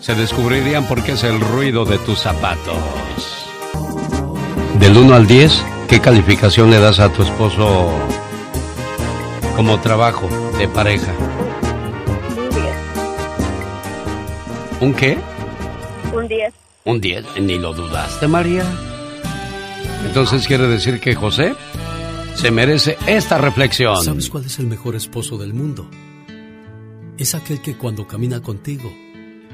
[0.00, 2.76] se descubrirían por qué es el ruido de tus zapatos.
[4.78, 7.90] Del 1 al 10, ¿qué calificación le das a tu esposo
[9.56, 10.28] como trabajo
[10.58, 11.12] de pareja?
[12.36, 12.76] Un 10.
[14.80, 15.18] ¿Un qué?
[16.12, 16.52] Un 10.
[16.84, 17.24] Un 10.
[17.40, 18.64] Ni lo dudaste, María.
[20.06, 21.54] Entonces quiere decir que José
[22.34, 24.02] se merece esta reflexión.
[24.04, 25.88] ¿Sabes cuál es el mejor esposo del mundo?
[27.16, 28.92] Es aquel que cuando camina contigo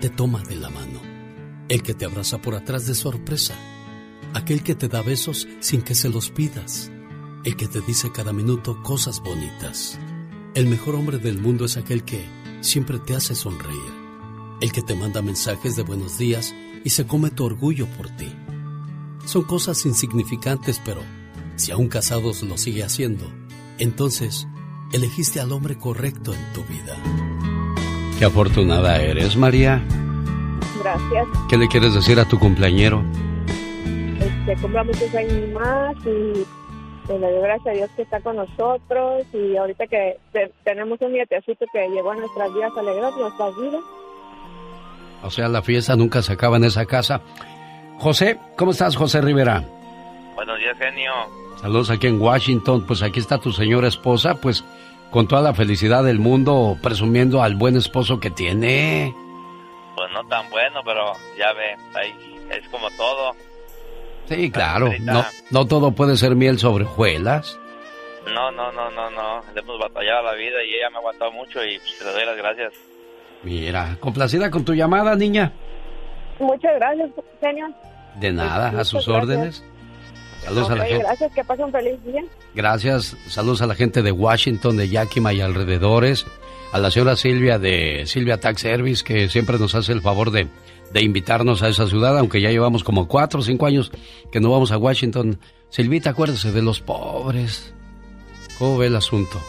[0.00, 1.00] te toma de la mano.
[1.68, 3.54] El que te abraza por atrás de sorpresa.
[4.34, 6.90] Aquel que te da besos sin que se los pidas.
[7.44, 9.98] El que te dice cada minuto cosas bonitas.
[10.54, 12.24] El mejor hombre del mundo es aquel que
[12.60, 13.92] siempre te hace sonreír.
[14.60, 16.54] El que te manda mensajes de buenos días
[16.84, 18.28] y se come tu orgullo por ti.
[19.26, 21.02] Son cosas insignificantes, pero
[21.60, 23.24] si aún casados lo sigue haciendo,
[23.78, 24.48] entonces
[24.92, 26.96] elegiste al hombre correcto en tu vida.
[28.18, 29.82] Qué afortunada eres, María.
[30.82, 31.26] Gracias.
[31.48, 33.02] ¿Qué le quieres decir a tu cumpleañero?
[34.20, 36.44] Este, cumpla muchos años más y
[37.06, 40.98] pues, le doy gracias a Dios que está con nosotros y ahorita que te- tenemos
[41.00, 43.80] un nietecito que llegó a nuestras vidas a alegrar nuestras vidas.
[45.22, 47.20] O sea, la fiesta nunca se acaba en esa casa.
[47.98, 49.62] José, ¿cómo estás, José Rivera?
[50.34, 51.12] Buenos días, genio.
[51.60, 52.84] Saludos aquí en Washington.
[52.86, 54.64] Pues aquí está tu señora esposa, pues
[55.10, 59.14] con toda la felicidad del mundo, presumiendo al buen esposo que tiene.
[59.94, 62.14] Pues no tan bueno, pero ya ve, ahí
[62.50, 63.32] es como todo.
[64.26, 64.90] Sí, claro.
[65.00, 67.58] No, no todo puede ser miel sobre hojuelas.
[68.32, 69.40] No, no, no, no, no.
[69.54, 72.24] Le hemos batallado la vida y ella me ha aguantado mucho y pues, le doy
[72.26, 72.72] las gracias.
[73.42, 75.52] Mira, complacida con tu llamada, niña.
[76.38, 77.10] Muchas gracias,
[77.40, 77.70] señor.
[78.16, 79.08] De nada, a sus gracias.
[79.08, 79.64] órdenes.
[80.50, 81.04] Saludos a la gente.
[81.04, 82.24] Gracias, que pasen un feliz día.
[82.56, 86.26] Gracias, saludos a la gente de Washington, de Yakima y alrededores,
[86.72, 90.48] a la señora Silvia de Silvia Tax Service, que siempre nos hace el favor de,
[90.92, 93.92] de invitarnos a esa ciudad, aunque ya llevamos como cuatro o cinco años
[94.32, 95.38] que no vamos a Washington.
[95.68, 97.72] Silvita, acuérdese de los pobres.
[98.58, 99.40] ¿Cómo ve el asunto?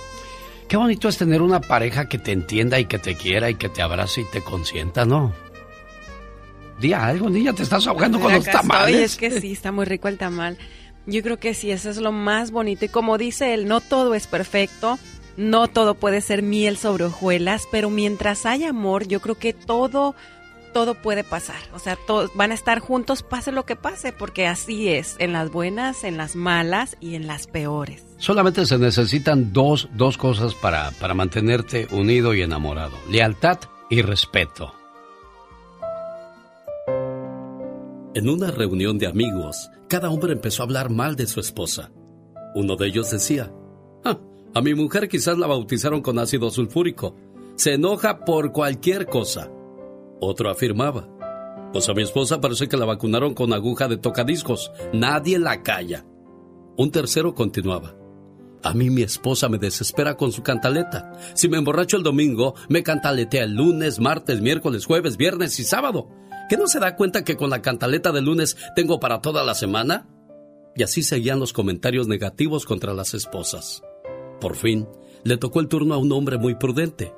[0.68, 3.70] Qué bonito es tener una pareja que te entienda y que te quiera y que
[3.70, 5.34] te abrace y te consienta, ¿no?
[6.80, 8.96] Día algo, niña, te estás ahogando con los tamales.
[8.96, 10.58] es que sí, está muy rico el tamal.
[11.06, 12.86] Yo creo que sí, eso es lo más bonito.
[12.86, 15.00] Y como dice él, no todo es perfecto,
[15.38, 20.16] no todo puede ser miel sobre hojuelas, pero mientras hay amor, yo creo que todo
[20.74, 21.58] todo puede pasar.
[21.74, 25.34] O sea, todos van a estar juntos, pase lo que pase, porque así es, en
[25.34, 28.06] las buenas, en las malas y en las peores.
[28.18, 32.98] Solamente se necesitan dos, dos cosas para, para mantenerte unido y enamorado.
[33.10, 33.60] Lealtad
[33.90, 34.74] y respeto.
[38.14, 41.94] En una reunión de amigos, cada hombre empezó a hablar mal de su esposa.
[42.54, 43.54] Uno de ellos decía,
[44.04, 44.20] ah,
[44.54, 47.16] a mi mujer quizás la bautizaron con ácido sulfúrico.
[47.56, 49.50] Se enoja por cualquier cosa.
[50.20, 51.08] Otro afirmaba,
[51.72, 54.74] pues a mi esposa parece que la vacunaron con aguja de tocadiscos.
[54.92, 56.06] Nadie la calla.
[56.76, 57.96] Un tercero continuaba.
[58.62, 61.14] A mí mi esposa me desespera con su cantaleta.
[61.34, 66.10] Si me emborracho el domingo, me cantaletea el lunes, martes, miércoles, jueves, viernes y sábado.
[66.52, 69.56] ¿Qué no se da cuenta que con la cantaleta del lunes tengo para toda la
[69.56, 70.10] semana?
[70.76, 73.82] Y así seguían los comentarios negativos contra las esposas.
[74.42, 74.86] Por fin,
[75.24, 77.14] le tocó el turno a un hombre muy prudente,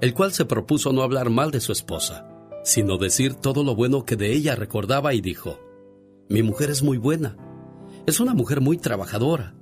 [0.00, 2.30] el cual se propuso no hablar mal de su esposa
[2.66, 5.60] sino decir todo lo bueno que de ella recordaba y dijo,
[6.28, 7.36] mi mujer es muy buena,
[8.06, 9.54] es una mujer muy trabajadora,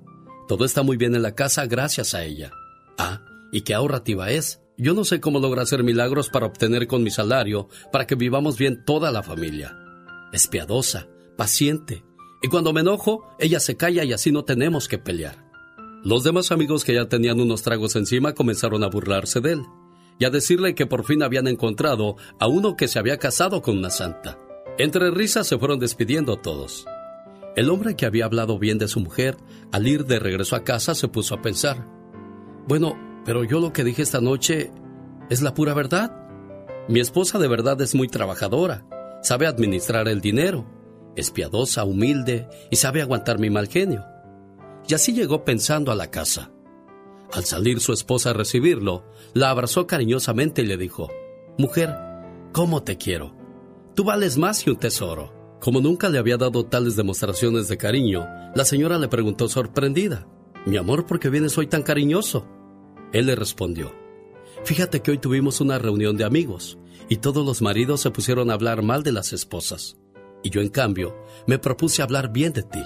[0.48, 2.50] todo está muy bien en la casa gracias a ella.
[2.96, 3.20] Ah,
[3.52, 4.62] y qué ahorrativa es.
[4.76, 8.58] Yo no sé cómo logra hacer milagros para obtener con mi salario para que vivamos
[8.58, 9.76] bien toda la familia.
[10.32, 11.06] Es piadosa,
[11.36, 12.04] paciente,
[12.42, 15.48] y cuando me enojo, ella se calla y así no tenemos que pelear.
[16.02, 19.62] Los demás amigos que ya tenían unos tragos encima comenzaron a burlarse de él
[20.18, 23.78] y a decirle que por fin habían encontrado a uno que se había casado con
[23.78, 24.38] una santa.
[24.76, 26.84] Entre risas se fueron despidiendo todos.
[27.56, 29.36] El hombre que había hablado bien de su mujer,
[29.70, 31.86] al ir de regreso a casa, se puso a pensar,
[32.66, 34.70] bueno, pero yo lo que dije esta noche
[35.30, 36.12] es la pura verdad.
[36.88, 38.86] Mi esposa de verdad es muy trabajadora,
[39.22, 40.66] sabe administrar el dinero,
[41.16, 44.04] es piadosa, humilde y sabe aguantar mi mal genio.
[44.86, 46.50] Y así llegó pensando a la casa.
[47.32, 51.10] Al salir su esposa a recibirlo, la abrazó cariñosamente y le dijo,
[51.56, 51.96] Mujer,
[52.52, 53.34] ¿cómo te quiero?
[53.94, 55.32] Tú vales más que un tesoro.
[55.60, 60.26] Como nunca le había dado tales demostraciones de cariño, la señora le preguntó sorprendida,
[60.66, 62.46] Mi amor, ¿por qué vienes hoy tan cariñoso?
[63.14, 63.94] Él le respondió,
[64.64, 66.78] Fíjate que hoy tuvimos una reunión de amigos
[67.08, 69.96] y todos los maridos se pusieron a hablar mal de las esposas.
[70.42, 71.16] Y yo, en cambio,
[71.46, 72.82] me propuse hablar bien de ti.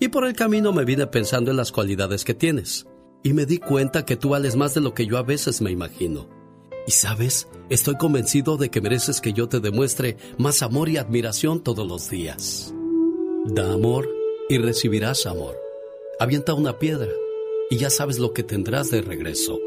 [0.00, 2.86] Y por el camino me vine pensando en las cualidades que tienes
[3.22, 5.70] y me di cuenta que tú vales más de lo que yo a veces me
[5.70, 6.28] imagino.
[6.86, 11.62] Y sabes, estoy convencido de que mereces que yo te demuestre más amor y admiración
[11.62, 12.74] todos los días.
[13.46, 14.10] Da amor
[14.48, 15.56] y recibirás amor.
[16.18, 17.10] Avienta una piedra
[17.74, 19.58] y ya sabes lo que tendrás de regreso.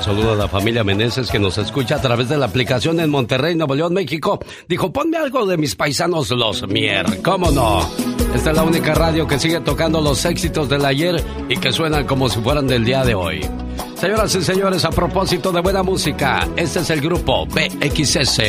[0.00, 3.56] Saludo a la familia Meneses que nos escucha a través de la aplicación en Monterrey,
[3.56, 4.38] Nuevo León, México.
[4.68, 7.20] Dijo, ponme algo de mis paisanos los Mier.
[7.22, 7.80] ¿Cómo no?
[8.32, 12.06] Esta es la única radio que sigue tocando los éxitos del ayer y que suenan
[12.06, 13.40] como si fueran del día de hoy.
[13.96, 18.40] Señoras y señores, a propósito de buena música, este es el grupo BXS.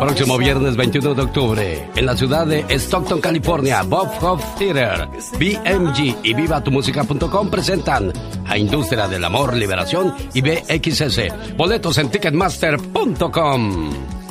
[0.00, 5.08] Próximo viernes 21 de octubre, en la ciudad de Stockton, California, Bob Hope Theater,
[5.38, 8.12] BMG y VivaTuMusica.com presentan
[8.46, 11.56] a Industria del Amor, Liberación y BXS.
[11.56, 14.23] Boletos en Ticketmaster.com.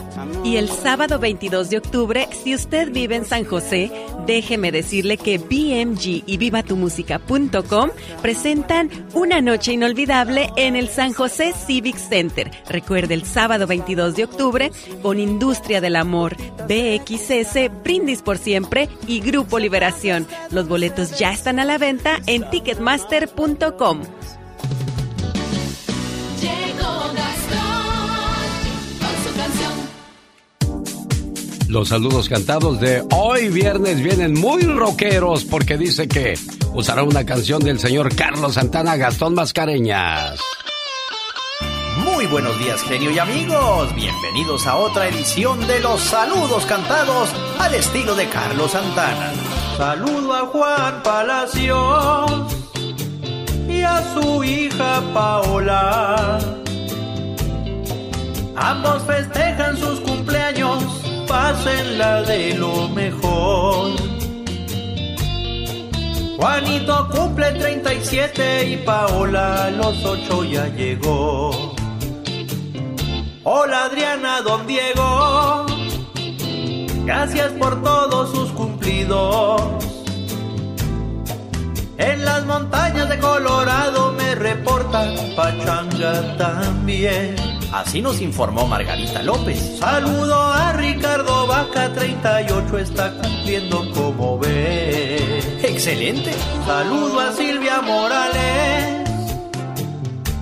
[0.43, 3.89] Y el sábado 22 de octubre, si usted vive en San José,
[4.27, 7.89] déjeme decirle que BMG y VivaTuMusica.com
[8.21, 12.51] presentan una noche inolvidable en el San José Civic Center.
[12.67, 14.71] Recuerde el sábado 22 de octubre
[15.01, 16.35] con Industria del Amor,
[16.67, 20.27] BXS, Brindis por Siempre y Grupo Liberación.
[20.51, 24.01] Los boletos ya están a la venta en Ticketmaster.com.
[31.73, 36.35] Los saludos cantados de hoy viernes vienen muy rockeros porque dice que
[36.71, 40.39] usará una canción del señor Carlos Santana Gastón Mascareñas.
[42.05, 43.95] Muy buenos días, genio y amigos.
[43.95, 49.31] Bienvenidos a otra edición de los saludos cantados al estilo de Carlos Santana.
[49.75, 52.53] Saludo a Juan Palacios
[53.67, 56.39] y a su hija Paola.
[58.55, 60.12] Ambos festejan sus cumpleaños
[61.97, 63.91] la de lo mejor.
[66.37, 71.73] Juanito cumple 36 siete y Paola a los ocho ya llegó.
[73.43, 75.65] Hola Adriana, don Diego.
[77.05, 79.61] Gracias por todos sus cumplidos.
[81.97, 87.52] En las montañas de Colorado me reportan Pachanga también.
[87.73, 89.79] Así nos informó Margarita López.
[89.79, 95.39] Saludo a Ricardo Vaca, 38 está cumpliendo como ve.
[95.63, 96.31] Excelente.
[96.67, 99.09] Saludo a Silvia Morales.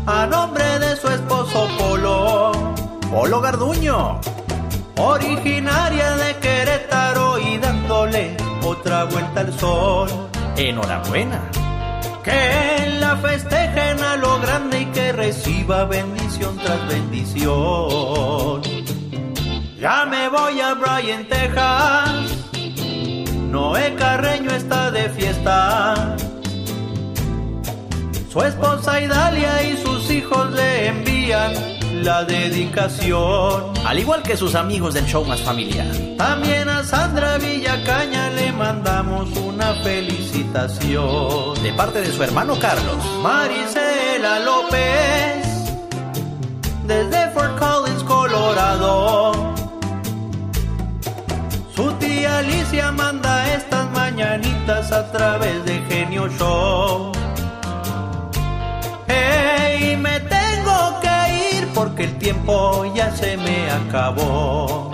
[0.05, 2.51] A nombre de su esposo Polo.
[3.09, 4.19] Polo Garduño.
[4.97, 10.09] Originaria de Querétaro y dándole otra vuelta al sol.
[10.57, 11.39] Enhorabuena.
[12.25, 18.61] Que festejen a lo grande y que reciba bendición tras bendición.
[19.79, 22.47] Ya me voy a Bryan, Texas.
[23.49, 26.15] Noé Carreño está de fiesta.
[28.29, 33.73] Su esposa Idalia y sus hijos le envían la dedicación.
[33.85, 35.87] Al igual que sus amigos del show más familiar.
[36.17, 41.61] También a Sandra Villacaña le mandamos una felicitación.
[41.61, 42.97] De parte de su hermano Carlos.
[43.21, 45.45] Marisela López.
[46.87, 49.53] Desde Fort Collins, Colorado.
[51.75, 57.11] Su tía Alicia manda estas mañanitas a través de Genio Show.
[59.07, 59.60] Hey,
[61.83, 64.91] porque el tiempo ya se me acabó.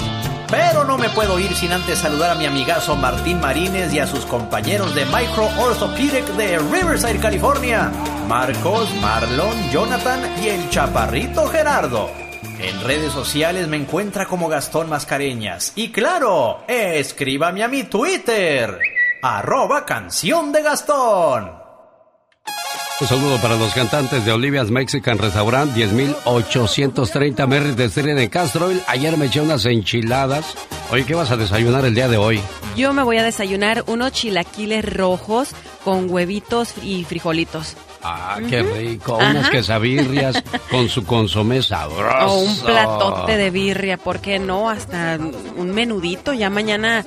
[0.49, 4.07] Pero no me puedo ir sin antes saludar a mi amigazo Martín Marínez y a
[4.07, 7.91] sus compañeros de Micro Orthopedic de Riverside, California.
[8.29, 12.09] Marcos, Marlon, Jonathan y el chaparrito Gerardo.
[12.57, 15.73] En redes sociales me encuentra como Gastón Mascareñas.
[15.75, 18.79] Y claro, escríbame a mi Twitter.
[19.21, 21.56] Arroba canción de Gastón.
[22.99, 28.81] Un saludo para los cantantes de Olivia's Mexican Restaurant 10830 Merry de Street de Castroil.
[28.87, 30.55] Ayer me eché unas enchiladas.
[30.89, 32.41] Oye, ¿qué vas a desayunar el día de hoy?
[32.75, 35.49] Yo me voy a desayunar unos chilaquiles rojos
[35.83, 37.75] con huevitos y frijolitos.
[38.01, 39.17] Ah, qué rico.
[39.17, 40.41] Unas quesabirrias
[40.71, 42.33] con su consomé sabroso.
[42.33, 44.71] O un platote de birria, ¿por qué no?
[44.71, 45.19] Hasta
[45.55, 46.33] un menudito.
[46.33, 47.05] Ya mañana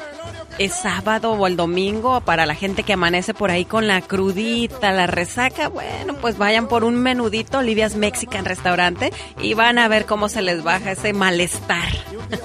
[0.59, 4.93] es sábado o el domingo para la gente que amanece por ahí con la crudita,
[4.93, 5.69] la resaca.
[5.69, 10.43] Bueno, pues vayan por un menudito Olivia's Mexican Restaurante y van a ver cómo se
[10.43, 11.89] les baja ese malestar.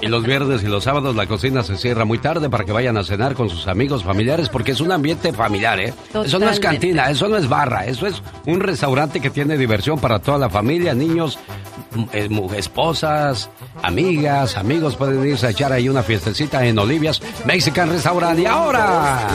[0.00, 2.96] Y los viernes y los sábados la cocina se cierra muy tarde para que vayan
[2.96, 5.94] a cenar con sus amigos familiares porque es un ambiente familiar, ¿eh?
[6.24, 9.98] Eso no es cantina, eso no es barra, eso es un restaurante que tiene diversión
[9.98, 11.38] para toda la familia, niños,
[12.12, 13.50] eh, esposas,
[13.82, 18.38] amigas, amigos pueden irse a echar ahí una fiestecita en Olivia's Mexican Restaurant.
[18.38, 19.28] Y ahora,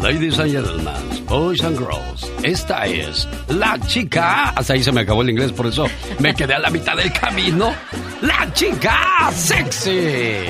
[0.00, 4.50] ladies and gentlemen, boys and girls, esta es la chica.
[4.50, 5.86] Hasta ahí se me acabó el inglés, por eso
[6.18, 7.72] me quedé a la mitad del camino.
[8.20, 10.44] La chica sexy.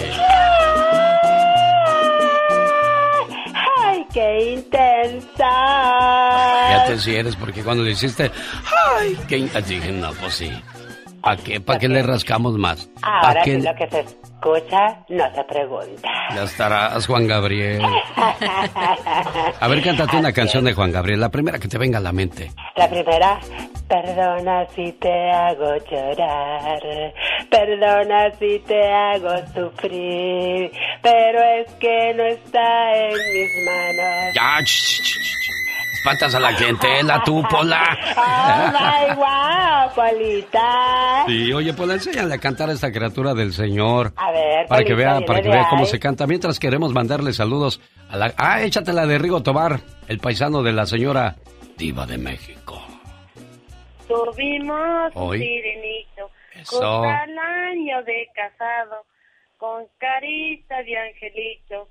[4.12, 5.50] Qué intensa!
[6.68, 8.30] Fíjate si eres, porque cuando le hiciste,
[8.96, 9.68] ¡ay, qué intensa!
[9.68, 10.50] Dije, no, pues sí.
[11.22, 11.60] ¿Para qué?
[11.60, 12.88] ¿Para qué le rascamos más?
[13.02, 13.56] Ahora qué?
[13.56, 16.08] sí lo que se escucha no se pregunta.
[16.34, 17.82] Ya estarás, Juan Gabriel.
[19.60, 22.12] A ver, cántate una canción de Juan Gabriel, la primera que te venga a la
[22.12, 22.50] mente.
[22.76, 23.40] La primera,
[23.88, 26.80] perdona si te hago llorar,
[27.50, 30.70] perdona si te hago sufrir,
[31.02, 34.34] pero es que no está en mis manos.
[34.34, 35.57] Ya, ch, ch, ch,
[36.02, 36.06] ch.
[36.06, 37.82] espantas a la gente, la tú, Pola.
[38.16, 41.24] ¡Ay, guau, Polita!
[41.26, 44.12] Sí, oye, Pola, enséñale a cantar a esta criatura del Señor.
[44.16, 45.90] A ver, Para que Polita, vea, para que vea cómo ahí.
[45.90, 46.26] se canta.
[46.26, 47.80] Mientras queremos mandarle saludos
[48.10, 48.32] a la...
[48.36, 51.36] Ah, échatela de Rigo Tobar, el paisano de la señora
[51.76, 52.80] Diva de México.
[54.06, 55.38] Tuvimos Hoy.
[55.38, 56.30] un sirenito,
[56.70, 57.06] con
[57.38, 59.04] año de casado,
[59.58, 61.88] con carita de angelito,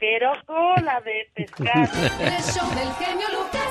[0.00, 1.82] pero cola de pescado.
[2.20, 3.68] El show del genio Lucas.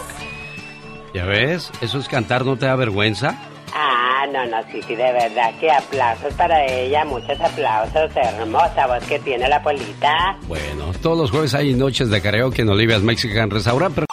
[1.14, 1.72] ¿Ya ves?
[1.82, 3.36] ¿Eso es cantar, no te da vergüenza?
[3.74, 9.04] Ah, no, no, sí, sí, de verdad, que aplausos para ella, muchos aplausos, hermosa voz
[9.06, 10.38] que tiene la Polita.
[10.48, 13.94] Bueno, todos los jueves hay noches de karaoke en Olivia's Mexican Restaurant.
[13.96, 14.08] Pero...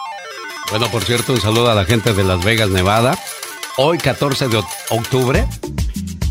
[0.69, 3.17] Bueno, por cierto, un saludo a la gente de Las Vegas, Nevada.
[3.77, 5.45] Hoy, 14 de oc- octubre,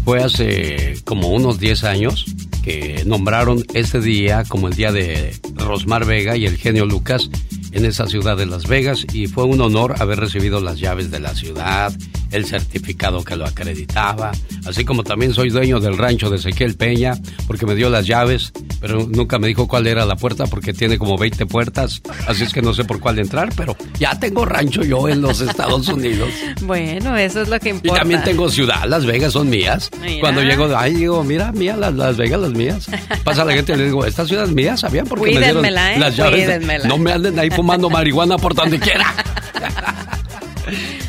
[0.05, 2.27] fue hace como unos 10 años
[2.63, 7.29] que nombraron este día como el día de Rosmar Vega y el genio Lucas
[7.73, 11.21] en esa ciudad de Las Vegas y fue un honor haber recibido las llaves de
[11.21, 11.93] la ciudad,
[12.31, 14.33] el certificado que lo acreditaba,
[14.67, 17.15] así como también soy dueño del rancho de Ezequiel Peña,
[17.47, 20.99] porque me dio las llaves, pero nunca me dijo cuál era la puerta porque tiene
[20.99, 24.83] como 20 puertas, así es que no sé por cuál entrar, pero ya tengo rancho
[24.83, 26.29] yo en los Estados Unidos.
[26.63, 28.01] Bueno, eso es lo que Y importa.
[28.01, 29.91] también tengo ciudad, Las Vegas son mías.
[30.01, 30.21] Mira.
[30.21, 32.87] Cuando llego, ahí digo, mira, mía, las, Las Vegas, las mías.
[33.25, 35.07] Pasa la gente y le digo, esta ciudad es mía, ¿sabían?
[35.07, 35.71] Porque me dieron ¿eh?
[35.71, 36.85] las llaves.
[36.85, 39.07] No me anden ahí fumando marihuana por donde quiera.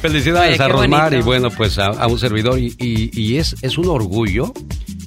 [0.01, 2.59] Felicidades Oye, a Rosmar y bueno, pues a, a un servidor.
[2.59, 4.53] Y, y- y es, es un orgullo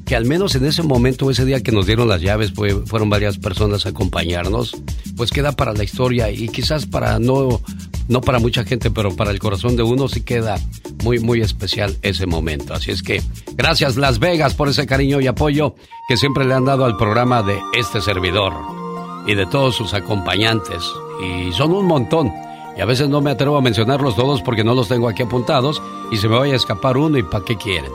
[0.04, 3.10] que al menos en ese momento, ese día que nos dieron las llaves, fue- fueron
[3.10, 4.76] varias personas a acompañarnos,
[5.16, 7.60] pues queda para la historia y quizás para no,
[8.08, 10.58] no para mucha gente, pero para el corazón de uno sí queda
[11.04, 12.72] muy, muy especial ese momento.
[12.74, 13.22] Así es que
[13.54, 15.74] gracias Las Vegas por ese cariño y apoyo
[16.08, 18.54] que siempre le han dado al programa de este servidor
[19.26, 20.82] y de todos sus acompañantes.
[21.22, 22.32] Y son un montón.
[22.76, 25.82] Y a veces no me atrevo a mencionarlos todos porque no los tengo aquí apuntados
[26.10, 27.90] y se me vaya a escapar uno y para qué quieren.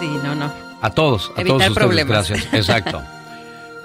[0.00, 0.50] Sí, no, no.
[0.80, 2.28] A todos, a Evitar todos ustedes, problemas.
[2.28, 2.54] gracias.
[2.54, 3.02] Exacto.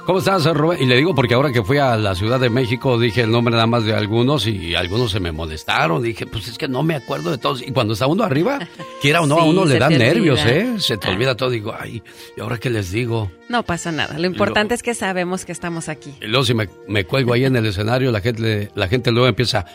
[0.08, 0.82] ¿Cómo estás, Rubén?
[0.82, 3.52] Y le digo porque ahora que fui a la Ciudad de México dije el nombre
[3.52, 6.02] nada más de algunos y algunos se me molestaron.
[6.02, 7.62] Dije, pues es que no me acuerdo de todos.
[7.62, 8.58] Y cuando está uno arriba,
[9.02, 10.40] quiera o no, a uno le dan nervios.
[10.46, 10.76] ¿eh?
[10.80, 11.50] Se te olvida todo.
[11.50, 12.02] Digo, ay,
[12.38, 13.30] ¿y ahora qué les digo?
[13.50, 14.18] No pasa nada.
[14.18, 16.14] Lo importante es que sabemos que estamos aquí.
[16.22, 19.28] Y luego si me, me cuelgo ahí en el escenario, la gente, la gente luego
[19.28, 19.66] empieza,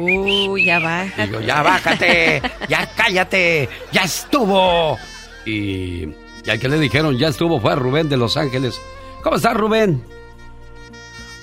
[0.00, 1.26] Uh, ya baja.
[1.26, 4.98] digo, ya bájate, ya cállate, ya estuvo.
[5.44, 6.08] Y,
[6.44, 8.80] y al que le dijeron, ya estuvo, fue a Rubén de Los Ángeles.
[9.26, 10.04] ¿Cómo estás, Rubén?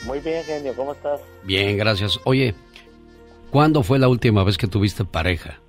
[0.05, 1.19] Muy bien, genio, ¿cómo estás?
[1.43, 2.17] Bien, gracias.
[2.23, 2.55] Oye,
[3.51, 5.59] ¿cuándo fue la última vez que tuviste pareja?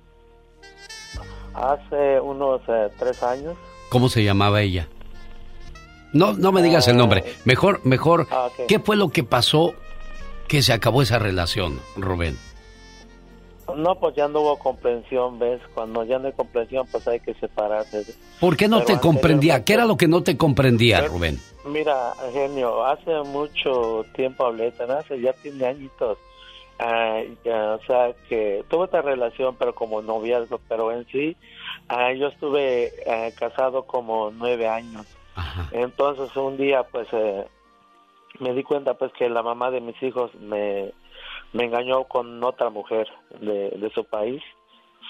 [1.53, 3.57] Hace unos eh, tres años.
[3.89, 4.87] ¿Cómo se llamaba ella?
[6.13, 7.25] No, no me digas el nombre.
[7.43, 8.47] Mejor, mejor, Ah.
[8.69, 9.73] ¿qué fue lo que pasó
[10.47, 12.37] que se acabó esa relación, Rubén?
[13.75, 15.59] No, pues ya no hubo comprensión, ¿ves?
[15.73, 18.05] Cuando ya no hay comprensión, pues hay que separarse.
[18.39, 19.63] ¿Por qué no Pero te comprendía?
[19.63, 21.39] ¿Qué era lo que no te comprendía, Pero- Rubén?
[21.65, 26.19] Mira, genio, hace mucho tiempo hablé, hace ya tiene añitos.
[26.77, 31.35] Ah, ya, o sea, que tuve esta relación, pero como noviazgo, pero en sí,
[31.87, 35.07] ah, yo estuve ah, casado como nueve años.
[35.71, 37.45] Entonces, un día, pues, eh,
[38.39, 40.91] me di cuenta, pues, que la mamá de mis hijos me,
[41.55, 43.07] me engañó con otra mujer
[43.39, 44.41] de, de su país.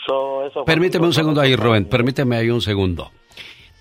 [0.06, 1.86] So, eso Permíteme un segundo ahí, Rubén.
[1.86, 3.10] Permíteme ahí un segundo.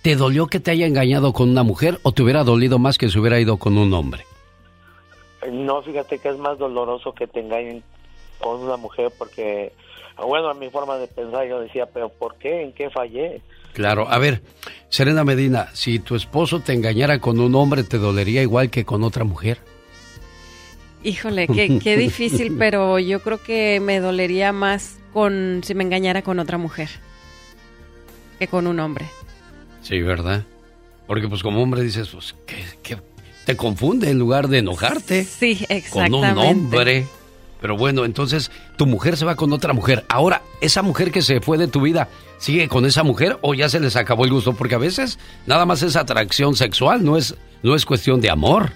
[0.01, 3.11] ¿Te dolió que te haya engañado con una mujer o te hubiera dolido más que
[3.11, 4.25] se hubiera ido con un hombre?
[5.53, 7.83] No, fíjate que es más doloroso que te engañen
[8.41, 9.73] con una mujer porque,
[10.17, 12.63] bueno, a mi forma de pensar yo decía, pero ¿por qué?
[12.63, 13.43] ¿En qué fallé?
[13.75, 14.41] Claro, a ver,
[14.89, 19.05] Serena Medina, si tu esposo te engañara con un hombre, ¿te dolería igual que con
[19.05, 19.59] otra mujer?
[21.05, 26.23] Híjole, qué, qué difícil, pero yo creo que me dolería más con si me engañara
[26.23, 26.89] con otra mujer
[28.39, 29.07] que con un hombre.
[29.83, 30.45] Sí, ¿verdad?
[31.07, 32.99] Porque pues como hombre dices, pues, que, que
[33.45, 35.25] te confunde en lugar de enojarte.
[35.25, 36.33] Sí, Con exactamente.
[36.33, 37.07] un hombre.
[37.61, 40.05] Pero bueno, entonces tu mujer se va con otra mujer.
[40.09, 42.09] Ahora, esa mujer que se fue de tu vida,
[42.39, 44.53] ¿sigue con esa mujer o ya se les acabó el gusto?
[44.55, 48.73] Porque a veces nada más es atracción sexual, no es, no es cuestión de amor.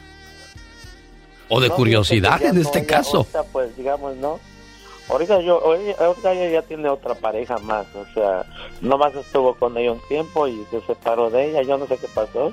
[1.49, 3.19] O de No, curiosidad en no, este caso.
[3.19, 4.39] ahorita, pues digamos, ¿no?
[5.09, 8.45] Ahorita yo, ahorita ella ya tiene otra pareja más, o sea,
[8.83, 12.09] nomás estuvo con ella un tiempo y se separó de ella, yo no sé qué
[12.15, 12.53] pasó,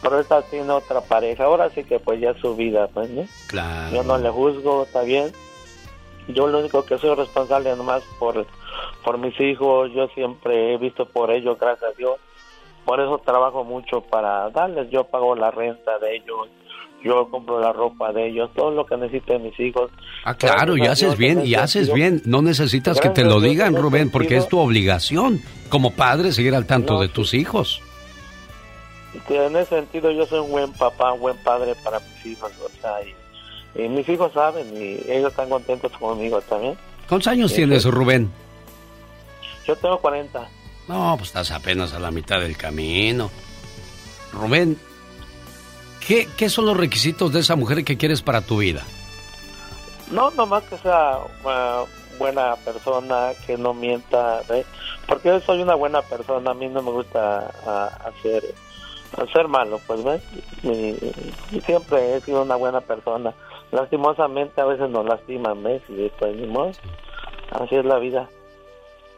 [0.00, 3.26] pero ahorita tiene otra pareja, ahora sí que pues ya es su vida, pues, ¿no?
[3.48, 3.96] Claro.
[3.96, 5.32] Yo no le juzgo, está bien.
[6.28, 8.46] Yo lo único que soy responsable nomás por,
[9.02, 12.16] por mis hijos, yo siempre he visto por ellos, gracias a Dios.
[12.84, 16.48] Por eso trabajo mucho para darles, yo pago la renta de ellos,
[17.02, 19.90] yo compro la ropa de ellos, todo lo que necesiten mis hijos.
[20.24, 22.22] Ah, claro, y haces bien, en y haces bien.
[22.24, 26.66] No necesitas que te lo digan, Rubén, porque es tu obligación como padre seguir al
[26.66, 27.80] tanto No, de tus hijos.
[29.28, 32.80] En ese sentido yo soy un buen papá, un buen padre para mis hijos, o
[32.80, 36.76] sea, y, y mis hijos saben y ellos están contentos conmigo también.
[37.08, 37.84] ¿Cuántos años tienes.
[37.84, 38.30] Rubén?
[39.66, 40.48] Yo tengo 40.
[40.88, 43.30] No, pues estás apenas a la mitad del camino.
[44.32, 44.78] Rubén,
[46.08, 48.82] ¿qué, qué son los requisitos de esa mujer que quieres para tu vida?
[50.10, 51.84] No, nomás que sea una
[52.18, 54.66] buena persona, que no mienta, ¿ves?
[55.06, 58.42] porque yo soy una buena persona, a mí no me gusta ah, hacer
[59.16, 60.22] hacer malo, pues ves,
[60.62, 63.34] y, y siempre he sido una buena persona.
[63.72, 65.82] Lastimosamente a veces nos lastiman, ¿ves?
[65.88, 66.72] Y pues ni modo,
[67.50, 68.28] así es la vida.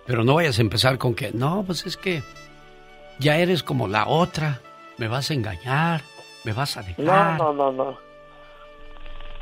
[0.07, 2.23] Pero no vayas a empezar con que, no, pues es que
[3.19, 4.61] ya eres como la otra,
[4.97, 6.03] me vas a engañar,
[6.45, 7.39] me vas a No, dejar.
[7.39, 7.99] no, no, no.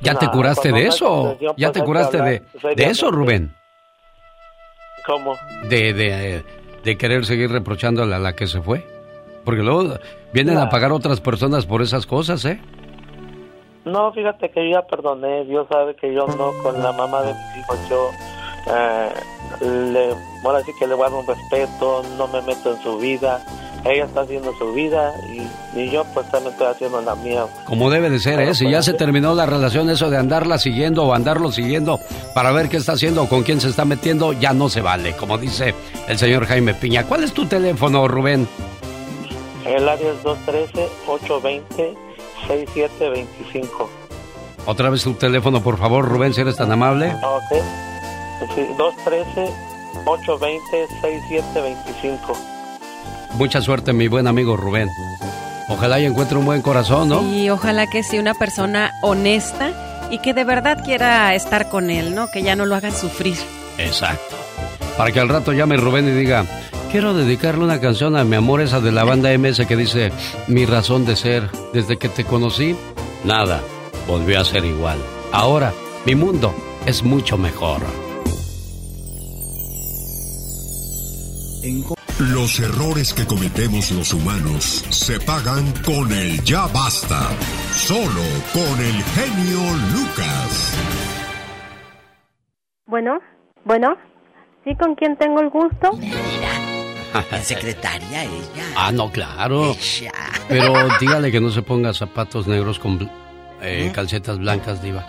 [0.01, 1.37] ¿Ya te No, curaste de eso?
[1.57, 2.43] ¿Ya te curaste de,
[2.77, 3.11] de eso.
[3.11, 3.55] Rubén?
[5.07, 5.35] ¿Cómo?
[5.69, 6.45] De, de,
[6.85, 8.87] de querer seguir reprochándole a la que se fue.
[9.45, 9.95] Porque luego
[10.33, 12.61] vienen a pagar otras personas por esas cosas, ¿eh?
[13.85, 15.45] No, fíjate que yo ya perdoné.
[15.47, 17.79] Dios sabe que yo no con la mamá de mis hijos.
[17.89, 18.11] Yo
[18.71, 19.09] eh,
[19.63, 20.09] le,
[20.43, 23.41] bueno, así que le dar un respeto, no me meto en su vida.
[23.85, 27.47] Ella está haciendo su vida y, y yo pues también estoy haciendo la mía.
[27.65, 28.55] Como debe de ser, ¿eh?
[28.55, 32.01] Si ya se terminó la relación, eso de andarla siguiendo o andarlo siguiendo
[32.35, 35.17] para ver qué está haciendo o con quién se está metiendo, ya no se vale,
[35.17, 35.75] como dice
[36.09, 37.05] el señor Jaime Piña.
[37.05, 38.49] ¿Cuál es tu teléfono, Rubén?
[39.65, 40.23] El área es
[42.49, 43.89] 213-820-6725.
[44.67, 47.15] Otra vez tu teléfono, por favor, Rubén, si eres tan amable.
[47.23, 47.63] Ok.
[48.55, 48.67] Sí,
[50.05, 52.58] 213-820-6725.
[53.35, 54.89] Mucha suerte, mi buen amigo Rubén.
[55.69, 57.23] Ojalá y encuentre un buen corazón, ¿no?
[57.23, 62.15] Y ojalá que sea una persona honesta y que de verdad quiera estar con él,
[62.15, 62.31] ¿no?
[62.31, 63.37] Que ya no lo hagan sufrir.
[63.77, 64.37] Exacto.
[64.97, 66.45] Para que al rato llame Rubén y diga,
[66.91, 70.11] quiero dedicarle una canción a mi amor esa de la banda MS que dice,
[70.49, 72.75] mi razón de ser, desde que te conocí,
[73.25, 73.61] nada,
[74.07, 74.99] volvió a ser igual.
[75.33, 75.73] Ahora,
[76.07, 76.55] mi mundo
[76.87, 77.83] es mucho mejor.
[82.19, 87.29] Los errores que cometemos los humanos se pagan con el ya basta.
[87.73, 88.23] Solo
[88.53, 89.61] con el genio
[89.93, 90.75] Lucas.
[92.87, 93.19] Bueno,
[93.65, 93.97] bueno,
[94.65, 95.91] ¿sí con quién tengo el gusto?
[97.31, 98.65] La secretaria, ella.
[98.77, 99.73] Ah, no, claro.
[99.73, 100.13] Ella.
[100.49, 103.11] Pero dígale que no se ponga zapatos negros con bl-
[103.63, 105.07] eh, calcetas blancas, diva.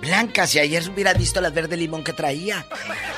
[0.00, 2.66] Blanca, si ayer hubiera visto las verde limón que traía.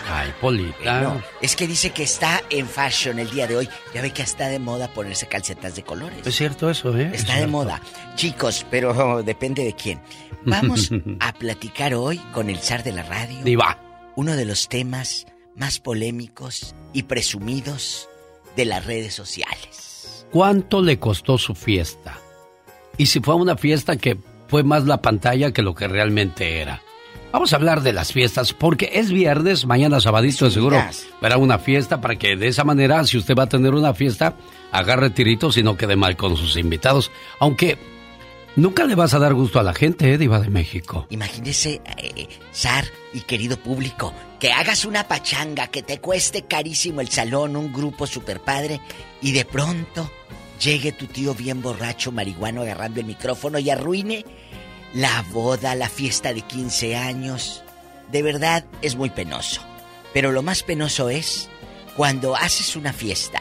[0.09, 1.03] Ay, Polita.
[1.03, 3.69] No, es que dice que está en fashion el día de hoy.
[3.95, 6.27] Ya ve que está de moda ponerse calcetas de colores.
[6.27, 7.11] Es cierto eso, ¿eh?
[7.13, 7.83] Es Está de moda.
[8.15, 10.01] Chicos, pero depende de quién.
[10.45, 10.91] Vamos
[11.21, 13.43] a platicar hoy con el zar de la radio.
[13.43, 13.79] Diva.
[14.17, 15.27] Uno de los temas
[15.57, 18.09] más polémicos y presumidos
[18.57, 20.27] de las redes sociales.
[20.31, 22.19] ¿Cuánto le costó su fiesta?
[22.97, 24.19] Y si fue una fiesta que
[24.49, 26.83] fue más la pantalla que lo que realmente era.
[27.31, 30.83] Vamos a hablar de las fiestas porque es viernes, mañana sabadito de seguro
[31.21, 34.35] verá una fiesta para que de esa manera, si usted va a tener una fiesta,
[34.73, 37.11] agarre tiritos y no quede mal con sus invitados.
[37.39, 37.77] Aunque
[38.57, 41.07] nunca le vas a dar gusto a la gente, ¿eh, Diva de México?
[41.11, 47.11] Imagínese, eh, Zar y querido público, que hagas una pachanga, que te cueste carísimo el
[47.11, 48.81] salón, un grupo super padre,
[49.21, 50.11] y de pronto
[50.61, 54.25] llegue tu tío bien borracho, marihuano, agarrando el micrófono y arruine
[54.95, 57.63] la boda, la fiesta de 15 años.
[58.11, 59.63] De verdad es muy penoso.
[60.13, 61.49] Pero lo más penoso es
[61.97, 63.41] cuando haces una fiesta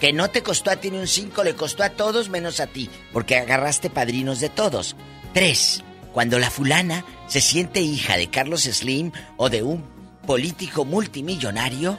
[0.00, 2.66] que no te costó a ti ni un 5, le costó a todos menos a
[2.66, 4.94] ti, porque agarraste padrinos de todos.
[5.32, 9.84] Tres, cuando la fulana se siente hija de Carlos Slim o de un
[10.26, 11.98] político multimillonario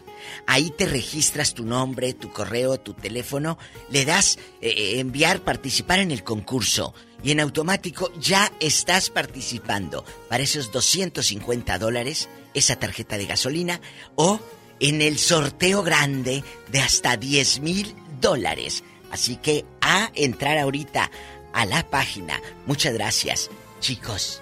[0.47, 3.57] Ahí te registras tu nombre, tu correo, tu teléfono,
[3.89, 6.93] le das eh, eh, enviar, participar en el concurso
[7.23, 13.81] y en automático ya estás participando para esos 250 dólares, esa tarjeta de gasolina
[14.15, 14.39] o
[14.79, 18.83] en el sorteo grande de hasta 10 mil dólares.
[19.11, 21.09] Así que a entrar ahorita
[21.53, 22.41] a la página.
[22.65, 23.49] Muchas gracias.
[23.79, 24.41] Chicos,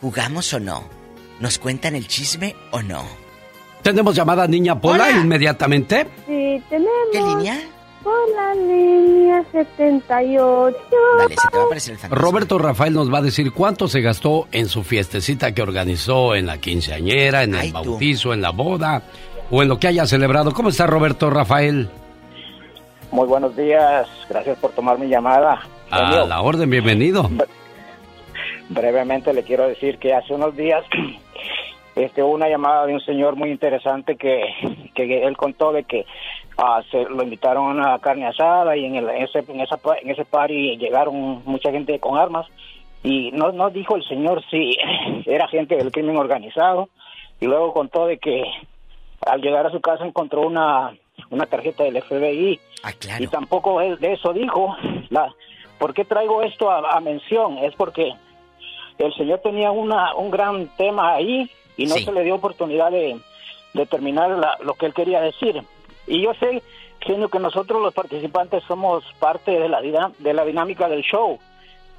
[0.00, 0.88] ¿jugamos o no?
[1.40, 3.29] ¿Nos cuentan el chisme o no?
[3.82, 5.20] ¿Tenemos llamada niña Pola Hola.
[5.20, 6.06] inmediatamente?
[6.26, 6.92] Sí, tenemos.
[7.12, 7.58] ¿Qué línea?
[8.02, 10.76] Por la línea 78.
[11.18, 12.22] Dale, se te va a aparecer el fantasma.
[12.22, 16.46] Roberto Rafael nos va a decir cuánto se gastó en su fiestecita que organizó en
[16.46, 17.74] la quinceañera, en el Ay, tú.
[17.74, 19.02] bautizo, en la boda
[19.50, 20.52] o en lo que haya celebrado.
[20.52, 21.88] ¿Cómo está Roberto Rafael?
[23.10, 25.60] Muy buenos días, gracias por tomar mi llamada.
[25.90, 27.28] A Genio, la orden, bienvenido.
[28.68, 30.84] brevemente le quiero decir que hace unos días
[32.04, 34.42] este, una llamada de un señor muy interesante que,
[34.94, 36.04] que él contó de que
[36.58, 39.78] ah, se, lo invitaron a una carne asada y en, el, en, ese, en, esa,
[40.02, 42.46] en ese party llegaron mucha gente con armas
[43.02, 44.76] y no, no dijo el señor si
[45.26, 46.88] era gente del crimen organizado
[47.40, 48.44] y luego contó de que
[49.26, 50.92] al llegar a su casa encontró una,
[51.30, 52.60] una tarjeta del FBI
[53.20, 54.76] y tampoco es- de eso dijo.
[55.10, 55.32] La,
[55.78, 57.56] ¿Por qué traigo esto a, a mención?
[57.58, 58.12] Es porque
[58.98, 61.50] el señor tenía una, un gran tema ahí
[61.82, 62.04] y no Sí.
[62.04, 63.18] se le dio oportunidad de,
[63.74, 65.62] de terminar la- lo que él quería decir.
[66.06, 66.62] Y yo sé,
[67.00, 71.38] genio, que nosotros los participantes somos parte de la, de la dinámica del show,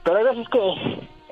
[0.03, 0.60] pero hay veces que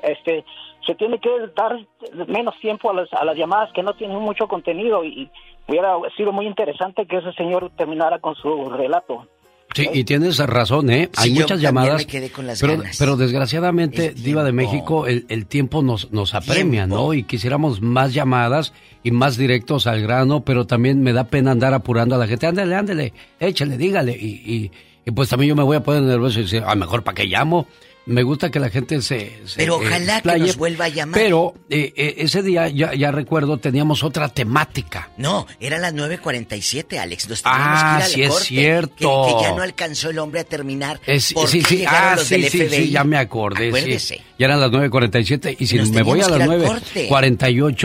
[0.02, 0.44] este
[0.86, 1.78] se tiene que dar
[2.26, 5.30] menos tiempo a las, a las llamadas que no tienen mucho contenido y
[5.68, 9.26] hubiera sido muy interesante que ese señor terminara con su relato.
[9.74, 11.08] Sí, y tienes razón, ¿eh?
[11.16, 11.96] Hay Sí, yo muchas también llamadas.
[12.02, 12.96] me quedé con las pero, ganas.
[12.98, 17.14] pero desgraciadamente, Diva de México, el, el tiempo nos, nos apremia, ¿no?
[17.14, 18.72] Y quisiéramos más llamadas
[19.04, 22.46] y más directos al grano, pero también me da pena andar apurando a la gente.
[22.46, 24.12] Ándale, ándale, échale, dígale.
[24.12, 24.70] Y, y,
[25.06, 27.24] y pues también yo me voy a poner nervioso y decir, a mejor para qué
[27.26, 27.66] llamo.
[28.06, 29.38] Me gusta que la gente se.
[29.46, 31.20] se, Pero eh, ojalá que nos vuelva a llamar.
[31.20, 35.10] Pero eh, eh, ese día, ya, ya recuerdo, teníamos otra temática.
[35.16, 37.28] No, eran las 9.47, Alex.
[37.28, 39.26] Nos teníamos Ah, que ir al sí es corte, cierto.
[39.28, 40.98] Que, que ya no alcanzó el hombre a terminar.
[41.06, 42.76] Es- ¿Por sí, sí, llegaron ah, los sí, del sí, FBI?
[42.86, 43.68] sí, ya me acordé.
[43.68, 44.14] Acuérdese.
[44.16, 44.22] Sí.
[44.38, 47.08] Ya eran las 9.47 y si Nos me voy a las que ir al corte.
[47.10, 47.76] 9.48,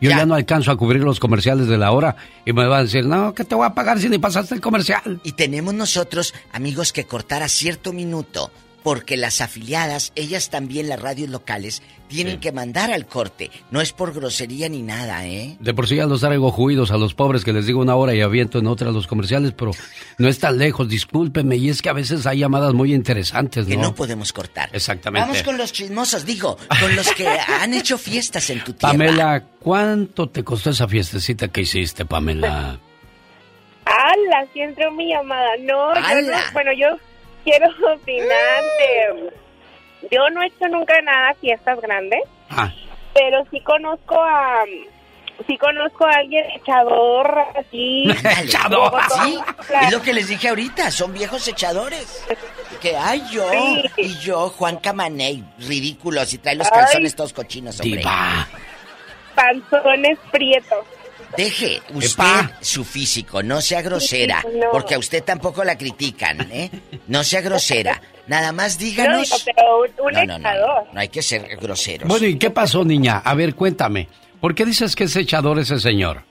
[0.00, 0.24] yo ya.
[0.26, 3.34] no alcanzo a cubrir los comerciales de la hora y me van a decir, no,
[3.34, 5.20] que te voy a pagar si ni pasaste el comercial.
[5.24, 8.50] Y tenemos nosotros, amigos, que cortar a cierto minuto.
[8.84, 13.50] Porque las afiliadas, ellas también, las radios locales, tienen que mandar al corte.
[13.70, 15.56] No es por grosería ni nada, ¿eh?
[15.58, 18.14] De por sí ya los traigo juidos a los pobres que les digo una hora
[18.14, 19.70] y aviento en otra los comerciales, pero
[20.18, 21.56] no es tan lejos, discúlpeme.
[21.56, 23.84] Y es que a veces hay llamadas muy interesantes, Que ¿no?
[23.84, 24.68] no podemos cortar.
[24.72, 25.28] Exactamente.
[25.28, 27.26] Vamos con los chismosos, digo, con los que
[27.60, 28.92] han hecho fiestas en tu tierra.
[28.92, 32.78] Pamela, ¿cuánto te costó esa fiestecita que hiciste, Pamela?
[33.86, 34.46] ¡Hala!
[34.52, 35.48] Sí entró mi llamada.
[35.60, 36.86] No, yo no, bueno, yo
[37.44, 39.30] quiero opinar de...
[40.10, 42.70] Yo no he hecho nunca nada fiestas grandes, Ah.
[43.14, 44.64] pero sí conozco a...
[45.48, 48.04] Sí conozco a alguien echador así.
[48.44, 48.92] ¡Echador!
[49.24, 49.36] Sí,
[49.82, 52.24] es lo que les dije ahorita, son viejos echadores.
[52.80, 53.82] Que ay yo, Sí.
[53.96, 56.78] y yo, Juan Camaney, ridículos, y trae los Ay.
[56.80, 58.02] calzones todos cochinos, hombre.
[59.34, 60.84] Panzones prietos.
[61.36, 62.24] Deje usted
[62.60, 64.70] su físico, no sea grosera, Sí, no.
[64.72, 66.70] porque a usted tampoco la critican, ¿eh?
[67.08, 68.00] No sea grosera.
[68.26, 69.22] Nada más No, díganos.
[69.30, 70.84] digo, pero un, un No, no, no, echador.
[70.92, 72.08] no hay que ser groseros.
[72.08, 73.18] Bueno, ¿y qué pasó, niña?
[73.24, 74.08] A ver, cuéntame.
[74.40, 76.22] ¿Por qué dices que es echador ese señor?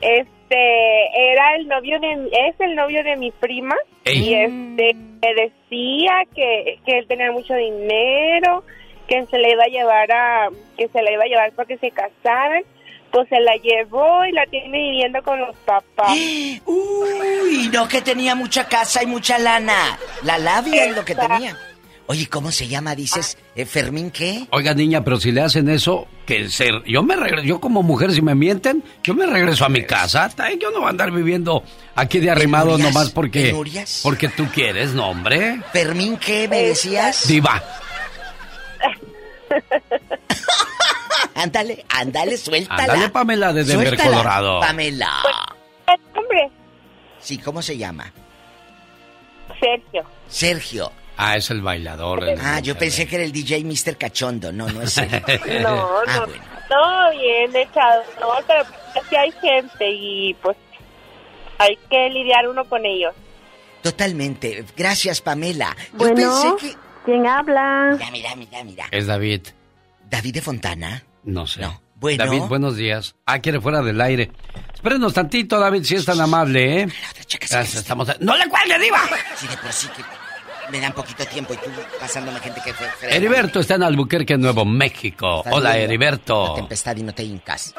[0.00, 4.18] Este, era el novio de, es el novio de mi prima Ey.
[4.30, 8.64] y este, me decía que, que él tenía mucho dinero,
[9.06, 11.76] que se le iba a llevar a, que se la iba a llevar para que
[11.78, 12.62] se casaran,
[13.10, 16.12] pues se la llevó y la tiene viviendo con los papás.
[16.66, 19.98] Uy, no que tenía mucha casa y mucha lana.
[20.22, 21.56] La labia es lo que tenía.
[22.06, 22.96] Oye, ¿cómo se llama?
[22.96, 24.44] Dices, eh, Fermín, ¿qué?
[24.50, 28.10] Oiga, niña, pero si le hacen eso, que se, yo me regreso, yo como mujer,
[28.10, 30.28] si me mienten, yo me regreso a mi casa.
[30.60, 31.62] Yo no voy a andar viviendo
[31.94, 34.00] aquí de arrimado Penurias, nomás porque, penurias.
[34.02, 35.62] porque tú quieres, no, hombre.
[35.72, 37.28] Fermín, ¿qué me decías?
[37.28, 37.62] Diva.
[41.42, 42.82] Ándale, ándale, suéltala.
[42.82, 44.60] Ándale, Pamela, de Denver, Colorado.
[44.60, 45.10] Pamela.
[46.16, 46.50] Hombre,
[47.18, 48.12] Sí, ¿cómo se llama?
[49.60, 50.04] Sergio.
[50.28, 50.92] Sergio.
[51.16, 52.24] Ah, es el bailador.
[52.26, 53.96] el- Ah, yo pensé que era el DJ Mr.
[53.98, 54.52] Cachondo.
[54.52, 55.10] No, no es él.
[55.62, 56.42] No, Ah, no, bueno.
[56.70, 58.62] no, bien echado, no, pero
[58.98, 60.56] así hay gente y pues
[61.58, 63.14] hay que lidiar uno con ellos.
[63.82, 64.64] Totalmente.
[64.76, 65.76] Gracias, Pamela.
[65.92, 66.76] Yo Bueno, pensé que...
[67.04, 67.90] ¿quién habla?
[67.98, 68.86] Mira, mira, mira, mira.
[68.90, 69.42] Es David.
[70.08, 71.02] ¿David de Fontana?
[71.24, 71.62] No sé.
[71.96, 72.24] Bueno.
[72.24, 73.14] David, buenos días.
[73.26, 74.30] Ah, quiere fuera del aire.
[74.72, 76.88] Espérenos tantito, David, si es tan amable, ¿eh?
[77.28, 78.08] Gracias, estamos...
[78.20, 79.00] ¡No le cuelgue, diva!
[79.36, 80.02] Sí, de por sí que
[80.72, 81.68] me dan poquito tiempo y tú
[81.98, 82.72] pasándome gente que...
[82.72, 83.14] frega.
[83.14, 85.42] Heriberto está en Albuquerque, Nuevo México.
[85.50, 86.48] Hola, Heriberto.
[86.48, 87.74] La tempestad y no te hincas.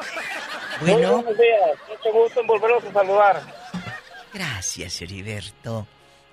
[0.80, 3.42] Muy Bueno, buenos días, mucho gusto en volverlos a saludar.
[4.32, 5.86] gracias, Heriberto.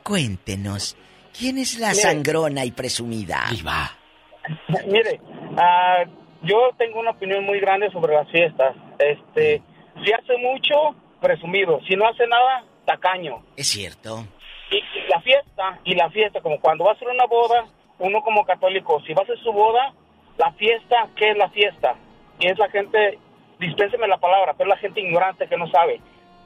[0.03, 0.95] Cuéntenos,
[1.37, 2.01] ¿quién es la Mire.
[2.01, 3.45] sangrona y presumida?
[4.87, 5.19] Mire,
[5.57, 6.03] ah,
[6.43, 8.75] yo tengo una opinión muy grande sobre las fiestas.
[8.97, 9.61] Este,
[10.03, 11.79] si hace mucho, presumido.
[11.87, 13.43] Si no hace nada, tacaño.
[13.55, 14.25] Es cierto.
[14.71, 17.65] Y, y la fiesta, y la fiesta, como cuando va a hacer una boda,
[17.99, 19.93] uno como católico, si va a hacer su boda,
[20.37, 21.95] la fiesta, ¿qué es la fiesta?
[22.39, 23.19] Y es la gente,
[23.59, 25.99] dispénseme la palabra, pero es la gente ignorante que no sabe.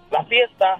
[0.09, 0.79] La fiesta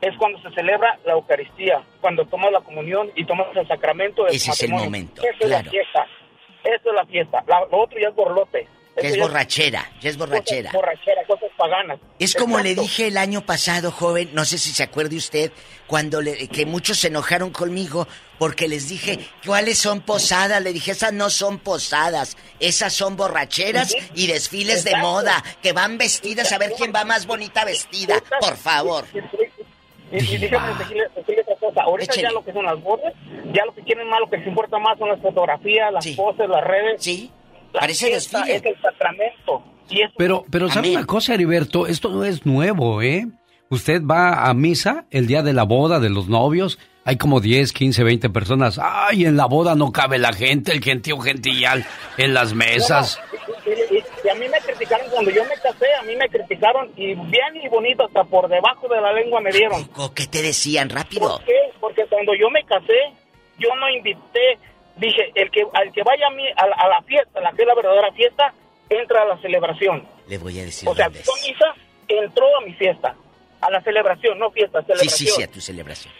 [0.00, 4.34] es cuando se celebra la Eucaristía, cuando tomas la comunión y tomas el sacramento del
[4.36, 4.84] Ese es el matrimonio.
[4.86, 6.06] momento, Eso es la fiesta.
[6.76, 7.42] Eso es la fiesta.
[7.46, 8.68] La- lo otro ya es borlote.
[9.00, 10.70] Que es ya borrachera, ya es borrachera.
[10.72, 12.00] Cosas borrachera, cosas paganas.
[12.18, 15.52] Es como le dije el año pasado, joven, no sé si se acuerde usted,
[15.86, 18.08] cuando le, que muchos se enojaron conmigo
[18.40, 20.60] porque les dije, ¿cuáles son posadas?
[20.62, 25.96] Le dije, esas no son posadas, esas son borracheras y desfiles de moda, que van
[25.96, 29.04] vestidas a ver quién va más bonita vestida, por favor.
[30.12, 31.82] Y, y déjame decirle, decirle otra cosa.
[31.82, 33.12] Ahorita ya lo que son las bodas,
[33.52, 36.48] ya lo que quieren más, lo que les importa más son las fotografías, las poses,
[36.48, 37.02] las redes.
[37.02, 37.30] Sí,
[37.72, 38.44] la parece fiesta.
[38.48, 39.62] Es el sacramento.
[39.90, 41.86] Y eso Pero, pero ¿sabe una cosa, Heriberto?
[41.86, 43.26] Esto no es nuevo, ¿eh?
[43.70, 47.72] Usted va a misa el día de la boda de los novios, hay como 10,
[47.72, 48.78] 15, 20 personas.
[48.82, 51.84] ¡Ay, en la boda no cabe la gente, el gentío gentillal
[52.18, 53.20] en las mesas!
[53.66, 56.90] Y, y- y a mí me criticaron cuando yo me casé, a mí me criticaron
[56.96, 59.88] y bien y bonito, hasta por debajo de la lengua me dieron.
[59.96, 60.88] ¿O qué te decían?
[60.88, 61.36] Rápido.
[61.36, 61.54] ¿Por qué?
[61.80, 63.12] Porque cuando yo me casé,
[63.58, 64.58] yo no invité,
[64.96, 67.62] dije, el que al que vaya a, mí, a, la- a la fiesta, la que
[67.62, 68.54] es la verdadera fiesta,
[68.88, 70.06] entra a la celebración.
[70.28, 71.26] Le voy a decir O sea, dónde es.
[71.26, 71.74] con misa
[72.08, 73.14] entró a mi fiesta,
[73.60, 75.18] a la celebración, no fiesta, Sí, celebración.
[75.18, 76.14] sí, sí, a tu celebración.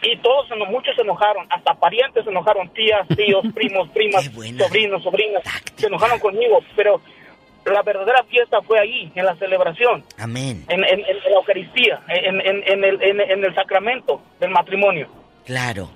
[0.00, 5.42] Y todos, muchos se enojaron, hasta parientes se enojaron, tías, tíos, primos, primas, sobrinos, sobrinas,
[5.74, 7.00] se enojaron conmigo, pero
[7.66, 10.64] la verdadera fiesta fue ahí, en la celebración, Amén.
[10.68, 15.08] en, en- en la Eucaristía, en, en- en el, en- en el sacramento del matrimonio.
[15.44, 15.90] Claro.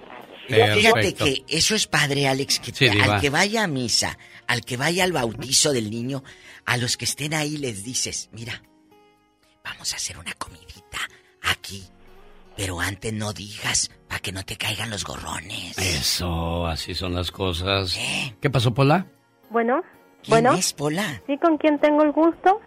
[0.48, 0.74] Perfecto.
[0.80, 3.14] Fíjate que eso es padre, Alex, que Sí, te- diva.
[3.14, 6.22] al que vaya a misa, al que vaya al bautizo del niño,
[6.66, 8.60] a los que estén ahí les dices, mira,
[9.64, 10.98] vamos a hacer una comidita
[11.42, 11.84] aquí,
[12.56, 15.78] pero antes no digas para que no te caigan los gorrones.
[15.78, 17.98] Eso, así son las cosas.
[18.40, 19.06] ¿Qué pasó, Pola?
[19.48, 19.82] Bueno,
[20.22, 20.52] ¿Quién bueno.
[20.54, 21.20] es, Pola?
[21.26, 22.60] ¿Sí con quién tengo el gusto?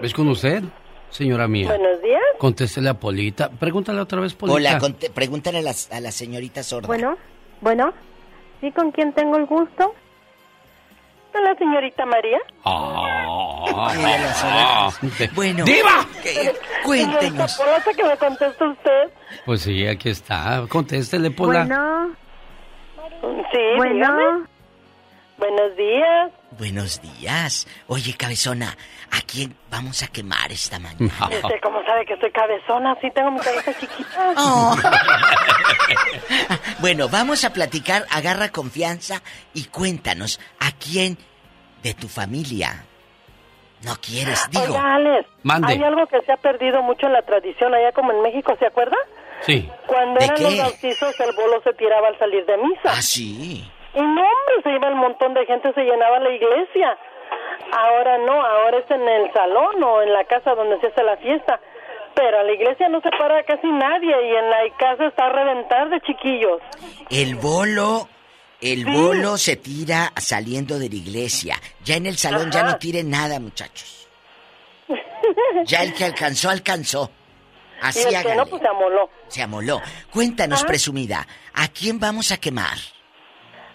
[0.00, 0.62] ¿Ves con usted,
[1.10, 1.68] señora mía?
[1.68, 2.20] Buenos días.
[2.38, 3.50] Contéstele a Polita.
[3.50, 4.54] Pregúntale otra vez, Polita.
[4.54, 6.86] Pola, conte- pregúntale a la, a la señorita sorda.
[6.88, 7.16] Bueno,
[7.60, 7.92] bueno.
[8.60, 9.94] ¿Sí con quién tengo el gusto?
[11.32, 12.38] ¿Con la señorita María?
[12.64, 14.00] Ah,
[15.34, 15.64] Bueno.
[15.64, 16.06] ¡Diva!
[16.84, 17.52] Cuéntenos.
[17.52, 19.10] Señorita Pola, que me conteste usted.
[19.46, 20.64] Pues sí, aquí está.
[20.68, 21.64] Contéstele, Pola.
[21.64, 22.16] Bueno.
[23.52, 23.94] Sí, Bueno.
[23.94, 24.46] dígame.
[25.42, 26.30] Buenos días.
[26.56, 27.66] Buenos días.
[27.88, 28.76] Oye, cabezona,
[29.10, 31.12] ¿a quién vamos a quemar esta mañana?
[31.32, 32.96] Este, ¿cómo sabe que estoy cabezona?
[33.00, 34.34] Sí, tengo mi cabeza chiquita.
[34.36, 34.76] Oh.
[36.80, 39.20] Bueno, vamos a platicar, agarra confianza
[39.54, 41.16] y cuéntanos, ¿a quién
[41.82, 42.84] de tu familia
[43.84, 44.48] no quieres?
[44.50, 45.72] Digo, Oiga, Alex, Mande.
[45.72, 48.66] hay algo que se ha perdido mucho en la tradición allá como en México, ¿se
[48.66, 48.96] acuerda?
[49.42, 49.68] Sí.
[49.86, 50.42] Cuando ¿De eran qué?
[50.44, 52.92] los bautizos, el bolo se tiraba al salir de misa.
[52.92, 53.68] ah, sí.
[53.94, 56.96] Y no, hombre, se iba el montón de gente, se llenaba la iglesia.
[57.72, 61.16] Ahora no, ahora es en el salón o en la casa donde se hace la
[61.18, 61.60] fiesta.
[62.14, 65.28] Pero a la iglesia no se para casi nadie y en la casa está a
[65.30, 66.60] reventar de chiquillos.
[67.10, 68.08] El bolo,
[68.60, 71.56] el bolo se tira saliendo de la iglesia.
[71.84, 74.08] Ya en el salón ya no tiren nada, muchachos.
[75.64, 77.10] Ya el que alcanzó, alcanzó.
[77.80, 79.10] Así y el que no, pues se amoló.
[79.28, 79.80] Se amoló.
[80.10, 82.78] Cuéntanos, presumida, ¿a quién vamos a quemar?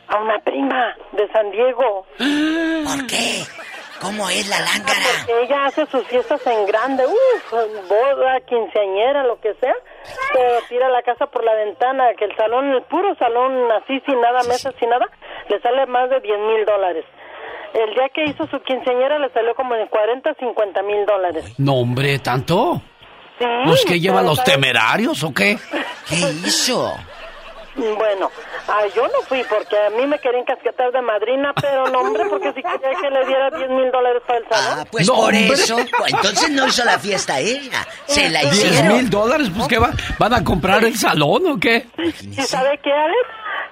[0.10, 2.06] A una prima de San Diego.
[2.18, 3.44] ¿Por qué?
[4.02, 5.00] ¿Cómo es la lángara?
[5.18, 7.52] Porque ella hace sus fiestas en grande, uff,
[7.90, 9.74] boda, quinceañera, lo que sea,
[10.34, 14.22] pero tira la casa por la ventana, que el salón, el puro salón así, sin
[14.22, 15.08] nada, mesas, sin nada,
[15.50, 17.06] le sale más de 10 mil dólares.
[17.74, 21.54] El día que hizo su quinceañera le salió como en 40, 50 mil dólares.
[21.58, 22.82] No, hombre, ¿tanto?
[23.40, 25.58] Sí, ¿Los que llevan pero los temerarios o qué?
[26.10, 26.16] ¿Qué
[26.46, 26.94] hizo?
[27.78, 28.32] Bueno,
[28.68, 32.24] ah, yo no fui porque a mí me querían casquetar de madrina, pero no, hombre,
[32.30, 34.80] porque si quería que le diera 10 mil dólares para el salón.
[34.80, 35.48] Ah, pues No, por hombre.
[35.54, 35.78] eso.
[36.08, 37.86] Entonces no hizo la fiesta ella.
[38.06, 38.98] Se la ¿Diez hicieron.
[38.98, 39.50] mil dólares?
[39.56, 39.92] Pues ¿qué va?
[40.18, 41.86] ¿Van a comprar el salón o qué?
[41.98, 43.20] ¿Y sabe qué, Alex?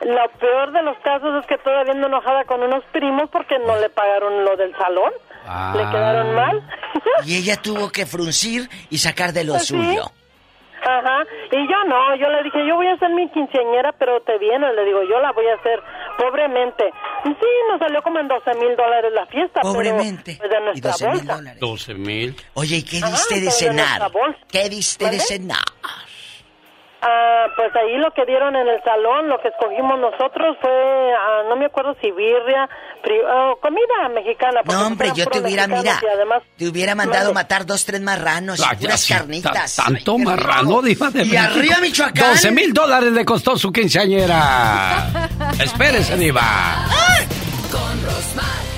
[0.01, 3.75] Lo peor de los casos es que todavía ando enojada con unos primos porque no
[3.79, 5.11] le pagaron lo del salón.
[5.47, 5.73] Ah.
[5.75, 6.61] Le quedaron mal.
[7.25, 9.75] Y ella tuvo que fruncir y sacar de lo Pues sí.
[10.87, 11.23] Ajá.
[11.51, 14.71] Y yo no, yo le dije, yo voy a hacer mi quinceañera, pero te viene.
[14.73, 15.81] Le digo, yo la voy a hacer
[16.17, 16.85] pobremente.
[17.25, 19.61] Y sí, nos salió como en 12 mil dólares la fiesta.
[19.61, 20.35] pero, Pobremente.
[20.37, 21.59] pues, de Y nuestra 12 mil dólares.
[21.59, 22.35] 12 mil.
[22.53, 24.11] Oye, ¿y qué Ajá, diste de pero de cenar?
[24.11, 24.39] bolsa.
[24.51, 25.23] ¿Qué diste de ¿Mande?
[25.25, 25.63] cenar?
[27.01, 31.43] Ah, pues ahí lo que dieron en el salón, lo que escogimos nosotros fue, ah,
[31.47, 32.67] no me acuerdo si birria,
[33.03, 33.21] pri-
[33.61, 34.61] comida mexicana.
[34.65, 37.85] No, hombre, fueron yo te hubiera, mira, mexicanos y además, te hubiera mandado matar dos,
[37.85, 39.75] tres marranos Ah, sí, carnitas.
[39.75, 41.43] ta- Tanto marrano, diva de Y México.
[41.53, 42.29] arriba, Michoacán.
[42.31, 45.07] 12 mil dólares le costó su quinceañera.
[45.63, 46.41] Espérese, diva.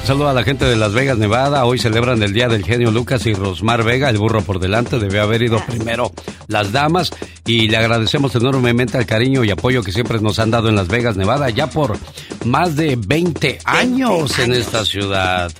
[0.07, 1.65] Saludo a la gente de Las Vegas, Nevada.
[1.65, 4.99] Hoy celebran el Día del Genio Lucas y Rosmar Vega, el burro por delante.
[4.99, 6.13] Debe haber ido primero
[6.47, 7.11] las damas.
[7.45, 10.87] y le agradecemos enormemente al cariño y apoyo que siempre nos han dado en Las
[10.87, 11.97] Vegas, Nevada, ya por
[12.45, 15.51] más de 20 años en esta ciudad.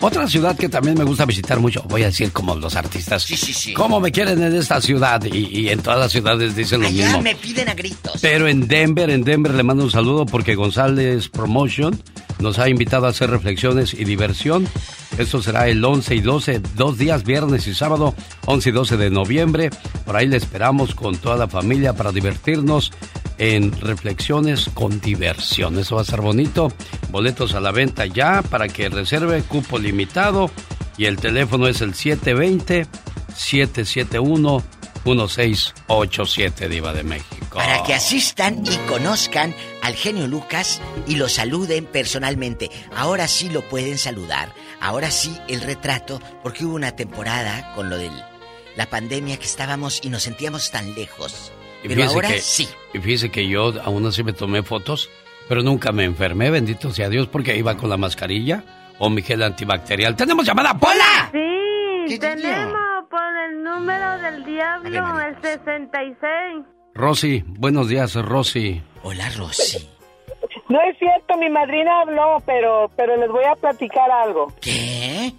[0.00, 3.36] Otra ciudad que también me gusta visitar mucho, voy a decir como los artistas, sí,
[3.36, 3.74] sí, sí.
[3.74, 5.22] ¿cómo me quieren en esta ciudad?
[5.24, 7.20] Y, en todas las ciudades dicen lo Allá mismo.
[7.20, 8.18] me piden a gritos.
[8.22, 12.02] Pero en Denver, en Denver le mando un saludo porque González Promotion
[12.40, 14.68] nos ha invitado a hacer reflexiones y diversión.
[15.18, 18.14] Esto será el 11 y 12, dos días, viernes y sábado,
[18.46, 19.70] 11 y 12 de noviembre.
[20.04, 22.92] Por ahí le esperamos con toda la familia para divertirnos
[23.38, 25.78] en reflexiones con diversión.
[25.78, 26.72] Eso va a ser bonito.
[27.10, 30.50] Boletos a la venta ya para que reserve cupo limitado
[30.96, 32.86] y el teléfono es el 720
[33.34, 34.62] 771
[35.04, 37.56] 1687 Diva de México.
[37.56, 42.70] Para que asistan y conozcan al genio Lucas y lo saluden personalmente.
[42.94, 44.52] Ahora sí lo pueden saludar.
[44.80, 48.10] Ahora sí el retrato, porque hubo una temporada con lo de
[48.76, 51.52] la pandemia que estábamos y nos sentíamos tan lejos.
[51.82, 52.68] Pero ahora sí.
[52.92, 55.08] Y fíjese que yo aún así me tomé fotos,
[55.48, 58.64] pero nunca me enfermé, bendito sea Dios, porque iba con la mascarilla
[58.98, 60.14] o mi gel antibacterial.
[60.14, 61.30] ¡Tenemos llamada, Pola!
[61.32, 66.66] Sí, tenemos por el número del diablo, el 66.
[66.94, 68.82] Rosy, buenos días, Rosy.
[69.02, 69.88] Hola, Rosy.
[70.68, 74.52] No es cierto, mi madrina habló, pero, pero les voy a platicar algo.
[74.60, 75.32] ¿Qué?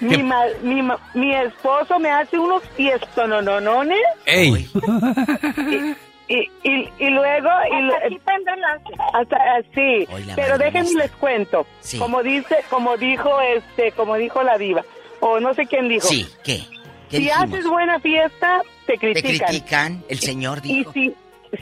[0.00, 4.68] Mi, ma- mi, ma- mi esposo me hace unos fiestononones ¡Ey!
[6.28, 7.48] y, y, y luego...
[7.70, 7.94] Y lo-
[9.12, 11.66] hasta, ah, sí, Hoy la pero déjenme les cuento.
[11.80, 11.98] Sí.
[11.98, 14.84] Como dice, como dijo este, como dijo la diva,
[15.20, 16.06] o no sé quién dijo.
[16.08, 16.60] Sí, ¿qué?
[17.10, 17.42] ¿Qué Si dijimos?
[17.52, 19.48] haces buena fiesta, te Te critican.
[19.48, 20.92] critican, el señor Y dijo.
[20.92, 21.14] si,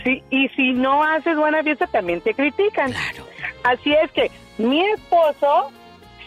[0.04, 2.92] si, y si no haces buena fiesta, también te critican.
[3.64, 5.70] Así es que mi esposo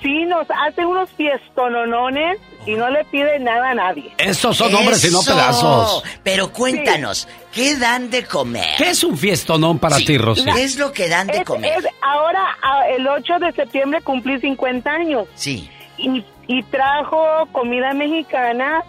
[0.02, 4.12] sí nos hace unos fiestononones y no le pide nada a nadie.
[4.18, 6.04] Estos son hombres y no pedazos.
[6.24, 8.76] Pero cuéntanos, ¿qué dan de comer?
[8.78, 10.46] ¿Qué es un fiestonón para Sí, ti, Rosy?
[10.46, 11.72] ¿Qué es lo que dan de Es- comer?
[11.78, 12.58] es- ahora,
[12.96, 15.28] el 8 de septiembre cumplí 50 años.
[15.36, 15.70] Sí.
[15.98, 18.84] Y, y trajo comida mexicana,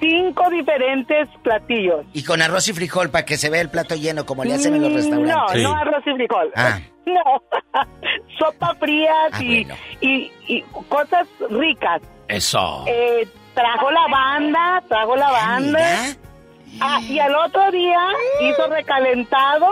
[0.00, 2.04] cinco diferentes platillos.
[2.12, 4.74] Y con arroz y frijol para que se vea el plato lleno como le hacen
[4.74, 5.62] en los restaurantes.
[5.62, 6.52] No, no arroz y frijol.
[6.56, 6.78] Ah.
[7.08, 7.42] No,
[8.38, 9.80] sopa frías Ah, y, bueno.
[10.02, 10.60] y, y
[10.90, 12.02] cosas ricas.
[12.28, 12.84] Eso.
[12.86, 15.88] Eh, trajo la banda, trajo la banda.
[16.82, 17.98] Ah, y al otro día
[18.42, 19.68] hizo recalentado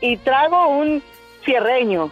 [0.00, 1.02] y trago un
[1.44, 2.10] cierreño.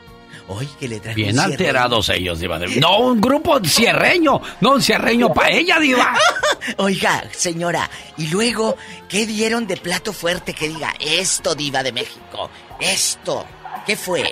[0.52, 4.82] Hoy que le trajo Bien alterados ellos, Diva de No, un grupo cierreño, no un
[4.82, 6.12] cierreño para ella, Diva.
[6.78, 8.76] Oiga, señora, y luego,
[9.08, 12.50] ¿qué dieron de plato fuerte que diga esto, Diva de México?
[12.80, 13.46] Esto.
[13.86, 14.24] ¿Qué fue?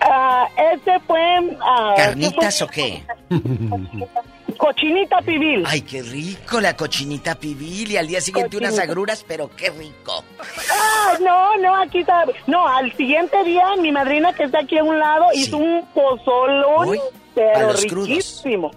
[0.00, 1.20] Ah, este fue...
[1.60, 3.04] ah, ¿Carnitas este o qué?
[4.58, 5.64] Cochinita pibil.
[5.66, 10.24] Ay, qué rico la cochinita pibil y al día siguiente unas agruras, pero qué rico.
[10.70, 12.24] Ah, no, no, aquí está.
[12.46, 16.88] No, al siguiente día mi madrina que está aquí a un lado hizo un pozolón,
[16.88, 17.00] Uy,
[17.34, 18.06] pero crudos.
[18.08, 18.70] riquísimo.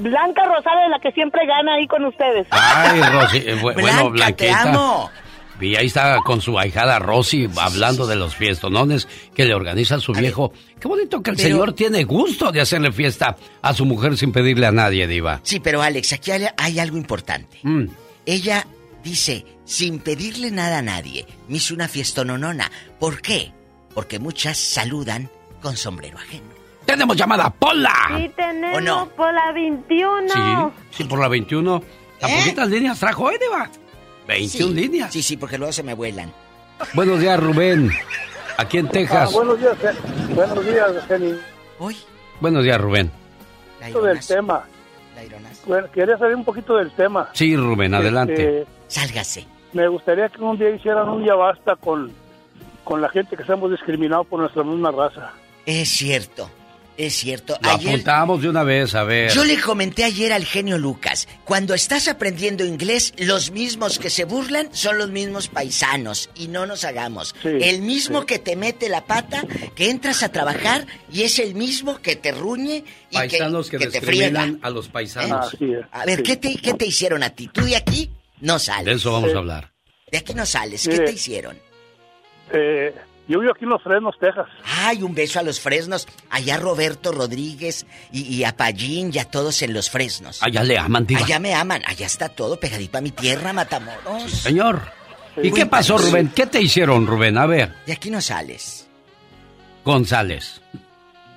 [0.00, 2.46] Blanca Rosales, la que siempre gana ahí con ustedes.
[2.50, 4.62] Ay, Rosy, eh, bu- bueno, Blanca, te Blanquita.
[4.70, 5.10] amo.
[5.60, 10.12] Y ahí está con su ahijada Rosy hablando de los fiestonones que le organiza su
[10.12, 10.52] viejo.
[10.80, 14.30] Qué bonito que el pero- señor tiene gusto de hacerle fiesta a su mujer sin
[14.32, 15.40] pedirle a nadie, Diva.
[15.42, 17.58] Sí, pero Alex, aquí hay, algo importante.
[17.62, 17.86] Mm.
[18.26, 18.66] Ella
[19.02, 22.70] dice, sin pedirle nada a nadie, me hizo una fiestononona.
[23.00, 23.52] ¿Por qué?
[23.94, 25.28] Porque muchas saludan
[25.60, 26.46] con sombrero ajeno.
[26.84, 27.92] ¡Tenemos llamada, Pola!
[28.16, 29.08] Sí, tenemos ¿O no?
[29.10, 30.28] por la 21.
[30.28, 31.82] Sí, sí, por la 21.
[32.22, 33.68] ¿A poquitas líneas trajo hoy, Diva?
[34.28, 35.12] 21 Sí, líneas.
[35.12, 36.30] Sí, sí, porque luego se me vuelan.
[36.94, 37.90] Buenos días, Rubén.
[38.58, 39.30] Aquí en Texas.
[39.30, 39.74] Ah, buenos días,
[40.34, 41.32] buenos días, Jenny.
[42.40, 43.10] Buenos días, Rubén.
[43.80, 44.64] Esto del tema.
[45.66, 47.30] Bueno, quería saber un poquito del tema.
[47.32, 48.60] Sí, Rubén, adelante.
[48.60, 49.46] Este, Sálgase.
[49.72, 52.12] me gustaría que un día hicieran un ya basta con,
[52.84, 55.32] con la gente que estamos discriminados por nuestra misma raza.
[55.66, 56.48] Es cierto,
[56.98, 57.56] es cierto.
[57.62, 59.32] Lo Ayer apuntamos de una vez, a ver.
[59.32, 64.24] Yo le comenté ayer al genio Lucas, cuando estás aprendiendo inglés, los mismos que se
[64.24, 67.34] burlan son los mismos paisanos y no nos hagamos.
[67.44, 69.44] el mismo que te mete la pata,
[69.74, 73.86] que entras a trabajar y es el mismo que te ruñe y Paisanos que, que,
[73.86, 74.56] te friega.
[74.60, 75.56] a los paisanos.
[75.92, 77.48] A ver, ¿qué te, ¿qué te hicieron a ti?
[77.52, 78.10] Tú de aquí
[78.40, 78.84] no sales.
[78.84, 79.72] De eso vamos a hablar.
[80.10, 80.86] De aquí no sales.
[80.88, 81.56] ¿Qué te hicieron?
[82.52, 82.94] Eh,
[83.28, 84.46] yo vivo aquí en Los Fresnos, Texas.
[84.64, 86.08] Ay, un beso a los fresnos.
[86.30, 90.42] Allá Roberto Rodríguez y, y a Pallín y a todos en los fresnos.
[90.42, 91.20] Allá le aman, Diva.
[91.20, 91.82] Allá me aman.
[91.86, 94.30] Allá está todo pegadito a mi tierra, Matamoros.
[94.30, 94.80] Señor.
[95.42, 95.98] ¿Y qué pasó.
[95.98, 96.32] Rubén?
[96.34, 97.38] ¿Qué te hicieron, Rubén?
[97.38, 98.88] A ver, De aquí no sales.
[99.84, 100.60] González.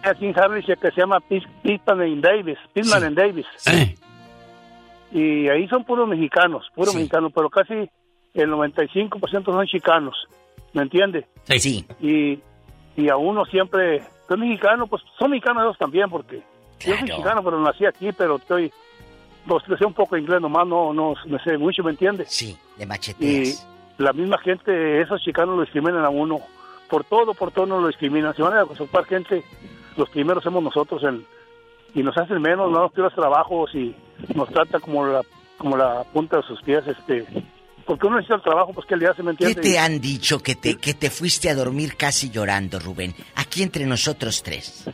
[0.04, 2.58] Aquí en Harris que se llama Pitman and Davis.
[2.74, 3.46] Pitman and Davis.
[3.68, 3.96] Eh.
[5.12, 7.74] Y ahí son puros mexicanos, puros mexicanos, pero casi
[8.34, 10.16] el 95% son chicanos,
[10.74, 11.28] ¿me entiende?
[11.44, 11.86] Sí.
[12.00, 12.40] Y,
[12.96, 16.42] y a uno siempre, soy mexicano, pues son mexicanos ellos también, porque
[16.80, 18.72] yo soy mexicano, pero nací aquí, pero estoy,
[19.48, 22.26] pues sé un poco inglés nomás, no, no, no sé mucho, ¿me entiende?
[22.28, 23.68] Sí, de Y macheteas.
[23.98, 26.40] la misma gente, esos chicanos lo discriminan a uno,
[26.90, 28.36] por todo, por todo no lo discriminan.
[28.36, 29.44] Si van a usurpar gente,
[29.98, 31.26] los primeros somos nosotros en,
[31.94, 33.96] y nos hacen menos, no nos tiras trabajos y
[34.36, 35.22] nos trata como la,
[35.58, 37.26] como la punta de sus pies, este,
[37.86, 40.56] porque uno necesita el trabajo, pues que le hace, ¿me ¿Qué te han dicho que
[40.56, 43.14] te, que te fuiste a dormir casi llorando, Rubén?
[43.36, 44.90] Aquí entre nosotros tres.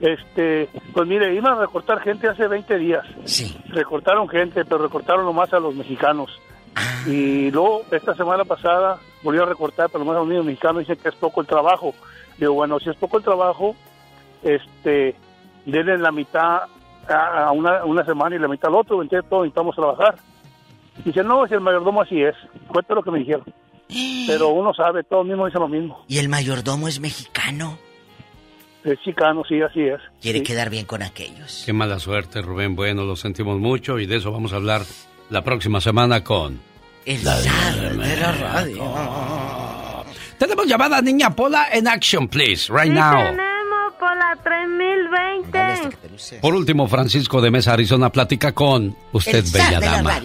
[0.00, 3.06] Este, pues mire, iban a recortar gente hace 20 días.
[3.24, 3.56] Sí.
[3.68, 6.30] Recortaron gente, pero recortaron nomás a los mexicanos.
[6.74, 7.04] Ah.
[7.06, 10.96] Y luego, esta semana pasada, volvió a recortar, pero nomás a los niños mexicanos dicen
[10.96, 11.94] que es poco el trabajo.
[12.36, 13.76] Digo, bueno, si es poco el trabajo,
[14.42, 15.14] este,
[15.66, 16.62] denle la mitad
[17.08, 20.16] a, a una, una semana y la mitad al otro, entonces todos necesitamos trabajar.
[21.04, 22.34] Dice, no, si el mayordomo así es.
[22.68, 23.44] Cuenta lo que me dijeron.
[24.26, 26.04] Pero uno sabe, todos mismos dicen lo mismo.
[26.08, 27.78] ¿Y el mayordomo es mexicano?
[28.84, 30.00] Es chicano, sí, así es.
[30.20, 30.44] Quiere Sí.
[30.44, 31.62] quedar bien con aquellos.
[31.64, 32.74] Qué mala suerte, Rubén.
[32.74, 34.82] Bueno, lo sentimos mucho y de eso vamos a hablar
[35.30, 36.60] la próxima semana con...
[37.04, 38.84] El zar de la radio.
[40.38, 43.51] Tenemos llamada niña Pola en action, please, right now.
[44.36, 46.40] Tenemos por la 3020.
[46.40, 50.20] Por último, Francisco de Mesa, Arizona, platica con usted, bella dama.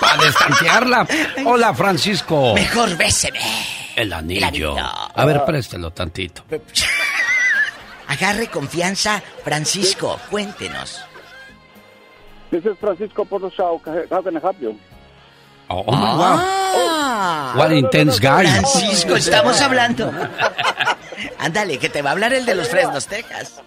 [0.00, 1.06] Para destantearla.
[1.44, 2.54] Hola, Francisco.
[2.54, 3.40] Mejor béseme.
[3.96, 4.76] El anillo.
[4.78, 6.44] A ver, préstelo tantito.
[8.06, 10.18] Agarre confianza, Francisco.
[10.30, 11.04] Cuéntenos.
[12.50, 13.50] This is Francisco Porto.
[13.58, 14.78] How can I help you?
[15.68, 15.92] Oh, oh
[16.90, 17.52] Ah.
[17.56, 18.46] What intense guy.
[18.46, 20.10] Francisco, estamos hablando.
[21.38, 23.62] Ándale, que te va a hablar el de los Fresnos, Texas.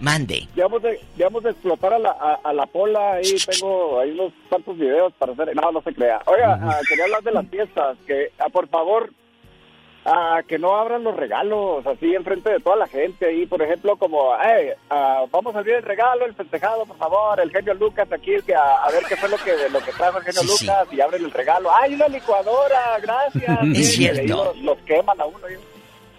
[0.00, 0.48] Mande.
[0.56, 3.14] Ya vamos, de, ya vamos a explotar a la, a, a la pola.
[3.14, 5.54] Ahí tengo ahí unos cuantos videos para hacer.
[5.54, 6.20] No, no se crea.
[6.26, 7.96] Oiga, ah, quería hablar de las fiestas.
[8.06, 9.10] Que, ah, por favor,
[10.04, 13.26] ah, que no abran los regalos así enfrente de toda la gente.
[13.26, 14.70] Ahí, por ejemplo, como, hey,
[15.30, 17.38] vamos a abrir el regalo, el festejado, por favor.
[17.40, 20.18] El genio Lucas aquí, que a, a ver qué fue lo que, lo que trajo
[20.18, 20.66] el genio Sí, sí.
[20.66, 20.88] Lucas.
[20.92, 21.70] Y abren el regalo.
[21.74, 22.98] ¡Ay, una licuadora!
[23.00, 23.58] Gracias.
[23.74, 24.44] Es Sí, y ahí cierto.
[24.46, 25.38] Los, los queman a uno.
[25.46, 25.54] ahí.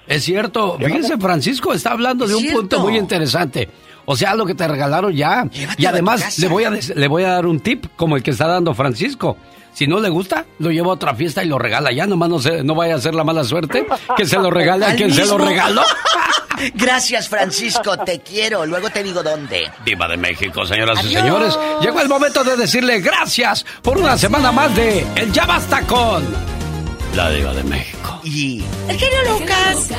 [0.07, 0.77] Es cierto.
[0.77, 2.59] Fíjense, Francisco está hablando de un cierto.
[2.59, 3.69] punto muy interesante.
[4.05, 5.47] O sea, lo que te regalaron ya.
[5.77, 8.47] y además, le voy, a, le voy a dar un tip como el que está
[8.47, 9.38] dando Francisco.
[9.73, 12.07] Si no le gusta, lo lleva a otra fiesta y lo regala ya.
[12.07, 13.85] Nomás no, se, no vaya a ser la mala suerte
[14.15, 15.84] que se lo regale a ¿Al quien se lo regaló.
[16.73, 17.97] Gracias, Francisco.
[17.97, 18.65] Te quiero.
[18.65, 19.69] Luego te digo dónde.
[19.85, 21.55] Diva de México, señoras y señores.
[21.81, 26.23] Llegó el momento de decirle gracias por una semana más de El Ya Basta con
[27.18, 28.22] la Diva de México.
[28.23, 28.64] Y.
[28.88, 29.89] El genio Lucas.